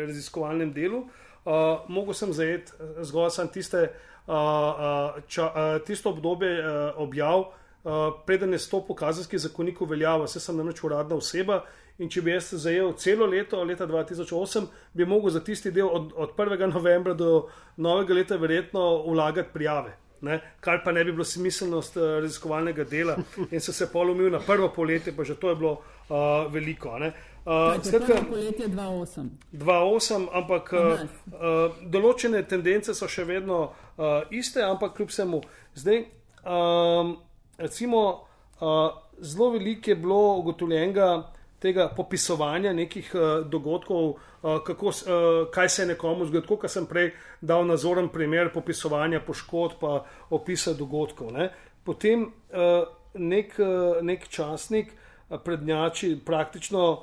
raziskovalnem 0.06 0.72
delu. 0.72 1.06
Uh, 1.48 1.88
Mogoče 1.88 2.18
sem 2.18 2.32
zajeti 2.32 2.72
zgolj 3.08 3.30
sem 3.32 3.48
tiste, 3.48 3.86
uh, 4.26 4.34
uh, 4.34 5.22
ča, 5.28 5.46
uh, 5.46 5.78
tisto 5.86 6.10
obdobje 6.10 6.50
uh, 6.60 6.98
objav, 7.00 7.40
uh, 7.40 7.92
preden 8.26 8.52
je 8.52 8.58
stopil 8.58 8.96
kazenski 8.96 9.38
zakonik 9.38 9.80
v 9.80 9.88
veljavo, 9.94 10.26
vse 10.28 10.40
sem 10.40 10.56
namreč 10.56 10.82
uradna 10.84 11.16
oseba 11.16 11.62
in 11.98 12.10
če 12.12 12.22
bi 12.22 12.34
jaz 12.34 12.50
zajel 12.52 12.92
celo 13.00 13.26
leto, 13.26 13.62
leta 13.64 13.86
2008, 13.86 14.68
bi 14.92 15.06
mogel 15.08 15.32
za 15.32 15.40
tisti 15.40 15.72
del 15.72 15.88
od, 15.88 16.12
od 16.14 16.36
1. 16.36 16.66
novembra 16.74 17.14
do 17.14 17.48
novega 17.76 18.14
leta 18.14 18.36
verjetno 18.36 18.84
vlagati 19.08 19.48
prijave. 19.54 19.96
Ne? 20.20 20.40
Kar 20.60 20.82
pa 20.84 20.92
ne 20.92 21.04
bi 21.04 21.12
bilo 21.12 21.24
smiselnost 21.24 21.96
uh, 21.96 22.02
raziskovalnega 22.22 22.84
dela, 22.84 23.16
in 23.50 23.60
se 23.60 23.72
je 23.84 23.88
polomil 23.92 24.30
na 24.30 24.40
prvo 24.40 24.68
poletje, 24.74 25.12
pa 25.16 25.24
že 25.24 25.34
to 25.34 25.50
je 25.50 25.56
bilo 25.56 25.72
uh, 26.08 26.52
veliko. 26.52 26.96
Uh, 26.98 27.76
Skratka, 27.84 28.22
poletje 28.30 28.68
2008. 28.68 29.28
2008, 29.52 30.28
ampak 30.32 30.72
uh, 30.72 30.80
uh, 30.82 31.82
določene 31.86 32.42
tendence 32.48 32.94
so 32.94 33.08
še 33.08 33.24
vedno 33.24 33.60
uh, 33.68 34.22
iste, 34.30 34.62
ampak 34.62 34.96
kljub 34.96 35.12
vsemu. 35.14 35.42
Zdaj, 35.78 36.04
um, 36.44 37.16
recimo, 37.58 38.28
Uh, 38.60 38.90
zelo 39.18 39.50
veliko 39.50 39.90
je 39.90 39.96
bilo 39.96 40.36
ugotovljenega 40.36 41.32
tega 41.60 41.88
popisovanja 41.96 42.72
nekih 42.72 43.10
uh, 43.14 43.46
dogodkov, 43.50 44.08
uh, 44.08 44.58
kako, 44.66 44.86
uh, 44.86 45.50
kaj 45.54 45.68
se 45.68 45.82
je 45.82 45.86
nekomu 45.86 46.26
zgodilo. 46.26 46.56
Kot 46.56 46.70
sem 46.70 46.86
prej 46.86 47.12
dal 47.40 47.66
nazoren 47.66 48.08
primer 48.08 48.52
popisovanja 48.54 49.20
poškodb, 49.26 49.78
pa 49.80 50.04
opisa 50.30 50.74
dogodkov. 50.74 51.32
Ne. 51.32 51.50
Potem 51.84 52.24
uh, 52.24 52.86
nek, 53.14 53.58
uh, 53.58 54.02
nek 54.02 54.28
časnik 54.28 54.92
uh, 54.94 55.38
prednjači 55.44 56.18
praktično 56.24 57.02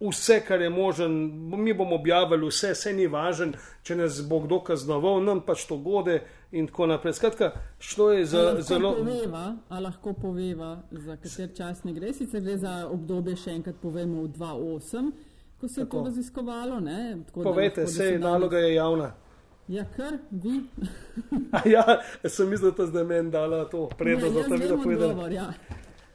vse, 0.00 0.40
kar 0.40 0.60
je 0.60 0.70
možen, 0.70 1.12
mi 1.54 1.74
bomo 1.74 1.94
objavili 1.94 2.46
vse, 2.46 2.70
vse 2.70 2.92
ni 2.92 3.06
važno, 3.06 3.52
če 3.82 3.96
nas 3.96 4.22
bo 4.22 4.40
kdo 4.40 4.60
kaznoval, 4.60 5.20
nam 5.20 5.40
pač 5.40 5.66
to 5.66 5.76
gode 5.78 6.22
in 6.52 6.66
tako 6.66 6.86
naprej. 6.86 7.12
Skratka, 7.12 7.50
šlo 7.78 8.10
je 8.10 8.24
za 8.26 8.42
lahko 8.42 8.62
zelo. 8.62 8.94
Poveva, 8.96 9.42
a 9.68 9.80
lahko 9.80 10.12
poveva, 10.14 10.70
za 10.90 11.16
kater 11.16 11.48
čas 11.54 11.84
ne 11.84 11.92
gre. 11.92 12.12
Sicer 12.12 12.40
gre 12.40 12.56
za 12.56 12.88
obdobje, 12.88 13.36
še 13.36 13.50
enkrat 13.52 13.76
povemo, 13.76 14.22
v 14.22 14.28
2.8, 14.30 15.10
ko 15.60 15.68
se 15.68 15.80
je 15.80 15.84
Tako. 15.84 15.98
to 15.98 16.04
raziskovalo. 16.04 16.80
Ne? 16.80 17.00
Tako 17.26 17.42
Povejte, 17.42 17.82
dosedanje- 17.82 18.18
naloga 18.20 18.58
je 18.58 18.74
javna. 18.74 19.12
Ja, 19.68 19.84
kar 19.86 20.16
vi. 20.32 20.62
A 21.52 21.60
ja, 21.68 21.84
sem 22.24 22.48
mislil, 22.48 22.72
da 22.72 22.86
ste 22.86 23.04
meni 23.04 23.30
dala 23.30 23.64
to 23.64 23.88
prednost, 23.98 24.34
da 24.34 24.42
ste 24.42 24.56
mi 24.56 24.68
to 24.68 24.76
povedali. 24.78 25.34
ja. 25.34 25.52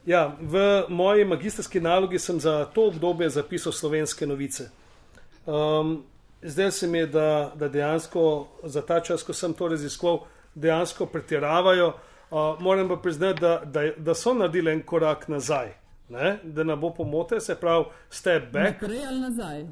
Ja, 0.06 0.36
v 0.40 0.84
moji 0.88 1.24
magistrski 1.24 1.80
nalogi 1.80 2.18
sem 2.18 2.40
za 2.40 2.64
to 2.64 2.86
obdobje 2.86 3.30
zapisal 3.30 3.72
slovenske 3.72 4.26
novice. 4.26 4.70
Um, 5.46 6.04
zdaj 6.42 6.70
se 6.70 6.86
mi 6.86 6.98
je, 6.98 7.06
da, 7.06 7.52
da 7.54 7.68
dejansko 7.68 8.46
za 8.62 8.82
ta 8.82 9.00
čas, 9.00 9.22
ko 9.22 9.32
sem 9.32 9.54
to 9.54 9.68
raziskoval, 9.68 10.20
dejansko 10.54 11.06
pretiravajo. 11.06 11.88
Uh, 12.30 12.60
moram 12.60 12.88
pa 12.88 12.96
priznati, 12.96 13.40
da, 13.40 13.62
da, 13.64 13.82
da 13.96 14.14
so 14.14 14.34
naredili 14.34 14.72
en 14.72 14.82
korak 14.82 15.28
nazaj, 15.28 15.74
ne? 16.08 16.38
da 16.42 16.64
ne 16.64 16.76
bo 16.76 16.90
pomote, 16.94 17.40
se 17.40 17.54
pravi, 17.54 17.84
step 18.10 18.52
back. 18.52 18.82
Naprej 18.82 19.06
ali 19.08 19.20
nazaj. 19.20 19.64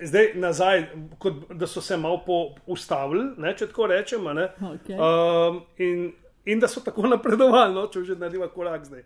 Zdaj 0.00 0.32
nazaj, 0.34 0.86
kot 1.18 1.52
da 1.52 1.66
so 1.66 1.80
se 1.80 1.96
malo 1.96 2.24
ustavili, 2.66 3.28
ne, 3.36 3.56
če 3.56 3.66
tako 3.66 3.86
rečemo. 3.86 4.30
Okay. 4.30 4.96
Um, 4.96 5.62
in, 5.76 6.12
in 6.44 6.60
da 6.60 6.68
so 6.68 6.80
tako 6.80 7.08
napredovali, 7.08 7.74
no, 7.74 7.86
če 7.92 8.04
že 8.04 8.16
naredijo 8.16 8.48
korak 8.48 8.84
zdaj. 8.84 9.04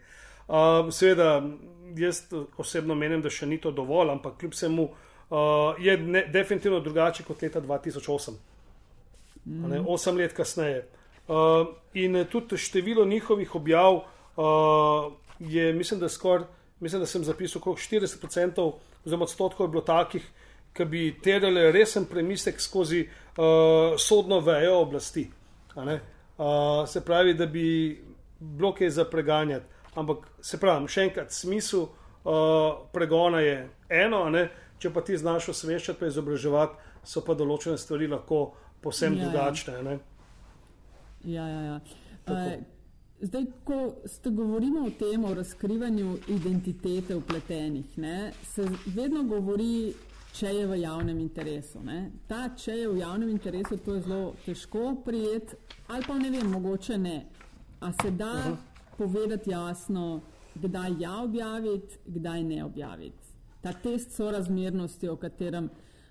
Um, 0.50 0.90
seveda, 0.92 1.42
jaz 1.96 2.24
osebno 2.58 2.94
menim, 2.98 3.22
da 3.22 3.30
še 3.30 3.46
ni 3.46 3.60
to 3.62 3.70
dovolj, 3.70 4.10
ampak 4.16 4.40
kljub 4.40 4.54
vsemu 4.56 4.86
uh, 4.88 5.78
je 5.78 5.94
ne, 5.98 6.24
definitivno 6.32 6.80
drugače 6.82 7.22
kot 7.22 7.44
leta 7.46 7.62
2008, 7.62 8.34
mm. 9.44 9.70
ne, 9.70 9.80
osem 9.86 10.18
let 10.18 10.34
kasneje. 10.34 10.82
Uh, 11.30 11.70
in 11.94 12.18
tudi 12.32 12.58
število 12.58 13.04
njihovih 13.06 13.54
objav 13.54 14.00
uh, 14.00 15.12
je, 15.38 15.70
mislim, 15.72 16.00
da 16.00 16.08
skoraj, 16.10 16.48
mislim, 16.80 17.06
da 17.06 17.06
sem 17.06 17.24
zapisal 17.24 17.62
okrog 17.62 17.78
40% 17.78 18.72
oziroma 19.04 19.30
odstotkov 19.30 19.68
je 19.68 19.70
bilo 19.76 19.86
takih, 19.86 20.26
ki 20.74 20.84
bi 20.84 21.08
terjali 21.22 21.70
resen 21.70 22.10
premislek 22.10 22.58
skozi 22.60 23.04
uh, 23.06 23.94
sodno 23.98 24.40
vejo 24.42 24.80
oblasti. 24.82 25.28
Uh, 25.76 26.88
se 26.90 27.04
pravi, 27.04 27.34
da 27.38 27.46
bi 27.46 28.00
bilo 28.40 28.74
kaj 28.74 28.90
za 28.98 29.04
preganjati. 29.04 29.78
Ampak 29.94 30.26
se 30.40 30.58
pravi, 30.58 30.88
še 30.88 31.08
enkrat, 31.08 31.32
smisel 31.34 31.88
uh, 31.88 32.86
pregona 32.92 33.40
je 33.42 33.56
eno, 33.88 34.28
ne, 34.30 34.48
če 34.78 34.92
pa 34.94 35.02
ti 35.02 35.16
znaš 35.18 35.48
osveščati, 35.54 35.98
pa 35.98 36.06
izobraževati, 36.06 36.76
so 37.04 37.24
pa 37.26 37.34
določene 37.34 37.78
stvari 37.78 38.06
lahko 38.08 38.52
posebno 38.80 39.18
Ja, 39.18 39.24
ja. 39.24 39.30
drugačne. 39.30 39.82
ne. 39.82 39.98
Ja, 41.24 41.48
ja, 41.48 41.62
ja. 41.62 41.80
Tako. 42.24 42.38
Uh, 42.38 42.80
zdaj, 43.20 43.48
ko 43.64 43.80
ste 44.06 44.30
govorili 44.30 44.78
o 44.78 44.90
tem, 44.98 45.24
o 45.24 45.34
razkrivanju 45.34 46.18
identitete 46.28 47.18
vpletenih, 47.18 47.98
ne, 47.98 48.32
se 48.42 48.68
vedno 48.86 49.24
govori, 49.28 49.92
če 50.32 50.54
je 50.54 50.66
v 50.66 50.80
javnem 50.80 51.18
interesu. 51.18 51.82
Ne. 51.82 52.12
Ta, 52.28 52.48
če 52.56 52.78
je 52.78 52.88
v 52.88 53.00
javnem 53.02 53.28
interesu, 53.28 53.76
to 53.82 53.98
je 53.98 54.06
zelo 54.06 54.34
težko 54.46 54.94
prijeti, 55.04 55.58
ali 55.88 56.06
pa 56.06 56.18
ne 56.18 56.30
vem, 56.30 56.46
mogoče 56.46 56.98
ne. 56.98 57.26
A 57.80 57.92
se 57.92 58.10
da 58.10 58.32
uh 58.32 58.46
-huh. 58.46 58.56
Povedati 59.00 59.50
jasno, 59.50 60.20
kdaj 60.54 60.90
ja 60.98 61.22
objaviti, 61.22 61.96
kdaj 62.06 62.42
ne 62.42 62.64
objaviti. 62.64 63.28
Ta 63.60 63.72
test 63.72 64.12
sorazmernosti, 64.12 65.08
o 65.08 65.16
katerem 65.16 65.64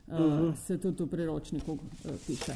uh, 0.08 0.20
uh 0.20 0.20
-huh. 0.20 0.56
se 0.56 0.78
tudi 0.82 1.04
v 1.04 1.08
priročniku 1.08 1.72
uh, 1.72 1.80
piše. 2.28 2.54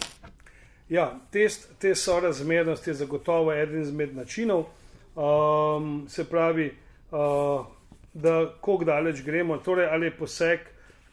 Ja, 0.89 1.19
test 1.31 1.69
te 1.79 1.95
sorazmernosti 1.95 2.89
je 2.89 2.93
zagotovo 2.93 3.53
eden 3.53 3.81
izmed 3.81 4.15
načinov. 4.15 4.65
Um, 5.15 6.05
se 6.09 6.23
pravi, 6.23 6.73
uh, 7.11 7.65
da 8.13 8.53
kako 8.61 8.83
daleč 8.83 9.21
gremo, 9.23 9.57
torej 9.57 9.87
ali 9.87 10.05
je 10.05 10.17
poseg 10.17 10.59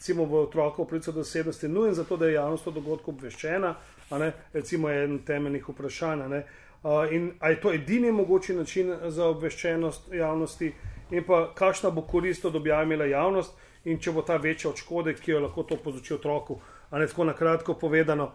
recimo, 0.00 0.24
v 0.24 0.34
otrokovo 0.34 0.88
pravico 0.88 1.12
do 1.12 1.20
osebnosti 1.20 1.68
nujen, 1.68 1.94
zato 1.94 2.16
da 2.16 2.26
je 2.26 2.32
javnost 2.32 2.66
o 2.66 2.70
dogodku 2.70 3.10
obveščena, 3.10 3.74
ne, 4.10 4.32
recimo 4.52 4.88
je 4.88 5.04
eden 5.04 5.18
temeljnih 5.18 5.68
vprašanj. 5.68 6.28
ne. 6.28 6.44
In 6.84 7.32
ali 7.40 7.54
je 7.54 7.60
to 7.60 7.72
edini 7.72 8.12
mogoči 8.12 8.54
način 8.54 8.94
za 9.08 9.26
obveščenost 9.26 10.12
javnosti, 10.12 10.72
in 11.10 11.24
pa 11.26 11.50
kakšna 11.54 11.90
bo 11.90 12.02
korist 12.02 12.44
od 12.44 12.56
objave 12.56 12.84
imela 12.84 13.04
javnost, 13.04 13.52
in 13.84 13.98
če 13.98 14.12
bo 14.12 14.22
ta 14.22 14.36
večja 14.36 14.70
od 14.70 14.76
škode, 14.76 15.14
ki 15.14 15.30
jo 15.30 15.40
lahko 15.40 15.62
to 15.62 15.76
povzroči 15.76 16.14
otroku, 16.14 16.58
a 16.90 16.98
ne 16.98 17.06
tako 17.06 17.24
na 17.24 17.34
kratko 17.36 17.74
povedano. 17.74 18.30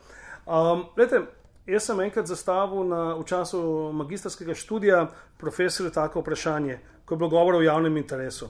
Um, 0.45 0.85
lete, 0.97 1.21
jaz 1.65 1.87
sem 1.89 1.99
enkrat 1.99 2.29
zastavil 2.29 2.85
na, 2.89 3.15
v 3.17 3.25
času 3.25 3.91
magistrskega 3.93 4.53
študija 4.53 5.07
profesorju 5.37 5.91
tako 5.91 6.21
vprašanje, 6.21 6.79
ko 7.05 7.13
je 7.13 7.17
bilo 7.17 7.29
govora 7.29 7.57
o 7.57 7.65
javnem 7.65 7.97
interesu. 7.97 8.49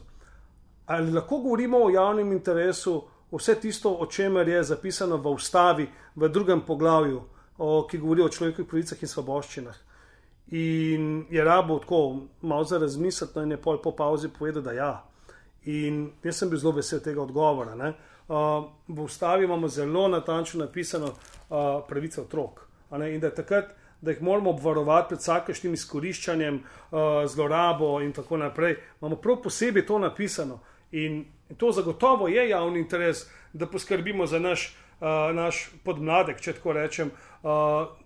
Ali 0.86 1.12
lahko 1.12 1.40
govorimo 1.40 1.80
o 1.84 1.90
javnem 1.90 2.32
interesu 2.32 3.02
vse 3.32 3.56
tisto, 3.60 3.92
o 3.92 4.06
čemer 4.06 4.48
je 4.48 4.64
zapisano 4.64 5.18
v 5.18 5.32
ustavi, 5.34 5.88
v 6.16 6.30
drugem 6.30 6.62
poglavju, 6.62 7.24
o, 7.58 7.88
ki 7.88 7.98
govori 7.98 8.22
o 8.22 8.30
človekovih 8.30 8.70
pravicah 8.70 9.02
in 9.02 9.12
svoboščinah? 9.12 9.76
In 10.48 11.26
je 11.30 11.44
rabo 11.44 11.80
tako 11.80 12.18
malo 12.42 12.64
za 12.64 12.78
razmisliti, 12.78 13.34
no 13.36 13.44
in 13.44 13.52
je 13.52 13.62
pol 13.62 13.82
po 13.82 13.96
pauzi 13.96 14.30
povedal, 14.30 14.62
da 14.62 14.72
ja. 14.72 15.06
In 15.66 16.12
jaz 16.24 16.38
sem 16.38 16.50
bil 16.50 16.60
zelo 16.60 16.76
vesel 16.78 17.00
tega 17.00 17.22
odgovora. 17.22 17.76
ne. 17.76 17.94
Uh, 18.28 18.66
v 18.88 19.02
ustavi 19.02 19.46
imamo 19.46 19.68
zelo 19.68 20.08
natančno 20.08 20.66
napisano 20.66 21.06
uh, 21.06 21.84
pravice 21.88 22.22
otrok. 22.22 22.68
In 22.92 23.20
da 23.20 23.30
takrat, 23.30 23.66
da 24.02 24.12
jih 24.12 24.22
moramo 24.22 24.50
obvarovati 24.50 25.08
pred 25.10 25.20
vsakršnim 25.20 25.74
izkoriščanjem, 25.74 26.56
uh, 26.56 27.00
zlorabo 27.28 28.02
in 28.02 28.14
tako 28.14 28.38
naprej, 28.38 28.78
imamo 29.02 29.16
prav 29.16 29.42
posebej 29.44 29.86
to 29.86 30.00
napisano. 30.00 30.60
In 30.92 31.26
to 31.58 31.72
zagotovo 31.72 32.28
je 32.28 32.50
javni 32.50 32.80
interes, 32.80 33.26
da 33.54 33.66
poskrbimo 33.66 34.26
za 34.26 34.40
naš, 34.40 34.76
uh, 35.02 35.36
naš 35.36 35.70
podmladek, 35.84 36.42
če 36.42 36.54
tako 36.54 36.74
rečem, 36.74 37.08
uh, 37.08 37.35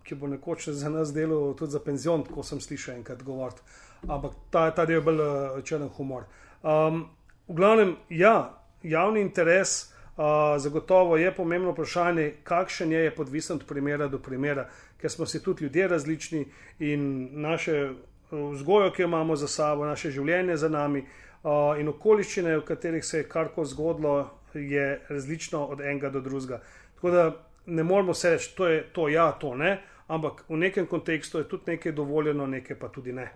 ki 0.03 0.15
bo 0.15 0.27
nekoč 0.27 0.69
za 0.69 0.89
nas 0.89 1.13
delal 1.13 1.53
tudi 1.55 1.71
za 1.71 1.79
penzion, 1.79 2.25
ko 2.27 2.43
sem 2.43 2.59
slišal 2.59 2.99
enkrat 2.99 3.23
govoriti. 3.23 3.61
Ampak 4.07 4.35
ta, 4.51 4.69
ta 4.71 4.85
del 4.85 4.99
je 4.99 5.05
bolj 5.05 5.21
uh, 5.23 5.61
črn 5.63 5.87
humor. 5.95 6.25
Um, 6.63 7.05
v 7.47 7.55
glavnem, 7.55 7.95
ja, 8.09 8.59
javni 8.83 9.21
interes. 9.21 9.93
Uh, 10.19 10.59
zagotovo 10.59 11.15
je 11.15 11.31
pomembno 11.31 11.71
vprašanje, 11.71 12.41
kakšen 12.43 12.91
je, 12.91 13.05
je 13.05 13.11
podvisen 13.15 13.55
od 13.55 13.63
primera 13.63 14.09
do 14.11 14.17
primera, 14.19 14.65
ker 14.99 15.11
smo 15.11 15.23
si 15.25 15.39
tudi 15.43 15.63
ljudje 15.63 15.87
različni 15.87 16.41
in 16.83 17.29
naše 17.39 17.77
uh, 17.87 18.51
vzgojo, 18.51 18.91
ki 18.91 19.01
jo 19.01 19.07
imamo 19.07 19.35
za 19.39 19.47
sabo, 19.47 19.85
naše 19.87 20.11
življenje 20.11 20.57
za 20.59 20.67
nami 20.69 21.05
uh, 21.05 21.79
in 21.79 21.87
okoliščine, 21.87 22.57
v 22.57 22.65
katerih 22.67 23.05
se 23.05 23.21
je 23.21 23.29
karkoli 23.31 23.71
zgodilo, 23.71 24.17
je 24.53 24.99
različno 25.09 25.63
od 25.65 25.81
enega 25.81 26.09
do 26.09 26.19
drugega. 26.19 26.59
Tako 26.95 27.11
da 27.11 27.23
ne 27.65 27.83
moramo 27.83 28.13
se 28.13 28.29
reči, 28.29 28.55
to 28.55 28.67
je 28.67 28.83
to, 28.93 29.07
ja, 29.07 29.31
to 29.31 29.55
ne, 29.55 29.79
ampak 30.07 30.45
v 30.49 30.57
nekem 30.57 30.87
kontekstu 30.87 31.37
je 31.37 31.49
tudi 31.49 31.75
nekaj 31.75 31.91
dovoljeno, 31.91 32.47
nekaj 32.47 32.79
pa 32.79 32.89
tudi 32.89 33.13
ne. 33.13 33.29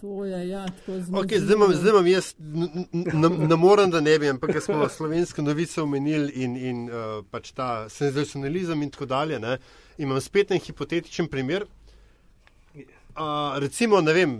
To 0.00 0.24
je 0.24 0.48
ja, 0.48 0.66
tako 0.66 1.00
zelo. 1.00 1.22
Okay, 1.22 1.38
zdaj, 1.40 1.56
imam, 1.56 1.72
zdaj 1.74 1.90
imam 1.90 2.06
jaz, 2.06 2.34
ne, 3.48 3.56
morem, 3.56 3.90
da 3.90 4.00
ne 4.00 4.18
bi, 4.18 4.28
ampak 4.28 4.52
ker 4.52 4.60
smo 4.60 4.88
slovenske 4.92 5.42
novice 5.42 5.80
omenili 5.80 6.34
in, 6.44 6.56
in 6.56 6.82
uh, 6.90 7.22
pač 7.30 7.54
ta 7.56 7.88
senzacionalizem 7.88 8.82
in 8.84 8.92
tako 8.92 9.08
dalje. 9.08 9.38
Ne, 9.40 9.56
imam 9.96 10.20
spet 10.20 10.52
en 10.52 10.60
hipotetičen 10.60 11.30
primer. 11.32 11.64
Uh, 12.76 13.56
recimo, 13.56 14.02
ne 14.04 14.12
vem, 14.12 14.36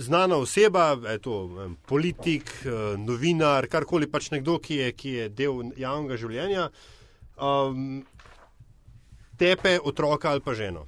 znana 0.00 0.40
oseba, 0.40 0.94
je 1.10 1.18
to 1.18 1.42
um, 1.44 1.76
politik, 1.86 2.48
uh, 2.64 2.96
novinar, 2.96 3.68
karkoli 3.68 4.08
pač 4.08 4.30
nekdo, 4.32 4.56
ki 4.64 4.80
je, 4.80 4.92
ki 4.96 5.16
je 5.18 5.28
del 5.28 5.60
javnega 5.76 6.16
življenja, 6.16 6.70
um, 7.36 8.04
tepe 9.38 9.78
otroka 9.84 10.30
ali 10.30 10.40
pa 10.40 10.54
ženo. 10.54 10.86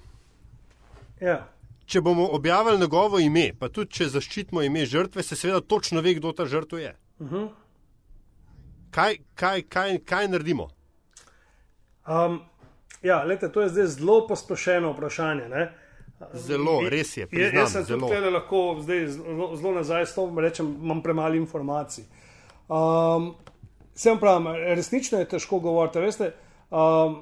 Ja. 1.20 1.46
Če 1.86 2.00
bomo 2.00 2.26
objavili 2.32 2.78
njegovo 2.78 3.18
ime, 3.18 3.52
pa 3.58 3.68
tudi 3.68 3.94
če 3.94 4.08
zaščitimo 4.16 4.62
ime 4.62 4.86
žrtve, 4.86 5.22
se 5.22 5.36
seveda 5.36 5.60
točno 5.60 6.02
ve, 6.02 6.16
kdo 6.18 6.32
ta 6.32 6.46
žrtev 6.46 6.78
je. 6.78 6.96
Uh 7.18 7.30
-huh. 7.30 7.48
Kaj, 8.90 9.16
kaj, 9.34 9.62
kaj, 9.62 9.98
kaj 9.98 10.28
naredimo? 10.28 10.68
Um, 12.06 12.40
ja, 13.02 13.22
lete, 13.24 13.52
to 13.52 13.62
je 13.62 13.68
zdaj 13.68 13.86
zelo 13.86 14.26
posplošeno 14.26 14.92
vprašanje. 14.92 15.48
Ne? 15.48 15.72
Zelo, 16.32 16.80
res 16.88 17.16
je. 17.16 17.26
Priznam, 17.26 17.60
jaz 17.60 17.72
sem 17.72 17.84
zelo. 17.84 18.08
tukaj 18.08 18.30
lahko 18.30 18.78
zdaj 18.80 19.06
zelo, 19.06 19.56
zelo 19.56 19.72
nazaj 19.74 20.06
stopim, 20.06 20.38
rečem, 20.38 20.76
imam 20.82 21.02
premalo 21.02 21.34
informacij. 21.34 22.04
Um, 22.68 23.34
Sem 23.96 24.18
pravim, 24.20 24.50
resnično 24.76 25.18
je 25.18 25.28
težko 25.28 25.58
govoriti. 25.58 25.98
Veste, 25.98 26.32
um, 26.70 27.16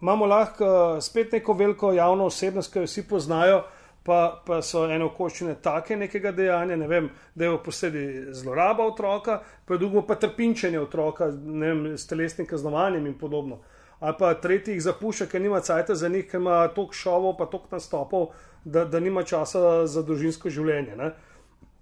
imamo 0.00 0.26
lahko 0.26 0.64
uh, 0.64 1.02
spet 1.02 1.32
neko 1.32 1.54
veliko 1.54 1.92
javno 1.92 2.26
osebnost, 2.26 2.72
ki 2.72 2.82
jo 2.82 2.88
vsi 2.88 3.04
poznajo, 3.08 3.60
pa, 4.02 4.42
pa 4.46 4.58
so 4.62 4.88
ene 4.90 5.06
okoščine 5.06 5.54
take 5.62 5.96
nekega 5.96 6.32
dejanja, 6.34 6.76
ne 6.80 6.88
vem, 6.90 7.06
da 7.34 7.46
je 7.46 7.52
v 7.52 7.60
posebej 7.62 8.08
zloraba 8.34 8.88
otroka, 8.90 9.38
pa 9.66 9.78
drugo 9.78 10.02
pa 10.02 10.18
trpinčenje 10.18 10.80
otroka 10.80 11.30
vem, 11.30 11.92
s 11.94 12.10
telesnim 12.10 12.48
kaznovanjem 12.48 13.06
in 13.06 13.14
podobno. 13.18 13.60
Ali 14.00 14.16
pa 14.18 14.34
tretji 14.34 14.74
jih 14.74 14.82
zapušča, 14.82 15.30
ker 15.30 15.42
nima 15.44 15.60
cajta 15.60 15.94
za 15.94 16.08
njih, 16.08 16.26
ker 16.26 16.40
ima 16.40 16.66
toliko 16.74 16.96
šovov, 16.96 17.36
pa 17.38 17.46
toliko 17.46 17.76
nastopov, 17.76 18.30
da, 18.64 18.84
da 18.84 19.00
nima 19.00 19.22
časa 19.22 19.86
za 19.86 20.02
družinsko 20.02 20.50
življenje. 20.50 20.96
Ne? 20.96 21.10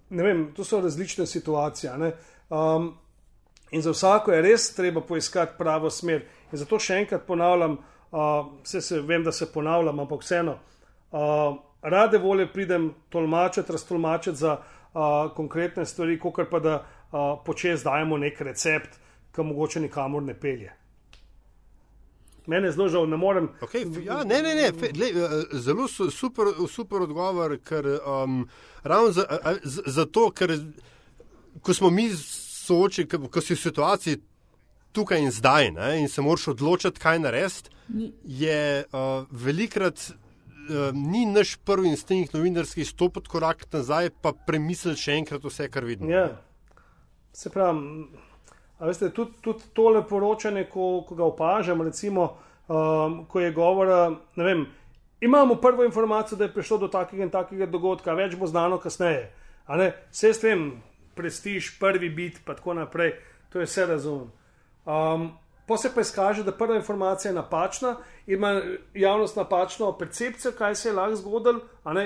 Ne 0.09 0.23
vem, 0.23 0.49
to 0.53 0.63
so 0.63 0.83
različne 0.85 1.25
situacije. 1.25 1.97
ne. 1.97 2.13
Um, 2.49 2.91
in 3.71 3.81
za 3.81 3.91
vsako 3.91 4.31
je 4.31 4.41
res 4.41 4.75
treba 4.75 5.01
poiskati 5.01 5.53
pravo 5.57 5.89
smer. 5.89 6.21
In 6.51 6.57
zato 6.57 6.79
še 6.79 6.93
enkrat 6.95 7.25
ponavljam, 7.27 7.77
uh, 8.11 8.19
vse 8.63 8.81
se 8.81 9.01
vem, 9.01 9.23
da 9.23 9.31
se 9.31 9.45
ponavljam, 9.45 9.99
ampak 9.99 10.21
vseeno, 10.21 10.57
uh, 11.11 11.19
rade 11.81 12.17
volje 12.17 12.47
pridem 12.53 12.93
tolmačiti, 13.09 13.71
raztolmačiti 13.71 14.37
za 14.37 14.57
uh, 14.57 15.01
konkretne 15.35 15.85
stvari, 15.85 16.19
kot 16.19 16.49
pa 16.49 16.59
da 16.59 16.75
uh, 17.11 17.19
počez 17.45 17.83
dajemo 17.83 18.17
nek 18.17 18.41
recept, 18.41 18.97
ki 19.31 19.41
mogoče 19.43 19.79
nikamor 19.79 20.23
ne 20.23 20.33
pelje. 20.33 20.73
Mene 22.47 22.67
je 22.67 22.71
zelo 22.71 22.87
žal, 22.89 23.05
ne 23.05 23.17
morem. 23.17 23.49
Okay, 23.61 23.85
ja, 24.05 24.23
ne, 24.23 24.41
ne, 24.41 24.55
ne, 24.55 24.71
fe, 24.73 24.89
lej, 24.97 25.11
eh, 25.11 25.29
zelo 25.53 25.87
su- 25.87 26.09
super, 26.11 26.45
super 26.67 27.01
odgovor, 27.01 27.57
ker 27.59 27.85
um, 28.01 28.47
ravno 28.83 29.11
za- 29.11 29.25
a- 29.29 29.37
a- 29.43 29.59
z- 29.63 29.83
zato, 29.85 30.31
ker 30.31 30.55
ko 31.61 31.73
smo 31.73 31.89
mi 31.89 32.07
soočeni, 32.69 33.09
ko, 33.09 33.41
si 33.41 33.57
v 33.57 33.61
situaciji 33.63 34.21
tukaj 34.95 35.21
in 35.21 35.31
zdaj 35.31 35.71
ne, 35.75 35.91
in 36.01 36.09
se 36.09 36.21
moraš 36.21 36.47
odločiti, 36.53 37.01
kaj 37.01 37.19
narediti, 37.25 37.69
je 38.23 38.83
uh, 38.85 39.27
velikrat. 39.31 40.11
Uh, 40.69 40.93
ni 40.93 41.23
naš 41.25 41.55
prvi 41.65 41.89
instinkt 41.89 42.35
novinarski 42.35 42.85
stopiti 42.85 43.29
korak 43.29 43.65
nazaj, 43.73 44.11
pa 44.21 44.35
premisliti 44.45 45.01
še 45.01 45.15
enkrat 45.17 45.45
vse, 45.45 45.65
kar 45.73 45.87
vidimo. 45.87 46.11
Ja. 46.13 46.27
Se 47.33 47.49
pravi, 47.49 48.05
a 48.77 48.89
veste, 48.89 49.09
tudi, 49.15 49.39
tudi 49.41 49.71
tole 49.73 50.03
poročanje, 50.05 50.67
ko, 50.69 50.99
ko 51.07 51.17
ga 51.17 51.25
opažam, 51.25 51.81
recimo, 51.81 52.27
um, 52.67 53.23
ko 53.29 53.41
je 53.41 53.49
govora, 53.55 54.03
ne 54.37 54.45
vem, 54.45 54.61
imamo 55.25 55.57
prvo 55.61 55.87
informacijo, 55.87 56.37
da 56.37 56.45
je 56.45 56.53
prišlo 56.53 56.77
do 56.85 56.91
takega 56.93 57.25
in 57.25 57.33
takega 57.33 57.65
dogodka, 57.65 58.13
več 58.13 58.37
bo 58.37 58.47
znano 58.47 58.77
kasneje. 58.77 59.25
A 59.65 59.77
ne, 59.77 59.89
vse 60.13 60.33
s 60.33 60.41
tem, 60.45 60.69
prestiž, 61.19 61.75
prvi 61.79 62.09
bit, 62.09 62.39
pa 62.45 62.55
tako 62.55 62.79
naprej, 62.79 63.13
to 63.51 63.59
je 63.59 63.67
vse 63.67 63.85
razumem. 63.85 64.31
Um, 64.87 65.29
Pa 65.69 65.77
se 65.77 65.91
pa 65.95 66.01
izkaže, 66.01 66.43
da 66.43 66.51
prva 66.51 66.75
informacija 66.75 67.29
je 67.29 67.35
napačna, 67.35 67.95
ima 68.27 68.61
javnost 68.93 69.35
napačno 69.35 69.91
percepcijo, 69.97 70.51
kaj 70.57 70.75
se 70.75 70.89
je 70.89 70.93
lahko 70.93 71.15
zgodilo, 71.15 71.59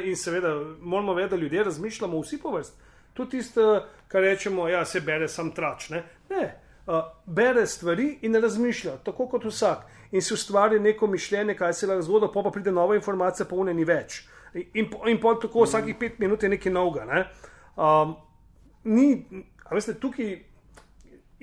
in 0.03 0.17
seveda 0.19 0.51
moramo 0.81 1.13
vedeti, 1.13 1.35
da 1.35 1.41
ljudje 1.41 1.63
razmišljamo 1.63 2.19
vsi 2.19 2.41
po 2.41 2.51
vrsti. 2.51 2.75
Tudi 3.13 3.31
tisto, 3.31 3.85
kar 4.07 4.21
rečemo, 4.21 4.67
ja, 4.67 4.85
se 4.85 4.99
bere 4.99 5.27
sam 5.27 5.51
trač. 5.51 5.89
Ne, 5.89 6.03
ne 6.29 6.59
uh, 6.87 6.93
bere 7.25 7.67
stvari 7.67 8.17
in 8.21 8.35
razmišlja, 8.35 8.97
tako 9.03 9.27
kot 9.27 9.45
vsak. 9.45 9.85
In 10.11 10.21
si 10.21 10.33
ustvari 10.33 10.79
neko 10.79 11.07
mišljenje, 11.07 11.55
kaj 11.55 11.73
se 11.73 11.85
je 11.85 11.89
lahko 11.89 12.03
zgodilo, 12.03 12.31
pa 12.33 12.51
pride 12.51 12.71
nova 12.71 12.95
informacija, 12.95 13.45
pa 13.49 13.55
une 13.55 13.73
ni 13.73 13.85
več. 13.85 14.25
In, 14.53 14.65
in, 14.73 14.89
po- 14.91 15.07
in 15.07 15.21
pol 15.21 15.39
tako 15.39 15.63
vsakih 15.63 15.95
pet 15.99 16.19
minut 16.19 16.43
je 16.43 16.49
nekaj 16.49 16.71
novega. 16.71 17.05
Ne. 17.05 17.25
Um, 17.75 18.15
ni, 18.83 19.25
veste, 19.71 19.95
tukaj 19.99 20.31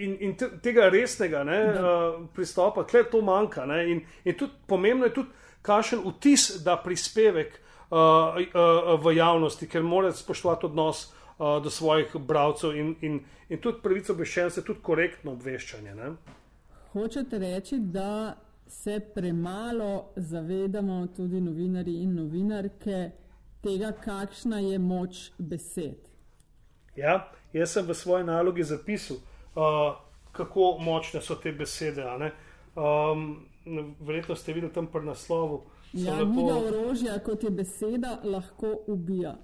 in, 0.01 0.17
in 0.21 0.35
te, 0.37 0.49
tega 0.63 0.89
resnega 0.93 1.45
ne, 1.45 1.61
uh, 1.75 2.27
pristopa, 2.35 2.85
kle 2.89 3.05
to 3.11 3.21
manjka. 3.25 3.67
Ne, 3.69 3.85
in, 3.93 4.03
in 4.25 4.37
tudi 4.39 4.53
pomembno 4.67 5.09
je 5.09 5.15
tudi, 5.21 5.37
kakšen 5.63 6.05
vtis 6.07 6.63
da 6.65 6.79
prispevek 6.81 7.57
uh, 7.57 8.39
uh, 8.41 8.93
v 9.03 9.17
javnosti, 9.17 9.69
ker 9.69 9.85
mora 9.85 10.13
spoštovati 10.13 10.71
odnos 10.71 11.07
uh, 11.11 11.59
do 11.63 11.71
svojih 11.71 12.17
bralcev 12.17 12.77
in, 12.77 12.95
in, 13.05 13.21
in 13.49 13.61
tudi 13.61 13.83
pravico 13.83 14.15
obveščenosti, 14.17 14.65
tudi 14.65 14.81
korektno 14.83 15.37
obveščanje. 15.37 15.97
Ne. 15.99 16.13
hočete 16.93 17.39
reči, 17.39 17.79
da 17.79 18.37
se 18.67 19.01
premalo 19.15 20.13
zavedamo, 20.17 21.07
tudi 21.17 21.41
novinari 21.41 22.03
in 22.03 22.15
novinarke, 22.15 23.11
tega, 23.63 23.93
kakšna 23.93 24.59
je 24.59 24.79
moč 24.79 25.31
besed. 25.39 26.10
Ja, 27.01 27.31
jaz 27.53 27.73
sem 27.73 27.87
v 27.87 27.95
svoji 27.95 28.25
nalogi 28.25 28.65
zapisal, 28.65 29.17
uh, 29.57 29.97
kako 30.33 30.77
močne 30.81 31.23
so 31.25 31.35
te 31.35 31.53
besede. 31.53 32.05
Um, 32.77 33.47
verjetno 34.01 34.37
ste 34.37 34.53
videli 34.53 34.73
tam 34.73 34.87
pri 34.87 35.07
naslovu. 35.07 35.63
Ja, 35.93 36.15
lepo- 36.15 36.69
orožja, 36.69 37.19
kot 37.19 37.43
je 37.43 37.51
beseda, 37.51 38.19
lahko 38.25 38.77
ubija. 38.87 39.35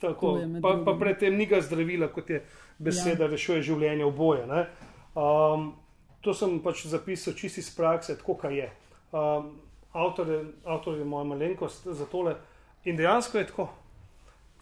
Tako, 0.00 0.38
pa, 0.62 0.82
pa 0.84 0.94
predtem 1.00 1.36
ni 1.36 1.46
ga 1.46 1.60
zdravila, 1.60 2.08
kot 2.08 2.30
je 2.30 2.44
beseda, 2.78 3.24
ja. 3.24 3.30
rešuje 3.30 3.62
življenje 3.62 4.04
oboje. 4.04 4.46
ne. 4.46 4.66
Um, 5.14 5.74
to 6.20 6.34
sem 6.34 6.60
pač 6.62 6.86
zapisal 6.86 7.34
čisto 7.34 7.60
iz 7.60 7.74
prakse, 7.76 8.16
tako 8.16 8.34
kot 8.40 8.52
je. 8.52 8.70
Um, 9.12 9.50
avtor, 9.92 10.28
je. 10.28 10.44
avtor 10.64 10.98
je 10.98 11.04
moja 11.04 11.24
malenkost 11.24 11.86
za 11.86 12.06
tole. 12.06 12.36
In 12.84 12.96
dejansko 12.96 13.38
je 13.38 13.46
tako. 13.46 13.68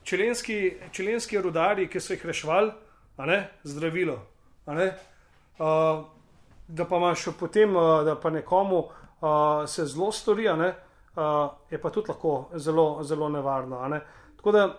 Čilenski, 0.09 0.77
čilenski 0.93 1.37
rudari, 1.41 1.85
ki 1.89 2.01
so 2.01 2.15
jih 2.15 2.23
rešvali, 2.27 2.71
a 3.17 3.27
ne, 3.27 3.43
zdravilo. 3.65 4.15
a 4.67 4.75
Ne, 4.75 4.87
uh, 5.59 6.05
da 6.69 6.85
pa 6.85 6.97
imaš 6.97 7.27
potem, 7.41 7.77
uh, 7.77 8.05
da 8.05 8.15
pa 8.17 8.31
nekomu 8.31 8.79
uh, 8.79 8.89
se 9.67 9.85
zelo 9.87 10.13
stori, 10.13 10.49
uh, 10.49 10.65
je 11.71 11.81
pa 11.81 11.91
tudi 11.91 12.09
lahko 12.09 12.49
zelo, 12.55 13.03
zelo 13.03 13.29
nevarno. 13.29 13.89
Ne. 13.89 14.01
Tako 14.37 14.53
da 14.53 14.79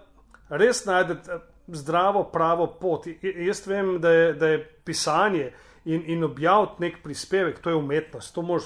res 0.49 0.85
najdete 0.85 1.39
zdravo, 1.67 2.23
pravo 2.23 2.67
pot. 2.67 3.07
I- 3.07 3.45
Jaz 3.45 3.67
vem, 3.67 3.99
da 4.01 4.09
je, 4.09 4.33
da 4.33 4.47
je 4.47 4.65
pisanje 4.83 5.53
in, 5.85 6.03
in 6.07 6.23
objaviti 6.23 6.81
nek 6.81 7.03
prispevek, 7.03 7.61
to 7.61 7.69
je 7.69 7.75
umetnost. 7.75 8.33
To, 8.35 8.41
mož, 8.41 8.63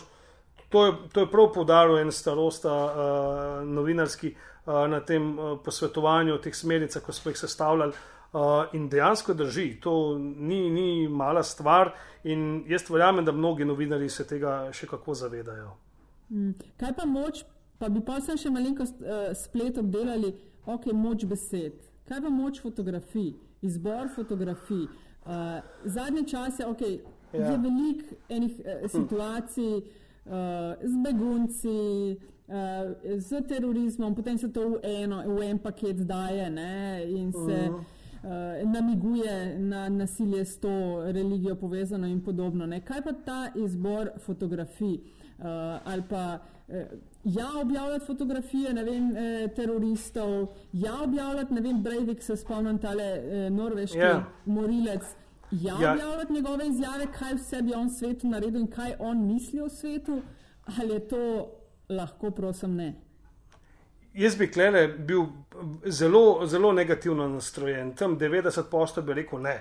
to, 0.69 0.85
je, 0.85 0.93
to 1.11 1.19
je 1.19 1.31
prav 1.31 1.51
poudaril 1.53 1.99
en 1.99 2.11
starosta 2.11 2.71
uh, 2.71 3.67
novinarski 3.67 4.31
uh, 4.31 4.52
na 4.65 4.99
tem 4.99 5.39
uh, 5.39 5.59
posvetovanju 5.63 6.37
teh 6.41 6.55
smernicah, 6.55 7.03
ko 7.03 7.13
smo 7.13 7.31
jih 7.31 7.39
sestavljali. 7.39 7.93
Uh, 8.33 8.65
in 8.73 8.87
dejansko 8.89 9.33
drži, 9.37 9.75
to 9.81 10.17
ni, 10.17 10.69
ni 10.69 11.07
mala 11.07 11.43
stvar, 11.43 11.91
in 12.23 12.63
jaz 12.67 12.89
verjamem, 12.89 13.25
da 13.25 13.31
mnogi 13.31 13.65
novinari 13.65 14.09
se 14.09 14.25
tega 14.27 14.71
še 14.73 14.87
kako 14.89 15.13
zavedajo. 15.13 15.75
Kaj 16.81 16.95
pa 16.97 17.05
moč, 17.05 17.43
pa 17.77 17.89
bi 17.93 18.01
pa 18.01 18.17
sem 18.25 18.39
še 18.41 18.49
malenkost 18.49 19.03
splet 19.37 19.77
obdelali, 19.77 20.33
ok, 20.65 20.89
moč 20.97 21.27
besed. 21.29 21.77
Kaj 22.09 22.23
pa 22.25 22.31
moč 22.33 22.57
fotografij, 22.63 23.35
izbor 23.61 24.09
fotografij. 24.15 24.87
Zadnje 25.85 26.25
čase 26.33 26.65
okay, 26.65 26.97
Ja. 27.33 27.51
je 27.51 27.57
veliko 27.57 28.15
enih 28.29 28.51
situacij 28.87 29.73
uh, 29.75 30.33
z 30.83 30.93
begunci, 31.03 32.19
uh, 32.47 32.55
z 33.17 33.41
terorizmom, 33.47 34.15
potem 34.15 34.37
se 34.37 34.49
to 34.53 34.69
v, 34.69 34.79
eno, 34.83 35.23
v 35.35 35.41
en 35.41 35.59
paket 35.59 36.07
daje 36.07 36.49
ne, 36.49 37.03
in 37.07 37.31
se. 37.31 37.69
Uh 37.69 37.75
-huh. 37.75 37.83
Uh, 38.23 38.71
namiguje 38.71 39.59
na 39.59 39.89
nasilje 39.89 40.45
s 40.45 40.59
to 40.59 41.03
religijo 41.11 41.55
povezano 41.55 42.07
in 42.07 42.21
podobno. 42.21 42.65
Ne. 42.65 42.81
Kaj 42.81 43.01
pa 43.01 43.11
ta 43.25 43.51
izbor 43.55 44.11
fotografij? 44.17 44.93
Uh, 44.93 45.45
ali 45.83 46.03
pa 46.09 46.39
uh, 46.67 46.75
ja, 47.23 47.47
objavljati 47.61 48.05
fotografije 48.05 48.73
ne 48.73 48.83
vem, 48.83 49.17
eh, 49.17 49.47
teroristov, 49.55 50.47
ja, 50.73 51.01
objavljati, 51.03 51.53
ne 51.53 51.61
vem, 51.61 51.83
Breivik, 51.83 52.23
se 52.23 52.37
spomnim, 52.37 52.77
tale 52.77 53.03
eh, 53.03 53.49
norveški 53.49 53.97
Ja. 53.97 54.05
yeah. 54.05 54.23
morilec. 54.45 55.01
Ja, 55.51 55.77
Ja. 55.81 55.93
objavljati 55.93 56.33
njegove 56.33 56.67
izjave, 56.67 57.07
kaj 57.19 57.33
vse 57.33 57.61
bi 57.61 57.73
on 57.73 57.89
svetu 57.89 58.27
naredil 58.27 58.61
in 58.61 58.67
kaj 58.67 58.95
on 58.99 59.25
misli 59.27 59.61
o 59.61 59.69
svetu, 59.69 60.21
ali 60.79 60.93
je 60.93 61.07
to 61.07 61.51
lahko, 61.95 62.31
prosim, 62.31 62.75
ne. 62.75 62.93
Jaz 64.13 64.35
bi 64.37 64.51
klele 64.51 64.87
bil 64.87 65.23
zelo, 65.85 66.45
zelo 66.45 66.71
negativno 66.73 67.27
nastrojen, 67.27 67.95
tam 67.95 68.17
90% 68.19 69.01
bi 69.01 69.13
rekel 69.13 69.41
ne. 69.41 69.55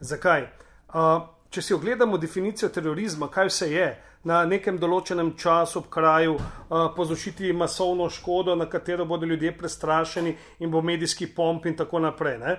Zakaj? 0.00 0.48
Uh, 0.88 1.20
če 1.50 1.62
si 1.62 1.74
ogledamo 1.74 2.18
definicijo 2.18 2.68
terorizma, 2.74 3.28
kaj 3.30 3.50
vse 3.50 3.68
je 3.70 3.86
na 4.26 4.40
nekem 4.46 4.78
določenem 4.78 5.34
času, 5.38 5.84
kraju, 5.90 6.34
uh, 6.34 6.88
povzročiti 6.96 7.52
masovno 7.54 8.08
škodo, 8.10 8.56
na 8.58 8.66
katero 8.66 9.06
bodo 9.06 9.26
ljudje 9.26 9.52
prestrašeni 9.58 10.34
in 10.58 10.70
bo 10.70 10.82
medijski 10.82 11.28
pomp 11.34 11.66
in 11.70 11.76
tako 11.78 12.02
naprej. 12.02 12.38
Ne? 12.42 12.56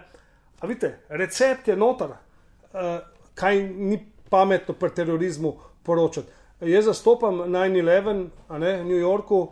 A 0.59 0.67
vidite, 0.67 0.93
recept 1.09 1.67
je 1.67 1.76
noter, 1.76 2.15
uh, 2.15 2.95
kaj 3.36 3.59
ni 3.67 3.99
pametno 4.30 4.74
pri 4.80 4.95
terorizmu 4.95 5.57
poročati. 5.84 6.43
Jaz 6.66 6.86
zastopam 6.86 7.38
9-11 7.51 8.28
a 8.47 8.57
ne, 8.57 8.78
v 8.84 8.86
New 8.86 8.97
Yorku, 8.97 9.39
uh, 9.39 9.49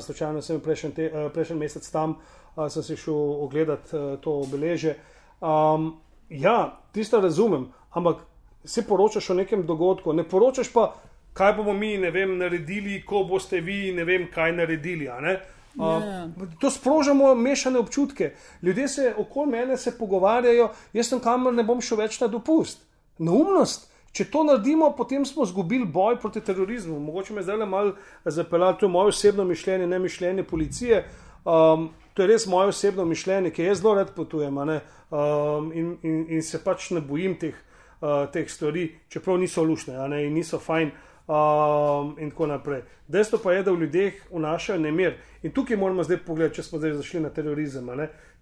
slučajno 0.00 0.42
sem 0.42 0.60
prejšnji, 0.60 0.90
te, 0.94 1.08
uh, 1.10 1.32
prejšnji 1.32 1.56
mesec 1.56 1.90
tam, 1.90 2.16
uh, 2.56 2.68
sem 2.72 2.82
si 2.82 2.96
šel 2.96 3.16
ogledat 3.44 3.92
uh, 3.92 4.16
to 4.20 4.40
obeleže. 4.40 4.94
Um, 5.40 5.98
ja, 6.28 6.78
tisto 6.92 7.20
razumem, 7.20 7.68
ampak 7.90 8.24
se 8.64 8.86
poročaš 8.86 9.30
o 9.30 9.34
nekem 9.34 9.66
dogodku, 9.66 10.12
ne 10.12 10.24
poročaš 10.24 10.72
pa, 10.72 10.94
kaj 11.36 11.52
bomo 11.58 11.72
mi, 11.72 11.96
vem, 12.10 12.38
naredili, 12.38 13.02
ko 13.04 13.24
boste 13.28 13.60
vi, 13.60 13.92
ne 13.92 14.04
vem, 14.04 14.28
kaj 14.32 14.52
naredili. 14.56 15.08
Uh, 15.08 16.32
to 16.60 16.70
sprožamo 16.70 17.34
mešane 17.34 17.78
občutke. 17.78 18.32
Ljudje 18.62 18.88
se 18.88 19.14
okoli 19.18 19.50
mene 19.50 19.76
se 19.76 19.98
pogovarjajo, 19.98 20.70
jaz 20.92 21.08
sem 21.08 21.20
kamor 21.20 21.54
ne 21.54 21.64
bom 21.64 21.80
šel 21.80 22.00
več 22.00 22.20
na 22.20 22.30
dopust. 22.32 22.80
Neumnost. 23.18 23.90
Če 24.16 24.24
to 24.32 24.46
naredimo, 24.48 24.88
potem 24.96 25.26
smo 25.28 25.44
izgubili 25.44 25.84
boj 25.84 26.16
proti 26.20 26.40
terorizmu. 26.40 26.96
Mogoče 27.04 27.34
me 27.36 27.42
zdaj 27.44 27.58
le 27.60 27.66
malo 27.68 27.92
zapeljati, 28.24 28.80
to 28.80 28.86
je 28.86 28.90
moje 28.90 29.12
osebno 29.12 29.44
mišljenje, 29.44 29.86
ne 29.86 29.98
mišljenje 29.98 30.44
policije. 30.48 31.02
Um, 31.44 31.90
to 32.14 32.24
je 32.24 32.30
res 32.30 32.46
moje 32.48 32.72
osebno 32.72 33.04
mišljenje, 33.04 33.52
ki 33.52 33.68
jaz 33.68 33.82
zelo 33.82 33.94
rad 33.94 34.14
potujem 34.16 34.56
um, 34.58 34.70
in, 35.74 35.98
in, 36.02 36.24
in 36.38 36.42
se 36.42 36.62
pač 36.64 36.90
ne 36.96 37.04
bojim 37.04 37.36
teh, 37.36 37.54
uh, 38.00 38.24
teh 38.32 38.48
stvari, 38.48 38.88
čeprav 39.12 39.36
niso 39.38 39.64
lušne 39.64 40.00
in 40.24 40.32
niso 40.32 40.58
fajn. 40.58 40.96
Um, 41.26 42.14
in 42.22 42.30
tako 42.30 42.46
naprej. 42.46 42.84
Dejstvo 43.08 43.40
pa 43.42 43.52
je, 43.52 43.62
da 43.66 43.72
v 43.72 43.80
ljudeh 43.80 44.20
vnašajo 44.30 44.78
nemir. 44.78 45.16
In 45.42 45.52
tukaj 45.52 45.76
moramo 45.76 46.04
zdaj 46.06 46.22
pogledati, 46.22 46.60
če 46.60 46.62
smo 46.62 46.78
zdaj 46.78 47.00
zašli 47.02 47.20
na 47.20 47.30
terorizem. 47.34 47.90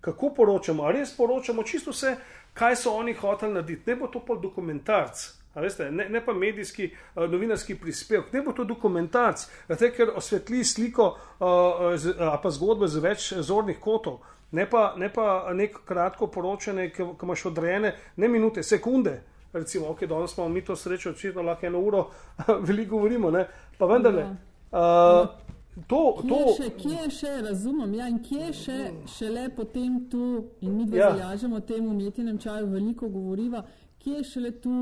Kako 0.01 0.35
poročamo? 0.37 0.85
Ali 0.85 1.01
res 1.01 1.17
poročamo 1.17 1.63
čisto 1.63 1.91
vse, 1.91 2.17
kaj 2.53 2.77
so 2.77 2.93
oni 2.93 3.15
hoteli 3.17 3.57
narediti? 3.57 3.91
Ne 3.91 3.97
bo 3.97 4.07
to 4.13 4.21
pa 4.21 4.37
dokumentarc. 4.37 5.44
Veste, 5.55 5.91
ne, 5.91 6.09
ne 6.09 6.25
pa 6.25 6.35
medijski, 6.35 6.91
uh, 7.15 7.29
novinarski 7.31 7.77
prispevek, 7.79 8.33
ne 8.33 8.43
bo 8.43 8.53
to 8.53 8.65
dokumentarc, 8.65 9.47
zato, 9.69 9.91
ker 9.97 10.11
osvetli 10.17 10.65
sliko 10.65 11.13
uh, 11.15 12.41
pa 12.43 12.51
zgodbe 12.51 12.89
z 12.91 13.03
več 13.05 13.29
zornih 13.39 13.79
kotov, 13.81 14.19
ne 14.55 14.67
pa, 14.71 14.95
ne 14.99 15.13
pa 15.13 15.53
nek 15.55 15.79
kratko 15.87 16.27
poročanje, 16.27 16.89
ki, 16.91 17.07
ki 17.15 17.29
imaš 17.29 17.47
odrejene 17.53 17.95
ne 18.17 18.29
minute, 18.29 18.63
sekunde. 18.63 19.21
Recimo, 19.55 19.93
ok, 19.95 20.09
danes 20.11 20.35
smo 20.35 20.49
mi 20.49 20.65
to 20.67 20.75
srečo, 20.77 21.13
očitno 21.15 21.43
lahko 21.47 21.67
eno 21.67 21.81
uro 21.81 22.09
veliko 22.67 22.97
govorimo, 22.97 23.31
ne? 23.31 23.47
pa 23.79 23.87
vendarle. 23.87 24.27
Uh, 24.75 25.45
To, 25.75 26.23
to... 26.23 26.37
Kje, 26.39 26.53
še, 26.55 26.69
kje 26.79 27.07
še, 27.11 27.31
razumem, 27.43 27.97
ja, 27.99 28.07
in 28.07 28.21
kje 28.23 28.53
še, 28.55 28.77
še 29.11 29.27
le 29.27 29.49
potem 29.57 29.97
tu, 30.11 30.21
in 30.63 30.77
mi 30.77 30.85
dve 30.87 31.01
ja. 31.01 31.09
zalažemo 31.17 31.59
temu 31.67 31.91
umetnem 31.91 32.39
čaju, 32.39 32.69
veliko 32.71 33.09
govoriva, 33.11 33.65
kje 33.99 34.23
še 34.29 34.43
le 34.45 34.53
tu 34.63 34.77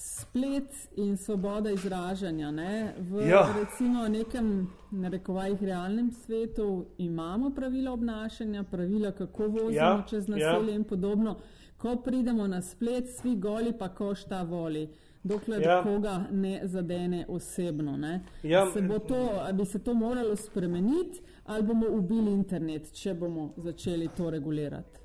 splet 0.00 0.88
in 0.96 1.16
svoboda 1.16 1.70
izražanja. 1.70 2.50
Ne? 2.50 2.94
V 2.98 3.28
ja. 3.28 3.54
recimo 3.60 4.08
nekem, 4.08 4.70
ne 4.90 5.08
rekovajih, 5.08 5.62
realnem 5.62 6.10
svetu 6.10 6.86
imamo 6.98 7.50
pravila 7.50 7.92
obnašanja, 7.92 8.62
pravila, 8.62 9.12
kako 9.12 9.46
vozimo 9.46 9.72
ja. 9.72 10.04
čez 10.10 10.28
ja. 10.28 10.36
naselje 10.36 10.72
ja. 10.72 10.76
in 10.76 10.84
podobno. 10.84 11.36
Ko 11.76 11.96
pridemo 11.96 12.46
na 12.46 12.62
splet, 12.62 13.08
svi 13.20 13.36
goli, 13.36 13.72
pa 13.78 13.88
ko 13.88 14.14
šta 14.14 14.42
voli. 14.42 14.88
Dokler 15.22 15.62
ja. 15.62 15.82
koga 15.82 16.24
ne 16.30 16.60
zadene 16.64 17.26
osebno. 17.28 17.96
Ne? 17.96 18.20
Ja. 18.42 18.66
Se 18.72 18.88
to, 19.08 19.46
bi 19.52 19.66
se 19.66 19.78
to 19.78 19.94
moralo 19.94 20.36
spremeniti, 20.36 21.20
ali 21.44 21.62
bomo 21.62 21.86
ubili 21.90 22.32
internet, 22.32 22.92
če 22.92 23.14
bomo 23.14 23.52
začeli 23.56 24.08
to 24.16 24.30
regulirati? 24.30 25.00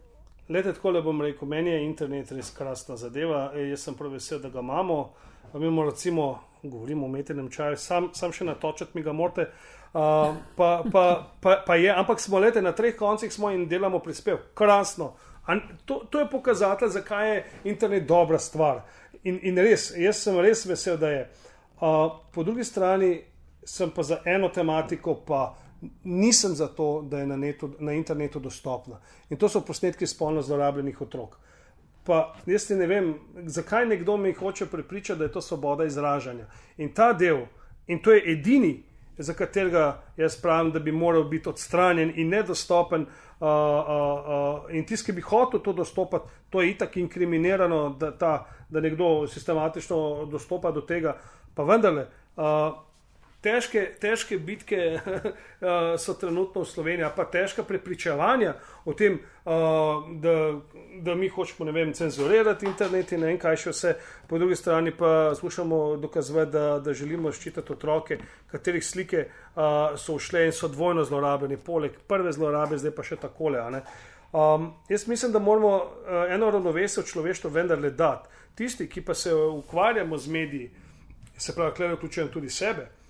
Lete, 0.50 0.74
tako 0.74 0.92
le 0.92 1.02
bom 1.02 1.22
rekel, 1.22 1.48
meni 1.48 1.70
je 1.70 1.86
internet 1.86 2.32
res 2.32 2.52
krasna 2.54 2.98
zadeva. 2.98 3.52
E, 3.56 3.70
jaz 3.72 3.88
sem 3.88 3.96
prav 3.98 4.12
vesel, 4.14 4.40
da 4.40 4.50
ga 4.50 4.60
imamo. 4.60 5.00
Mi 5.54 5.60
moramo, 5.60 5.86
recimo, 5.90 6.26
govorimo 6.64 7.06
o 7.06 7.10
umetnem 7.10 7.50
čaju, 7.52 7.78
sam, 7.78 8.10
sam 8.14 8.32
še 8.32 8.46
natočiti 8.46 8.92
mi 8.94 9.04
ga 9.04 9.14
morate. 9.14 9.48
Uh, 9.96 10.36
pa, 10.56 10.84
pa, 10.92 11.04
pa, 11.42 11.56
pa 11.66 11.76
je, 11.80 11.90
ampak 11.90 12.20
smo 12.20 12.40
lete 12.40 12.62
na 12.62 12.74
treh 12.76 12.96
koncih 12.96 13.32
in 13.54 13.68
delamo 13.68 14.00
prispev. 14.00 14.38
Krasno. 14.54 15.14
To, 15.86 16.04
to 16.10 16.20
je 16.20 16.30
pokazatelj, 16.30 16.90
zakaj 16.90 17.36
je 17.36 17.46
internet 17.64 18.08
dobra 18.08 18.40
stvar. 18.40 18.84
In, 19.24 19.40
in 19.42 19.58
res, 19.58 19.94
jaz 19.98 20.22
sem 20.22 20.40
res 20.40 20.66
vesel, 20.66 20.98
da 20.98 21.10
je. 21.10 21.30
Uh, 21.82 22.22
po 22.32 22.44
drugi 22.44 22.64
strani 22.64 23.22
sem 23.66 23.90
pa 23.90 24.04
za 24.04 24.22
eno 24.26 24.50
tematiko 24.50 25.16
pa 25.26 25.56
nisem 26.04 26.56
za 26.56 26.68
to, 26.68 27.02
da 27.02 27.20
je 27.20 27.28
na, 27.28 27.38
netu, 27.38 27.72
na 27.80 27.94
internetu 27.94 28.40
dostopna. 28.40 29.00
In 29.30 29.38
to 29.38 29.50
so 29.50 29.62
posnetki 29.62 30.08
spolno 30.08 30.42
zlorabljenih 30.42 31.02
otrok. 31.02 31.38
Pa 32.06 32.36
jaz 32.46 32.70
ne 32.70 32.88
vem, 32.88 33.14
zakaj 33.46 33.86
nekdo 33.86 34.18
me 34.18 34.34
hoče 34.34 34.66
prepričati, 34.66 35.20
da 35.20 35.26
je 35.26 35.32
to 35.32 35.42
svoboda 35.42 35.86
izražanja. 35.86 36.46
In 36.78 36.94
ta 36.94 37.14
del, 37.14 37.46
in 37.88 38.02
to 38.02 38.14
je 38.14 38.32
edini, 38.32 38.84
za 39.18 39.34
katerega 39.34 40.02
jaz 40.18 40.36
pravim, 40.42 40.72
da 40.72 40.80
bi 40.80 40.92
moral 40.92 41.24
biti 41.24 41.50
odstranjen 41.50 42.12
in 42.16 42.30
nedostopen, 42.30 43.02
uh, 43.02 43.48
uh, 43.48 43.48
uh, 43.48 44.76
in 44.76 44.86
tisti, 44.86 45.06
ki 45.06 45.16
bi 45.16 45.22
hotel 45.22 45.60
to 45.60 45.74
dostopati, 45.74 46.30
to 46.50 46.62
je 46.62 46.72
itak 46.72 46.98
inkriminirano, 46.98 47.90
da, 48.00 48.12
ta, 48.18 48.46
da 48.70 48.80
nekdo 48.80 49.28
sistematično 49.28 50.26
dostopa 50.32 50.72
do 50.72 50.82
tega. 50.82 51.18
Pa 51.56 51.64
vendarle, 51.64 52.08
uh, 52.36 52.44
težke, 53.46 53.84
težke 54.02 54.38
bitke 54.42 54.80
uh, 54.98 55.96
so 56.04 56.16
trenutno 56.18 56.64
v 56.64 56.70
Sloveniji, 56.70 57.10
pa 57.16 57.26
težka 57.30 57.66
prepričevanja 57.68 58.56
o 58.86 58.94
tem, 58.98 59.20
uh, 59.46 60.08
da, 60.22 60.36
da 61.06 61.16
mi 61.16 61.30
hočemo 61.30 61.72
vem, 61.72 61.94
cenzurirati 61.94 62.66
internet 62.66 63.14
in 63.14 63.24
ne 63.24 63.34
vem 63.34 63.40
kaj 63.42 63.60
še 63.66 63.76
vse, 63.76 63.94
po 64.30 64.42
drugi 64.42 64.58
strani 64.58 64.94
pa 64.96 65.36
slušamo 65.38 65.98
dokazovati, 66.02 66.52
da, 66.52 66.66
da 66.80 66.98
želimo 66.98 67.34
ščititi 67.34 67.76
otroke, 67.76 68.20
katerih 68.52 68.86
slike 68.86 69.28
uh, 69.28 69.94
so 70.02 70.18
ušle 70.18 70.48
in 70.50 70.56
so 70.56 70.72
dvojno 70.72 71.06
zlorabljene, 71.06 71.62
poleg 71.62 72.02
prve 72.10 72.34
zlorabe, 72.36 72.82
zdaj 72.82 72.96
pa 72.98 73.06
še 73.06 73.20
takole. 73.22 73.62
Um, 74.36 74.74
jaz 74.90 75.06
mislim, 75.08 75.32
da 75.32 75.40
moramo 75.40 75.76
uh, 75.78 76.26
eno 76.34 76.50
ravnovesje 76.52 77.04
v 77.04 77.14
človeštvu 77.14 77.54
vendarle 77.54 77.94
dati. 77.94 78.34
Tisti, 78.56 78.88
ki 78.88 79.02
pa 79.04 79.14
se 79.14 79.34
ukvarjamo 79.36 80.18
z 80.18 80.32
mediji, 80.32 80.70
se 81.38 81.52
pravi, 81.56 81.76
klej 81.76 81.98
vključujem 81.98 82.30
tudi 82.32 82.50
sebe, 82.50 82.86
Uh, 82.86 83.05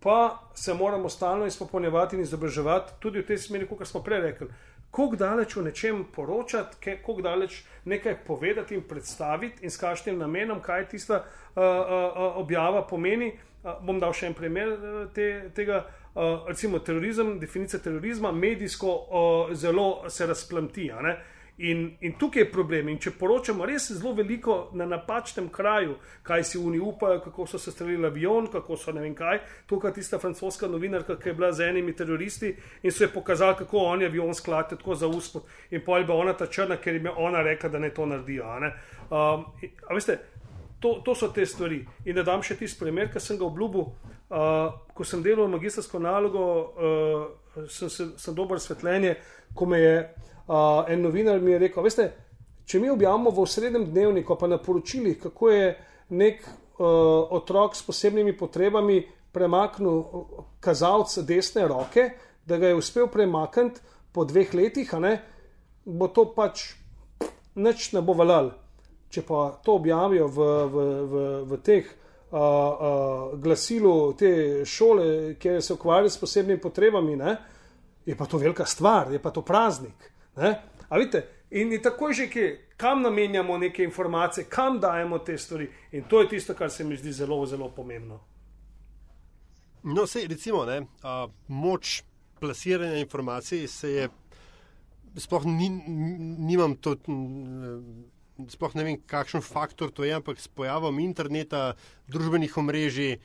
pa 0.00 0.38
se 0.54 0.74
moramo 0.74 1.08
stalno 1.08 1.46
izpopolnjevati 1.46 2.16
in 2.16 2.22
izobraževati 2.22 2.92
tudi 3.00 3.20
v 3.20 3.26
tej 3.26 3.38
smeri, 3.38 3.68
kot 3.68 3.86
smo 3.88 4.02
prej 4.02 4.20
rekli. 4.20 4.48
Kako 4.90 5.16
daleč 5.16 5.56
o 5.56 5.62
nečem 5.62 6.04
poročati, 6.14 6.76
kako 6.84 7.22
daleč 7.22 7.62
nekaj 7.84 8.16
povedati 8.26 8.74
in 8.74 8.82
predstaviti, 8.82 9.62
in 9.62 9.70
s 9.70 9.78
kakšnim 9.78 10.18
namenom, 10.18 10.60
kaj 10.60 10.88
tista 10.88 11.22
uh, 11.24 11.62
uh, 11.62 12.36
objava 12.36 12.82
pomeni. 12.82 13.32
Uh, 13.62 13.76
bom 13.86 14.00
dal 14.00 14.12
še 14.16 14.26
en 14.26 14.34
primer 14.34 14.72
uh, 14.72 15.02
te, 15.14 15.50
tega. 15.54 15.84
Uh, 16.10 16.48
recimo 16.48 16.80
terorizem, 16.82 17.36
definicija 17.38 17.78
terorizma, 17.80 18.32
medijsko 18.32 18.88
uh, 18.90 19.52
zelo 19.54 20.08
se 20.10 20.26
razplamti. 20.26 20.88
Uh, 20.90 21.12
In, 21.62 21.96
in 22.00 22.14
tukaj 22.18 22.40
je 22.42 22.50
problem. 22.52 22.88
In 22.88 22.98
če 23.02 23.10
poročamo 23.20 23.66
res 23.68 23.90
zelo 23.92 24.14
veliko 24.16 24.70
na 24.72 24.86
napačnem 24.88 25.50
kraju, 25.52 25.98
kaj 26.24 26.44
si 26.48 26.58
oni 26.58 26.80
upajo, 26.80 27.18
kako 27.20 27.46
so 27.46 27.58
se 27.60 27.74
streljali 27.74 28.08
avion, 28.08 28.48
kako 28.52 28.78
so 28.80 28.94
ne 28.96 29.02
vem 29.04 29.12
kaj, 29.14 29.42
tukaj 29.68 29.92
tista 29.98 30.18
francoska 30.18 30.68
novinarka, 30.72 31.18
ki 31.20 31.28
je 31.28 31.34
bila 31.36 31.52
z 31.52 31.68
enimi 31.68 31.92
teroristi 31.96 32.54
in 32.82 32.92
so 32.92 33.04
je 33.04 33.12
pokazali, 33.12 33.58
kako 33.58 33.84
oni 33.92 34.08
avion 34.08 34.32
sklate 34.34 34.78
tako 34.80 34.94
za 34.94 35.08
uspod. 35.08 35.44
In 35.70 35.84
pa 35.84 36.00
ona 36.14 36.32
ta 36.32 36.46
črna, 36.46 36.80
ker 36.80 36.94
jim 36.94 37.10
je 37.10 37.12
ona 37.16 37.42
rekla, 37.42 37.68
da 37.68 37.78
ne 37.78 37.90
to 37.90 38.06
naredijo. 38.06 38.46
Um, 39.10 39.44
a 39.88 39.94
veste, 39.94 40.16
to, 40.80 41.02
to 41.04 41.14
so 41.14 41.28
te 41.28 41.46
stvari. 41.46 41.84
In 42.04 42.16
da 42.16 42.24
dam 42.24 42.42
še 42.42 42.56
tisti 42.56 42.80
primer, 42.80 43.12
ki 43.12 43.20
sem 43.20 43.36
ga 43.38 43.44
obljubil, 43.44 43.90
uh, 44.32 44.72
ko 44.96 45.04
sem 45.04 45.22
delal 45.22 45.50
magistrsko 45.52 46.00
nalogo, 46.00 46.46
uh, 46.72 47.68
sem, 47.68 47.90
sem, 47.90 48.34
dober 48.34 48.60
svetljenje, 48.62 49.16
ko 49.54 49.68
me 49.68 49.80
je 49.80 49.94
en 50.88 51.02
novinar 51.02 51.40
mi 51.40 51.54
je 51.54 51.58
rekel: 51.58 51.82
Veste, 51.82 52.08
če 52.66 52.80
mi 52.80 52.90
objavimo 52.90 53.30
v 53.30 53.46
srednjem 53.46 53.86
dnevniku, 53.90 54.36
pa 54.38 54.48
na 54.50 54.58
poročilih, 54.58 55.18
kako 55.22 55.50
je 55.50 55.70
nek 56.10 56.42
uh, 56.42 56.86
otrok 57.30 57.76
s 57.76 57.82
posebnimi 57.86 58.36
potrebami 58.36 59.02
premaknil 59.32 60.02
kazalec 60.60 61.18
desne 61.26 61.68
roke, 61.70 62.08
da 62.46 62.58
ga 62.58 62.70
je 62.70 62.78
uspel 62.78 63.06
premakniti 63.06 63.80
po 64.12 64.24
dveh 64.26 64.54
letih, 64.54 64.90
ne, 64.98 65.12
bo 65.84 66.08
to 66.10 66.26
pač 66.34 66.72
nič 67.54 67.92
ne 67.94 68.02
bo 68.02 68.16
valal. 68.18 68.50
Če 69.10 69.22
pa 69.26 69.48
to 69.64 69.78
objavijo 69.78 70.26
v, 70.30 70.50
v, 70.70 70.84
v, 71.10 71.22
v 71.50 71.58
teh 71.66 71.86
uh, 71.86 72.38
uh, 72.38 73.38
glasilu 73.38 74.12
te 74.18 74.62
šole, 74.66 75.34
kjer 75.38 75.62
se 75.62 75.74
ukvarjajo 75.74 76.10
s 76.10 76.22
posebnimi 76.22 76.62
potrebami, 76.62 77.16
ne, 77.18 77.36
je 78.06 78.16
pa 78.18 78.26
to 78.26 78.38
velika 78.38 78.66
stvar, 78.66 79.12
je 79.12 79.18
pa 79.22 79.30
to 79.30 79.42
praznik. 79.46 80.09
Vidite, 80.90 81.26
in, 81.50 81.72
in 81.72 81.82
tako 81.82 82.08
je 82.08 82.14
že, 82.14 82.26
ki, 82.30 82.44
kam 82.76 83.02
namenjamo 83.02 83.58
neke 83.58 83.84
informacije, 83.84 84.46
kam 84.48 84.80
dajemo 84.80 85.18
te 85.18 85.38
stvari. 85.38 85.68
In 85.92 86.04
to 86.08 86.20
je 86.20 86.28
tisto, 86.28 86.54
kar 86.54 86.70
se 86.70 86.84
mi 86.84 86.96
zdi 86.96 87.12
zelo, 87.12 87.46
zelo 87.46 87.68
pomembno. 87.70 88.20
No, 89.82 90.06
se, 90.06 90.26
recimo, 90.28 90.64
ne, 90.64 90.82
a, 91.02 91.26
moč 91.48 92.02
plasiranja 92.40 92.96
informacij 92.96 93.66
se 93.68 93.90
je, 93.90 94.08
sploh 95.16 95.44
ni, 95.44 95.68
nimam 96.38 96.76
to. 96.76 96.96
Sploh 98.48 98.74
ne 98.74 98.84
vem, 98.84 98.96
kakšen 99.06 99.44
faktor 99.44 99.90
to 99.92 100.04
je, 100.04 100.14
ampak 100.16 100.40
s 100.40 100.48
pojavom 100.48 100.98
interneta, 100.98 101.74
družbenih 102.08 102.56
omrežij, 102.56 103.18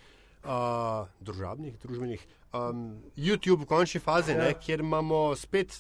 uh, 0.43 1.07
družabnih, 1.24 1.78
družbenih, 1.80 2.26
um, 2.51 2.97
YouTube 3.16 3.63
v 3.63 3.70
končni 3.70 4.01
fazi, 4.03 4.36
ja. 4.36 4.43
ne, 4.43 4.49
kjer 4.59 4.84
imamo 4.84 5.30
spet 5.39 5.72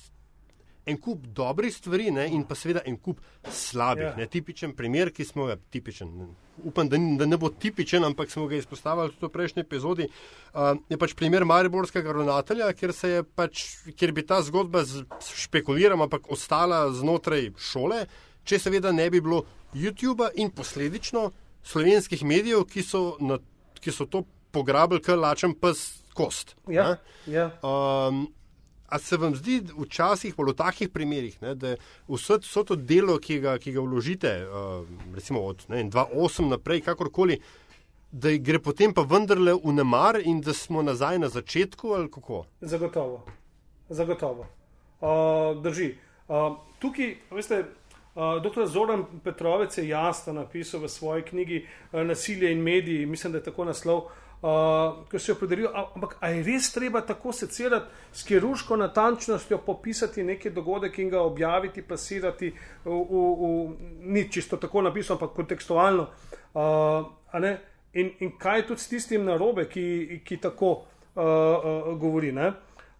en 0.85 0.97
kup 1.01 1.25
dobrih 1.35 1.73
stvari 1.73 2.11
ne, 2.13 2.27
in 2.29 2.43
pa 2.45 2.55
seveda 2.55 2.83
en 2.85 2.97
kup 3.01 3.21
slabih. 3.49 4.03
Ja. 4.11 4.15
Ne, 4.19 4.27
tipičen 4.31 4.75
primer, 4.77 5.11
ki 5.13 5.25
smo 5.25 5.47
ga, 5.49 5.57
tipičen, 5.73 6.11
upam, 6.63 6.89
da, 6.89 6.99
da 7.19 7.27
ne 7.29 7.39
bo 7.41 7.49
tipičen, 7.49 8.05
ampak 8.05 8.31
smo 8.31 8.47
ga 8.51 8.59
izpostavili 8.59 9.13
tudi 9.15 9.29
v 9.29 9.33
prejšnji 9.33 9.65
epizodi, 9.65 10.07
uh, 10.53 10.75
je 10.89 10.99
pač 11.01 11.15
primer 11.17 11.45
Mariborskega 11.45 12.13
ravnatelja, 12.13 12.69
kjer, 12.77 12.93
pač, 13.35 13.65
kjer 13.97 14.13
bi 14.15 14.25
ta 14.27 14.41
zgodba 14.45 14.85
špekulirala, 15.25 16.05
ampak 16.07 16.29
ostala 16.33 16.85
znotraj 16.93 17.51
šole, 17.57 18.05
če 18.45 18.61
seveda 18.61 18.93
ne 18.93 19.09
bi 19.09 19.23
bilo 19.25 19.43
YouTube 19.75 20.29
in 20.37 20.53
posledično 20.53 21.31
slovenskih 21.65 22.21
medijev, 22.23 22.67
ki 22.69 22.85
so, 22.85 23.03
na, 23.19 23.41
ki 23.81 23.91
so 23.91 24.05
to 24.05 24.23
pograbili, 24.55 25.01
kar 25.03 25.17
lačem 25.19 25.55
pes 25.57 26.05
kost. 26.15 26.55
Ja, 26.71 26.95
ja. 27.27 27.49
Um, 27.65 28.27
A 28.87 28.99
se 28.99 29.17
vam 29.17 29.35
zdi 29.35 29.63
včasih 29.79 30.35
v 30.37 30.53
takih 30.53 30.89
primerih, 30.89 31.37
ne, 31.41 31.55
da 31.55 31.75
vse, 32.07 32.37
vse 32.41 32.63
to 32.63 32.75
delo, 32.75 33.17
ki 33.17 33.39
ga, 33.41 33.57
ki 33.57 33.73
ga 33.73 33.81
vložite, 33.81 34.33
uh, 34.45 34.85
recimo 35.15 35.41
od 35.41 35.65
2-8 35.67 36.49
naprej, 36.49 36.81
kakorkoli, 36.85 37.39
da 38.11 38.31
gre 38.37 38.59
potem 38.59 38.93
pa 38.93 39.01
vendarle 39.01 39.53
v 39.53 39.73
nemar 39.73 40.19
in 40.23 40.41
da 40.41 40.53
smo 40.53 40.81
nazaj 40.81 41.19
na 41.19 41.29
začetku 41.29 41.93
ali? 41.93 42.09
Zagotovo. 42.61 43.25
Zagotovo. 43.89 44.45
Uh, 45.01 45.61
drži. 45.63 45.95
Uh, 46.27 46.55
tukaj, 46.79 47.17
veste, 47.31 47.65
uh, 48.15 48.37
dr. 48.41 48.65
Zoran 48.65 49.05
Petrovec 49.23 49.77
je 49.77 49.87
jasno 49.87 50.33
napisal 50.33 50.79
v 50.81 50.89
svoji 50.89 51.23
knjigi 51.23 51.65
uh, 51.91 52.01
Nasilje 52.01 52.51
in 52.51 52.61
mediji, 52.63 53.05
mislim, 53.05 53.33
da 53.33 53.37
je 53.37 53.43
tako 53.43 53.65
naslov. 53.65 54.07
Uh, 54.45 54.45
uh, 54.45 55.07
ki 55.11 55.19
se 55.19 55.31
jo 55.31 55.35
podarijo. 55.39 55.71
Ampak 55.95 56.17
je 56.21 56.43
res 56.43 56.71
treba 56.73 57.01
tako 57.01 57.31
secirati, 57.33 57.85
s 58.13 58.23
kirurško 58.23 58.77
natančnostjo 58.77 59.57
popisati 59.57 60.23
neki 60.23 60.49
dogodek 60.49 60.99
in 60.99 61.09
ga 61.09 61.21
objaviti, 61.21 61.81
pasirati, 61.81 62.51
v, 62.85 62.89
v, 62.89 63.23
v, 63.39 63.51
ni 64.13 64.27
čisto 64.31 64.57
tako 64.57 64.81
napisano, 64.81 65.19
ampak 65.19 65.35
kontekstualno. 65.35 66.07
Uh, 66.53 67.49
in, 67.93 68.11
in 68.19 68.37
kaj 68.39 68.59
je 68.59 68.67
tudi 68.67 68.81
s 68.81 68.89
tistim 68.89 69.25
narobe, 69.25 69.65
ki, 69.69 70.21
ki 70.25 70.37
tako 70.37 70.71
uh, 70.71 71.23
uh, 71.23 71.97
govori 71.99 72.31
ne? 72.31 72.53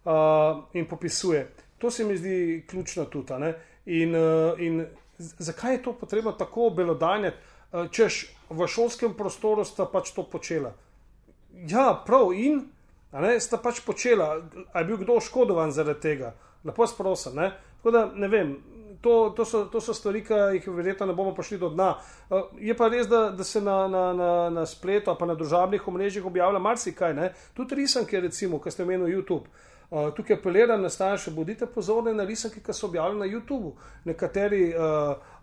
uh, 0.04 0.64
in 0.74 0.86
popisuje. 0.86 1.46
To 1.78 1.90
se 1.90 2.04
mi 2.04 2.16
zdi 2.16 2.64
ključno 2.66 3.04
tudi. 3.04 3.52
In, 3.86 4.14
uh, 4.16 4.60
in 4.60 4.86
zakaj 5.18 5.72
je 5.72 5.82
to 5.82 5.92
potrebno 5.92 6.32
tako 6.32 6.66
obelodanjati, 6.66 7.36
uh, 7.72 7.86
češ 7.90 8.34
v 8.50 8.66
šolskem 8.66 9.14
prostoru 9.14 9.64
sta 9.64 9.86
pač 9.86 10.10
to 10.10 10.26
počela? 10.26 10.74
Ja, 11.68 12.02
prav 12.06 12.32
in 12.36 12.64
ne, 13.12 13.36
sta 13.40 13.56
pač 13.56 13.80
počela, 13.84 14.34
ali 14.72 14.82
je 14.82 14.88
bil 14.88 14.98
kdo 15.04 15.16
oškodovan 15.20 15.72
zaradi 15.72 16.00
tega. 16.00 16.34
Lepo 16.64 16.86
sprosim. 16.86 17.36
Ne? 17.36 17.52
Da, 17.86 18.10
ne 18.14 18.28
vem, 18.28 18.56
to, 19.00 19.32
to, 19.36 19.44
so, 19.44 19.64
to 19.70 19.80
so 19.80 19.94
stvari, 19.94 20.24
ki 20.26 20.34
jih 20.56 20.66
verjetno 20.74 21.06
ne 21.06 21.14
bomo 21.14 21.34
prišli 21.34 21.58
do 21.58 21.70
dna. 21.70 21.92
Uh, 22.30 22.48
je 22.60 22.74
pa 22.76 22.88
res, 22.92 23.06
da, 23.08 23.30
da 23.30 23.44
se 23.44 23.60
na, 23.60 23.86
na, 23.88 24.02
na, 24.12 24.30
na 24.50 24.66
spletu, 24.66 25.14
pa 25.18 25.26
na 25.26 25.36
družabnih 25.38 25.86
omrežjih 25.88 26.26
objavlja 26.26 26.58
marsikaj, 26.62 27.14
ne? 27.14 27.30
tudi 27.54 27.78
risanke, 27.82 28.20
recimo, 28.20 28.60
ki 28.60 28.74
ste 28.74 28.82
omenili 28.82 29.14
YouTube. 29.14 29.46
Uh, 29.86 30.10
tukaj 30.16 30.40
apeliram 30.40 30.82
na 30.82 30.90
starše, 30.90 31.30
bodite 31.30 31.66
pozorni 31.70 32.14
na 32.14 32.24
risanke, 32.26 32.60
ki 32.60 32.74
so 32.74 32.88
objavljene 32.90 33.22
na 33.22 33.30
YouTubu. 33.30 33.76
Nekateri 34.04 34.72
uh, 34.74 35.35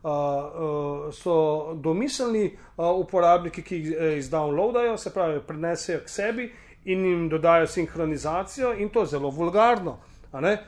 so 1.11 1.73
domiselni 1.75 2.57
uporabniki, 2.77 3.63
ki 3.63 3.75
jih 3.75 3.93
eh, 3.99 4.17
izdownloadajo, 4.17 4.97
se 4.97 5.13
pravi, 5.13 5.39
prenesejo 5.47 6.01
k 6.03 6.09
sebi 6.09 6.49
in 6.85 7.05
jim 7.05 7.29
dodajo 7.29 7.67
sinhronizacijo, 7.67 8.73
in 8.73 8.89
to 8.89 9.05
zelo 9.05 9.29
vulgarno. 9.29 9.97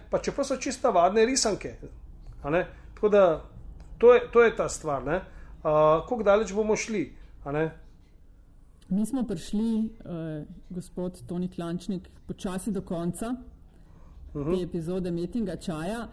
Pa 0.09 0.19
čeprav 0.19 0.45
so 0.45 0.57
čista 0.57 0.89
vadne 0.89 1.25
risanke. 1.25 1.75
Tako 2.93 3.09
da 3.09 3.41
to 3.97 4.13
je, 4.13 4.21
to 4.31 4.43
je 4.43 4.55
ta 4.55 4.69
stvar. 4.69 5.03
Uh, 5.03 5.21
Kako 6.07 6.23
daleč 6.23 6.53
bomo 6.53 6.75
šli? 6.75 7.13
Mi 8.89 9.05
smo 9.05 9.23
prišli, 9.27 9.89
uh, 10.05 10.45
gospod 10.69 11.21
Toni 11.27 11.47
Klančnik, 11.47 12.09
počasi 12.27 12.71
do 12.71 12.81
konca 12.81 13.35
uh 14.33 14.41
-huh. 14.41 14.57
te 14.57 14.63
epizode 14.63 15.11
Metinga 15.11 15.55
Čaja. 15.55 16.07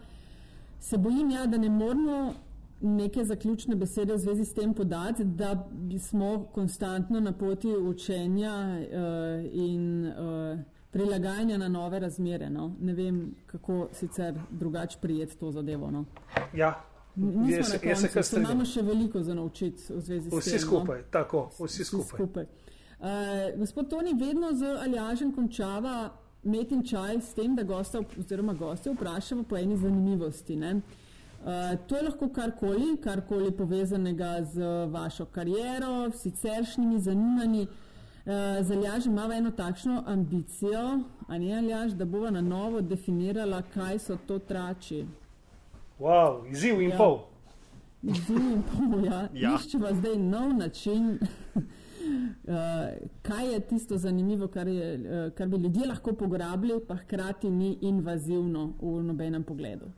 Se 0.79 0.97
bojim, 0.97 1.31
ja, 1.31 1.45
da 1.45 1.57
ne 1.57 1.69
moramo 1.69 2.33
neke 2.81 3.25
zaključne 3.25 3.75
besede 3.75 4.13
v 4.13 4.17
zvezi 4.17 4.45
s 4.45 4.53
tem 4.53 4.73
podati, 4.73 5.23
da 5.23 5.69
smo 5.99 6.45
konstantno 6.53 7.19
na 7.19 7.31
poti 7.31 7.67
učenja 7.67 8.77
uh, 8.77 9.53
in 9.53 10.05
uh, 10.07 10.59
prilagajanja 10.91 11.57
na 11.57 11.67
nove 11.67 11.99
razmere. 11.99 12.49
No? 12.49 12.75
Ne 12.81 12.93
vem, 12.93 13.35
kako 13.45 13.87
sicer 13.93 14.39
drugače 14.51 14.97
prijeti 15.01 15.37
to 15.37 15.51
zadevo. 15.51 15.91
No? 15.91 16.05
Ja. 16.53 16.83
Jaz 17.49 18.01
se 18.01 18.07
kaj 18.07 18.23
strinjam. 18.23 18.51
Imamo 18.51 18.65
še 18.65 18.81
veliko 18.81 19.21
za 19.23 19.33
naučiti 19.33 19.93
v 19.93 20.01
zvezi 20.01 20.29
vsi 20.29 20.41
s 20.41 20.45
tem. 20.45 20.57
Vsi 20.57 20.65
no. 20.65 20.71
skupaj, 20.71 20.99
no? 20.99 21.07
tako, 21.11 21.49
vsi, 21.59 21.63
vsi 21.67 21.85
skupaj. 21.85 22.17
skupaj. 22.17 22.45
Uh, 22.99 23.59
gospod 23.59 23.89
Toni 23.89 24.13
vedno 24.19 24.53
z 24.53 24.75
Aljažem 24.81 25.31
končava 25.35 26.11
met 26.43 26.71
in 26.71 26.83
čaj 26.83 27.21
s 27.21 27.33
tem, 27.33 27.55
da 27.55 27.63
gosta 27.63 28.01
oziroma 28.19 28.53
goste 28.53 28.91
vprašamo 28.91 29.43
po 29.43 29.57
eni 29.57 29.77
zanimivosti. 29.77 30.55
Ne? 30.55 30.75
Uh, 30.75 31.02
to 31.87 31.95
je 31.95 32.03
lahko 32.03 32.29
karkoli, 32.29 32.97
karkoli 33.03 33.51
povezanega 33.51 34.43
z 34.43 34.61
vašo 34.91 35.25
kariero, 35.25 36.11
siceršnjimi 36.11 36.99
zanimanji. 36.99 37.67
Uh, 38.25 38.31
Zaljaž 38.61 39.05
ima 39.05 39.29
eno 39.33 39.51
takšno 39.51 40.03
ambicijo, 40.07 40.99
ali 41.27 41.45
je 41.45 41.57
Aljaž, 41.57 41.91
da 41.91 42.05
bova 42.05 42.29
na 42.31 42.41
novo 42.41 42.81
definirala, 42.81 43.61
kaj 43.73 43.99
so 43.99 44.17
to 44.27 44.39
trači. 44.39 45.05
Wow, 45.99 46.51
izziv 46.51 46.81
in 46.81 46.89
ja. 46.89 46.97
pol. 46.97 47.19
Izziv 48.03 48.39
in 48.39 48.63
pol, 48.63 49.05
ja. 49.05 49.27
ja. 49.33 49.57
Iščeva 49.59 49.91
zdaj 49.93 50.15
nov 50.17 50.53
način. 50.55 51.17
Uh, 51.55 51.63
kaj 53.27 53.53
je 53.53 53.59
tisto 53.59 53.97
zanimivo, 53.97 54.47
kar, 54.47 54.67
je, 54.67 54.95
uh, 54.95 55.33
kar 55.35 55.47
bi 55.47 55.57
ljudje 55.57 55.87
lahko 55.87 56.13
pograbili, 56.13 56.79
pa 56.87 56.95
hkrati 56.95 57.51
ni 57.51 57.77
invazivno 57.81 58.73
v 58.81 59.03
nobenem 59.03 59.43
pogledu. 59.43 59.91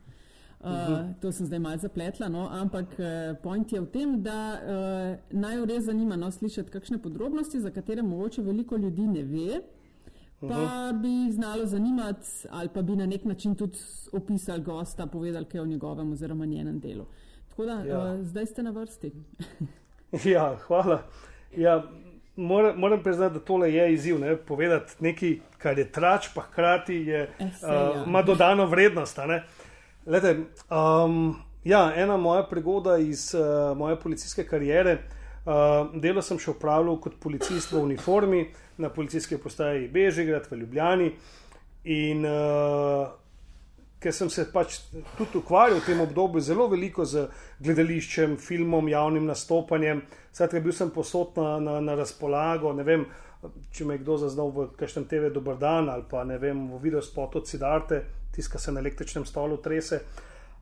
Uh, 0.60 0.70
uh 0.70 0.72
-huh. 0.72 1.14
To 1.20 1.32
sem 1.32 1.46
zdaj 1.46 1.58
malo 1.58 1.76
zapletla, 1.76 2.28
no? 2.28 2.48
ampak 2.50 2.86
uh, 2.98 3.36
point 3.42 3.72
je 3.72 3.80
v 3.80 3.86
tem, 3.86 4.22
da 4.22 4.60
uh, 5.32 5.38
naj 5.40 5.66
res 5.66 5.84
zanima 5.84 6.16
no, 6.16 6.30
slišati 6.30 6.70
kakšne 6.70 6.98
podrobnosti, 6.98 7.60
za 7.60 7.70
katere 7.70 8.02
mogoče 8.02 8.42
veliko 8.42 8.76
ljudi 8.76 9.06
ne 9.06 9.22
ve, 9.22 9.60
pa 10.40 10.46
uh 10.46 10.54
-huh. 10.54 11.00
bi 11.00 11.32
znalo 11.32 11.66
zanimati 11.66 12.28
ali 12.50 12.68
pa 12.68 12.82
bi 12.82 12.96
na 12.96 13.06
nek 13.06 13.24
način 13.24 13.54
tudi 13.54 13.78
opisali 14.12 14.62
gosta, 14.62 15.06
povedali 15.06 15.44
kaj 15.44 15.60
o 15.60 15.66
njegovem 15.66 16.12
oziroma 16.12 16.46
njenem 16.46 16.80
delu. 16.80 17.04
Tako 17.48 17.64
da 17.64 17.72
ja. 17.72 18.14
uh, 18.14 18.20
zdaj 18.20 18.46
ste 18.46 18.62
na 18.62 18.70
vrsti. 18.70 19.12
ja, 20.34 20.56
hvala. 20.66 21.02
Ja, 21.56 21.84
moram, 22.36 22.78
moram 22.78 23.02
priznati, 23.02 23.34
da 23.34 23.40
tole 23.40 23.72
je 23.72 23.92
izziv. 23.92 24.18
Ne? 24.18 24.36
Povedati 24.36 24.92
nekaj, 25.00 25.36
kar 25.58 25.78
je 25.78 25.92
trač, 25.92 26.28
pa 26.34 26.40
hkrati 26.40 26.94
je, 26.94 27.30
uh, 27.40 28.06
ima 28.06 28.22
dodano 28.22 28.66
vrednost. 28.66 29.18
Lete, 30.06 30.36
um, 30.70 31.34
ja, 31.64 31.92
ena 31.96 32.16
moja 32.16 32.44
prigoda 32.46 32.98
iz 32.98 33.34
uh, 33.34 33.76
moje 33.76 34.00
policijske 34.00 34.44
kariere. 34.46 34.98
Uh, 35.46 35.90
delo 36.02 36.22
sem 36.22 36.38
še 36.38 36.52
upravljal 36.52 37.00
kot 37.02 37.16
policist 37.22 37.72
v 37.74 37.80
uniformi 37.82 38.44
na 38.78 38.90
policijski 38.90 39.38
postaji 39.42 39.88
Bežigrad 39.90 40.46
v 40.50 40.60
Ljubljani. 40.60 41.08
In 41.90 42.22
uh, 42.22 43.08
ker 43.98 44.14
sem 44.14 44.30
se 44.30 44.44
pač 44.52 44.76
tudi 45.18 45.40
ukvarjal 45.40 45.80
v 45.80 45.86
tem 45.88 46.02
obdobju 46.04 46.44
zelo 46.52 46.68
veliko 46.70 47.02
z 47.02 47.26
gledališčem, 47.58 48.36
filmom, 48.38 48.86
javnim 48.92 49.26
nastopanjem, 49.26 50.04
skratka, 50.30 50.62
bil 50.62 50.74
sem 50.74 50.92
posod 50.94 51.34
na, 51.40 51.56
na, 51.58 51.80
na 51.82 51.98
razpolago. 51.98 52.70
Ne 52.78 52.86
vem, 52.86 53.02
če 53.74 53.88
me 53.88 53.98
je 53.98 54.04
kdo 54.04 54.20
zaznal 54.22 54.54
v 54.54 54.68
kažem 54.78 55.08
TV 55.10 55.32
Dobr 55.34 55.58
dan 55.58 55.90
ali 55.90 56.06
pa 56.06 56.22
ne 56.24 56.38
vem, 56.38 56.68
v 56.76 56.78
video 56.82 57.02
spotu 57.02 57.42
Cidarte, 57.42 58.04
tiska 58.36 58.58
se 58.58 58.72
na 58.72 58.80
električnem 58.80 59.24
stolu, 59.24 59.56
trese. 59.64 60.02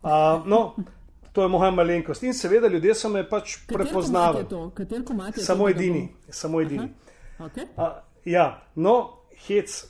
Uh, 0.03 0.11
no, 0.47 0.75
to 1.33 1.43
je 1.43 1.49
moja 1.49 1.71
malenkost. 1.71 2.23
In 2.23 2.35
seveda 2.35 2.69
ljudje 2.69 2.95
so 2.95 3.09
me 3.09 3.25
pač 3.29 3.57
prepoznali. 3.67 4.45
Samo 5.37 5.69
edini. 5.69 6.09
Samo 6.31 6.61
edini. 6.61 6.89
Okay. 7.39 7.67
Uh, 7.77 7.99
ja, 8.25 8.63
no, 8.75 8.95
hec. 9.49 9.85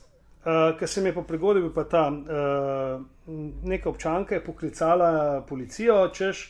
Uh, 0.45 0.78
Ker 0.78 0.89
se 0.89 1.01
mi 1.01 1.09
je 1.09 1.14
po 1.14 1.22
prigodi, 1.22 1.61
pa 1.74 1.85
ta 1.89 2.09
uh, 2.09 3.01
neka 3.64 3.89
občanka 3.89 4.41
poklicala 4.47 5.41
policijo, 5.49 6.09
češ, 6.12 6.43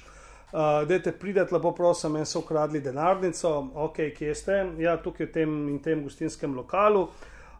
uh, 0.51 0.83
da 0.89 0.99
te 0.99 1.13
pridete, 1.13 1.55
lepo 1.55 1.71
prosim, 1.75 2.13
meni 2.13 2.27
so 2.27 2.43
ukradli 2.43 2.81
denarnico, 2.83 3.53
ok, 3.75 4.01
kje 4.17 4.35
ste, 4.35 4.59
ja, 4.83 4.97
tukaj 4.99 5.29
v 5.29 5.33
tem 5.33 5.55
in 5.71 5.79
tem 5.83 6.03
gostinskem 6.03 6.57
lokalu. 6.59 7.07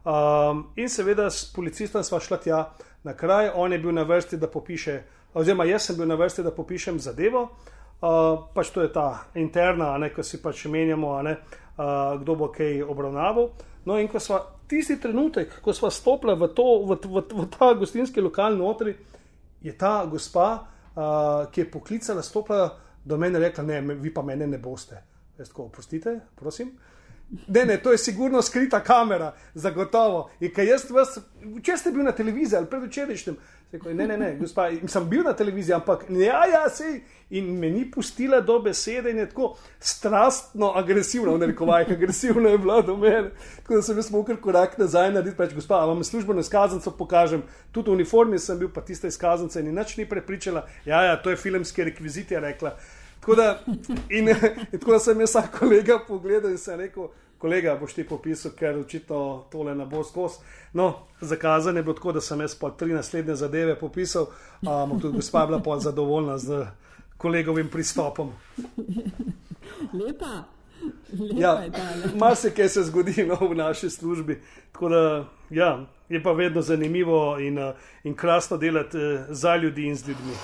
Um, 0.05 0.67
in 0.77 0.91
seveda 0.91 1.31
s 1.31 1.47
policistom 1.55 2.03
sva 2.05 2.19
šla 2.21 2.37
tja 2.43 2.59
na 3.05 3.15
kraj, 3.17 3.51
on 3.55 3.73
je 3.73 3.79
bil 3.79 3.93
na 3.93 4.03
vrsti, 4.03 4.37
da 4.37 4.49
popiše, 4.51 5.03
oziroma 5.35 5.65
jaz 5.65 5.89
sem 5.89 5.97
bil 5.97 6.09
na 6.09 6.15
vrsti, 6.15 6.43
da 6.43 6.53
popišem 6.55 6.99
zadevo. 7.01 7.49
Uh, 8.05 8.49
pač 8.55 8.73
to 8.75 8.83
je 8.83 8.93
ta 8.93 9.25
interna, 9.35 9.95
ne, 9.99 10.11
ko 10.13 10.23
si 10.23 10.43
pač 10.43 10.67
menjamo, 10.69 11.15
ne, 11.23 11.37
uh, 11.79 12.21
kdo 12.21 12.35
bo 12.37 12.51
kaj 12.53 12.83
obravnaval. 12.83 13.49
No, 13.85 13.97
in 14.01 14.09
ko 14.09 14.21
smo 14.21 14.41
tisti 14.69 14.99
trenutek, 15.01 15.61
ko 15.63 15.73
smo 15.73 15.91
stopili 15.91 16.35
v, 16.37 16.49
to, 16.57 16.67
v, 16.89 16.99
v, 17.05 17.23
v 17.45 17.47
ta 17.53 17.73
gostinski 17.77 18.21
lokal 18.21 18.57
notri, 18.59 18.97
je 19.65 19.73
ta 19.79 20.05
gospa, 20.11 20.49
uh, 20.97 21.47
ki 21.53 21.65
je 21.65 21.71
poklicala, 21.71 22.23
stopila 22.23 22.69
do 23.05 23.17
mene 23.21 23.39
in 23.39 23.45
rekla: 23.45 23.65
Ne, 23.65 23.81
vi 24.01 24.13
pa 24.15 24.23
mene 24.23 24.47
ne 24.47 24.59
boste. 24.59 25.01
Jaz 25.39 25.49
tako, 25.49 25.69
oprostite, 25.71 26.19
prosim. 26.37 26.75
Ne, 27.49 27.65
ne, 27.65 27.77
to 27.83 27.93
je 27.93 27.99
sigurno 27.99 28.43
skrita 28.43 28.81
kamera, 28.81 29.35
zagotovo. 29.55 30.31
Vas, 30.91 31.19
če 31.63 31.77
ste 31.77 31.91
bili 31.91 32.05
na 32.05 32.13
televiziji 32.13 32.59
ali 32.59 32.69
predvčerajšnjem, 32.71 33.37
ne, 33.93 34.07
ne, 34.07 34.17
ne, 34.17 34.29
gospa, 34.39 34.69
sem 34.87 35.09
bil 35.11 35.25
na 35.25 35.33
televiziji, 35.33 35.75
ampak 35.75 36.05
ja, 36.11 36.45
ja, 36.47 36.65
sej. 36.71 37.01
In 37.35 37.49
me 37.59 37.71
ni 37.73 37.87
pustila 37.91 38.39
do 38.45 38.59
besede 38.63 39.11
in 39.11 39.19
je 39.19 39.27
tako 39.31 39.55
strastno 39.81 40.71
agresivna, 40.77 41.33
v 41.41 41.49
rekovajih, 41.51 41.95
agresivna 41.97 42.53
je 42.53 42.59
bila 42.59 42.83
do 42.83 42.97
mene. 42.97 43.33
Tako 43.63 43.81
da 43.81 43.83
sem 43.83 43.99
jaz 43.99 44.11
mogel 44.13 44.37
korak 44.37 44.77
nazaj 44.79 45.11
narediti, 45.11 45.37
pač 45.37 45.55
gospa, 45.57 45.81
vam 45.89 46.05
službeno 46.05 46.45
izkaznico 46.45 46.93
pokažem, 46.99 47.43
tudi 47.73 47.91
v 47.91 47.97
uniformi 47.99 48.39
sem 48.39 48.61
bil, 48.61 48.69
pa 48.71 48.85
tista 48.85 49.11
izkaznica 49.11 49.61
in 49.61 49.73
nič 49.75 49.97
ni 49.97 50.07
prepričala. 50.07 50.67
Ja, 50.85 51.03
ja, 51.09 51.17
to 51.17 51.33
je 51.33 51.41
filmski 51.41 51.89
rekvizit, 51.91 52.31
je 52.31 52.45
rekla. 52.45 52.77
Tako 53.25 53.35
da, 53.35 53.59
in, 54.11 54.29
in 54.29 54.79
tako 54.81 54.93
da 54.93 54.99
sem 54.99 55.21
jaz 55.21 55.31
vsak 55.31 55.59
kolega 55.59 55.99
pogledal 56.09 56.51
in 56.51 56.59
sem 56.59 56.77
rekel, 56.81 57.07
kolega, 57.39 57.73
boš 57.81 57.95
ti 57.97 58.05
popisal, 58.05 58.53
ker 58.53 58.77
očitno 58.77 59.47
tole 59.53 59.73
ne 59.75 59.87
bo 59.89 60.03
skos. 60.05 60.37
No, 60.73 61.07
zakazane 61.21 61.81
je 61.81 61.83
bilo 61.83 61.95
tako, 61.97 62.13
da 62.13 62.21
sem 62.21 62.41
jaz 62.41 62.55
pa 62.61 62.71
tri 62.71 62.93
naslednje 62.93 63.35
zadeve 63.41 63.79
popisal, 63.81 64.27
ampak 64.61 65.01
tudi 65.01 65.17
gospa 65.17 65.47
bila 65.47 65.63
pa 65.65 65.79
zadovoljna 65.81 66.39
z 66.39 66.67
kolegovim 67.17 67.69
pristopom. 67.69 68.33
Lepa. 69.93 70.45
Ja, 71.33 71.63
Mar 72.15 72.37
se 72.37 72.83
zgodi 72.83 73.25
no, 73.25 73.49
v 73.49 73.55
naši 73.55 73.91
službi. 73.91 74.43
Da, 74.81 75.25
ja, 75.51 75.87
je 76.09 76.23
pa 76.23 76.33
vedno 76.33 76.63
zanimivo 76.63 77.39
in, 77.41 77.73
in 78.05 78.15
krasno 78.15 78.57
delati 78.57 78.99
eh, 78.99 79.25
za 79.29 79.57
ljudi 79.57 79.87
in 79.87 79.97
z 79.97 80.09
ljudmi. 80.09 80.37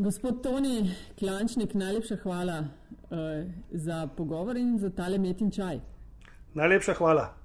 Gospod 0.00 0.42
Toni 0.42 0.94
Klančnik, 1.18 1.74
najlepša 1.74 2.16
hvala 2.22 2.58
uh, 2.58 3.18
za 3.70 4.06
pogovor 4.16 4.56
in 4.56 4.78
za 4.78 4.88
tale 4.96 5.18
metin 5.18 5.50
čaj. 5.50 5.76
Najlepša 6.54 6.94
hvala. 6.94 7.39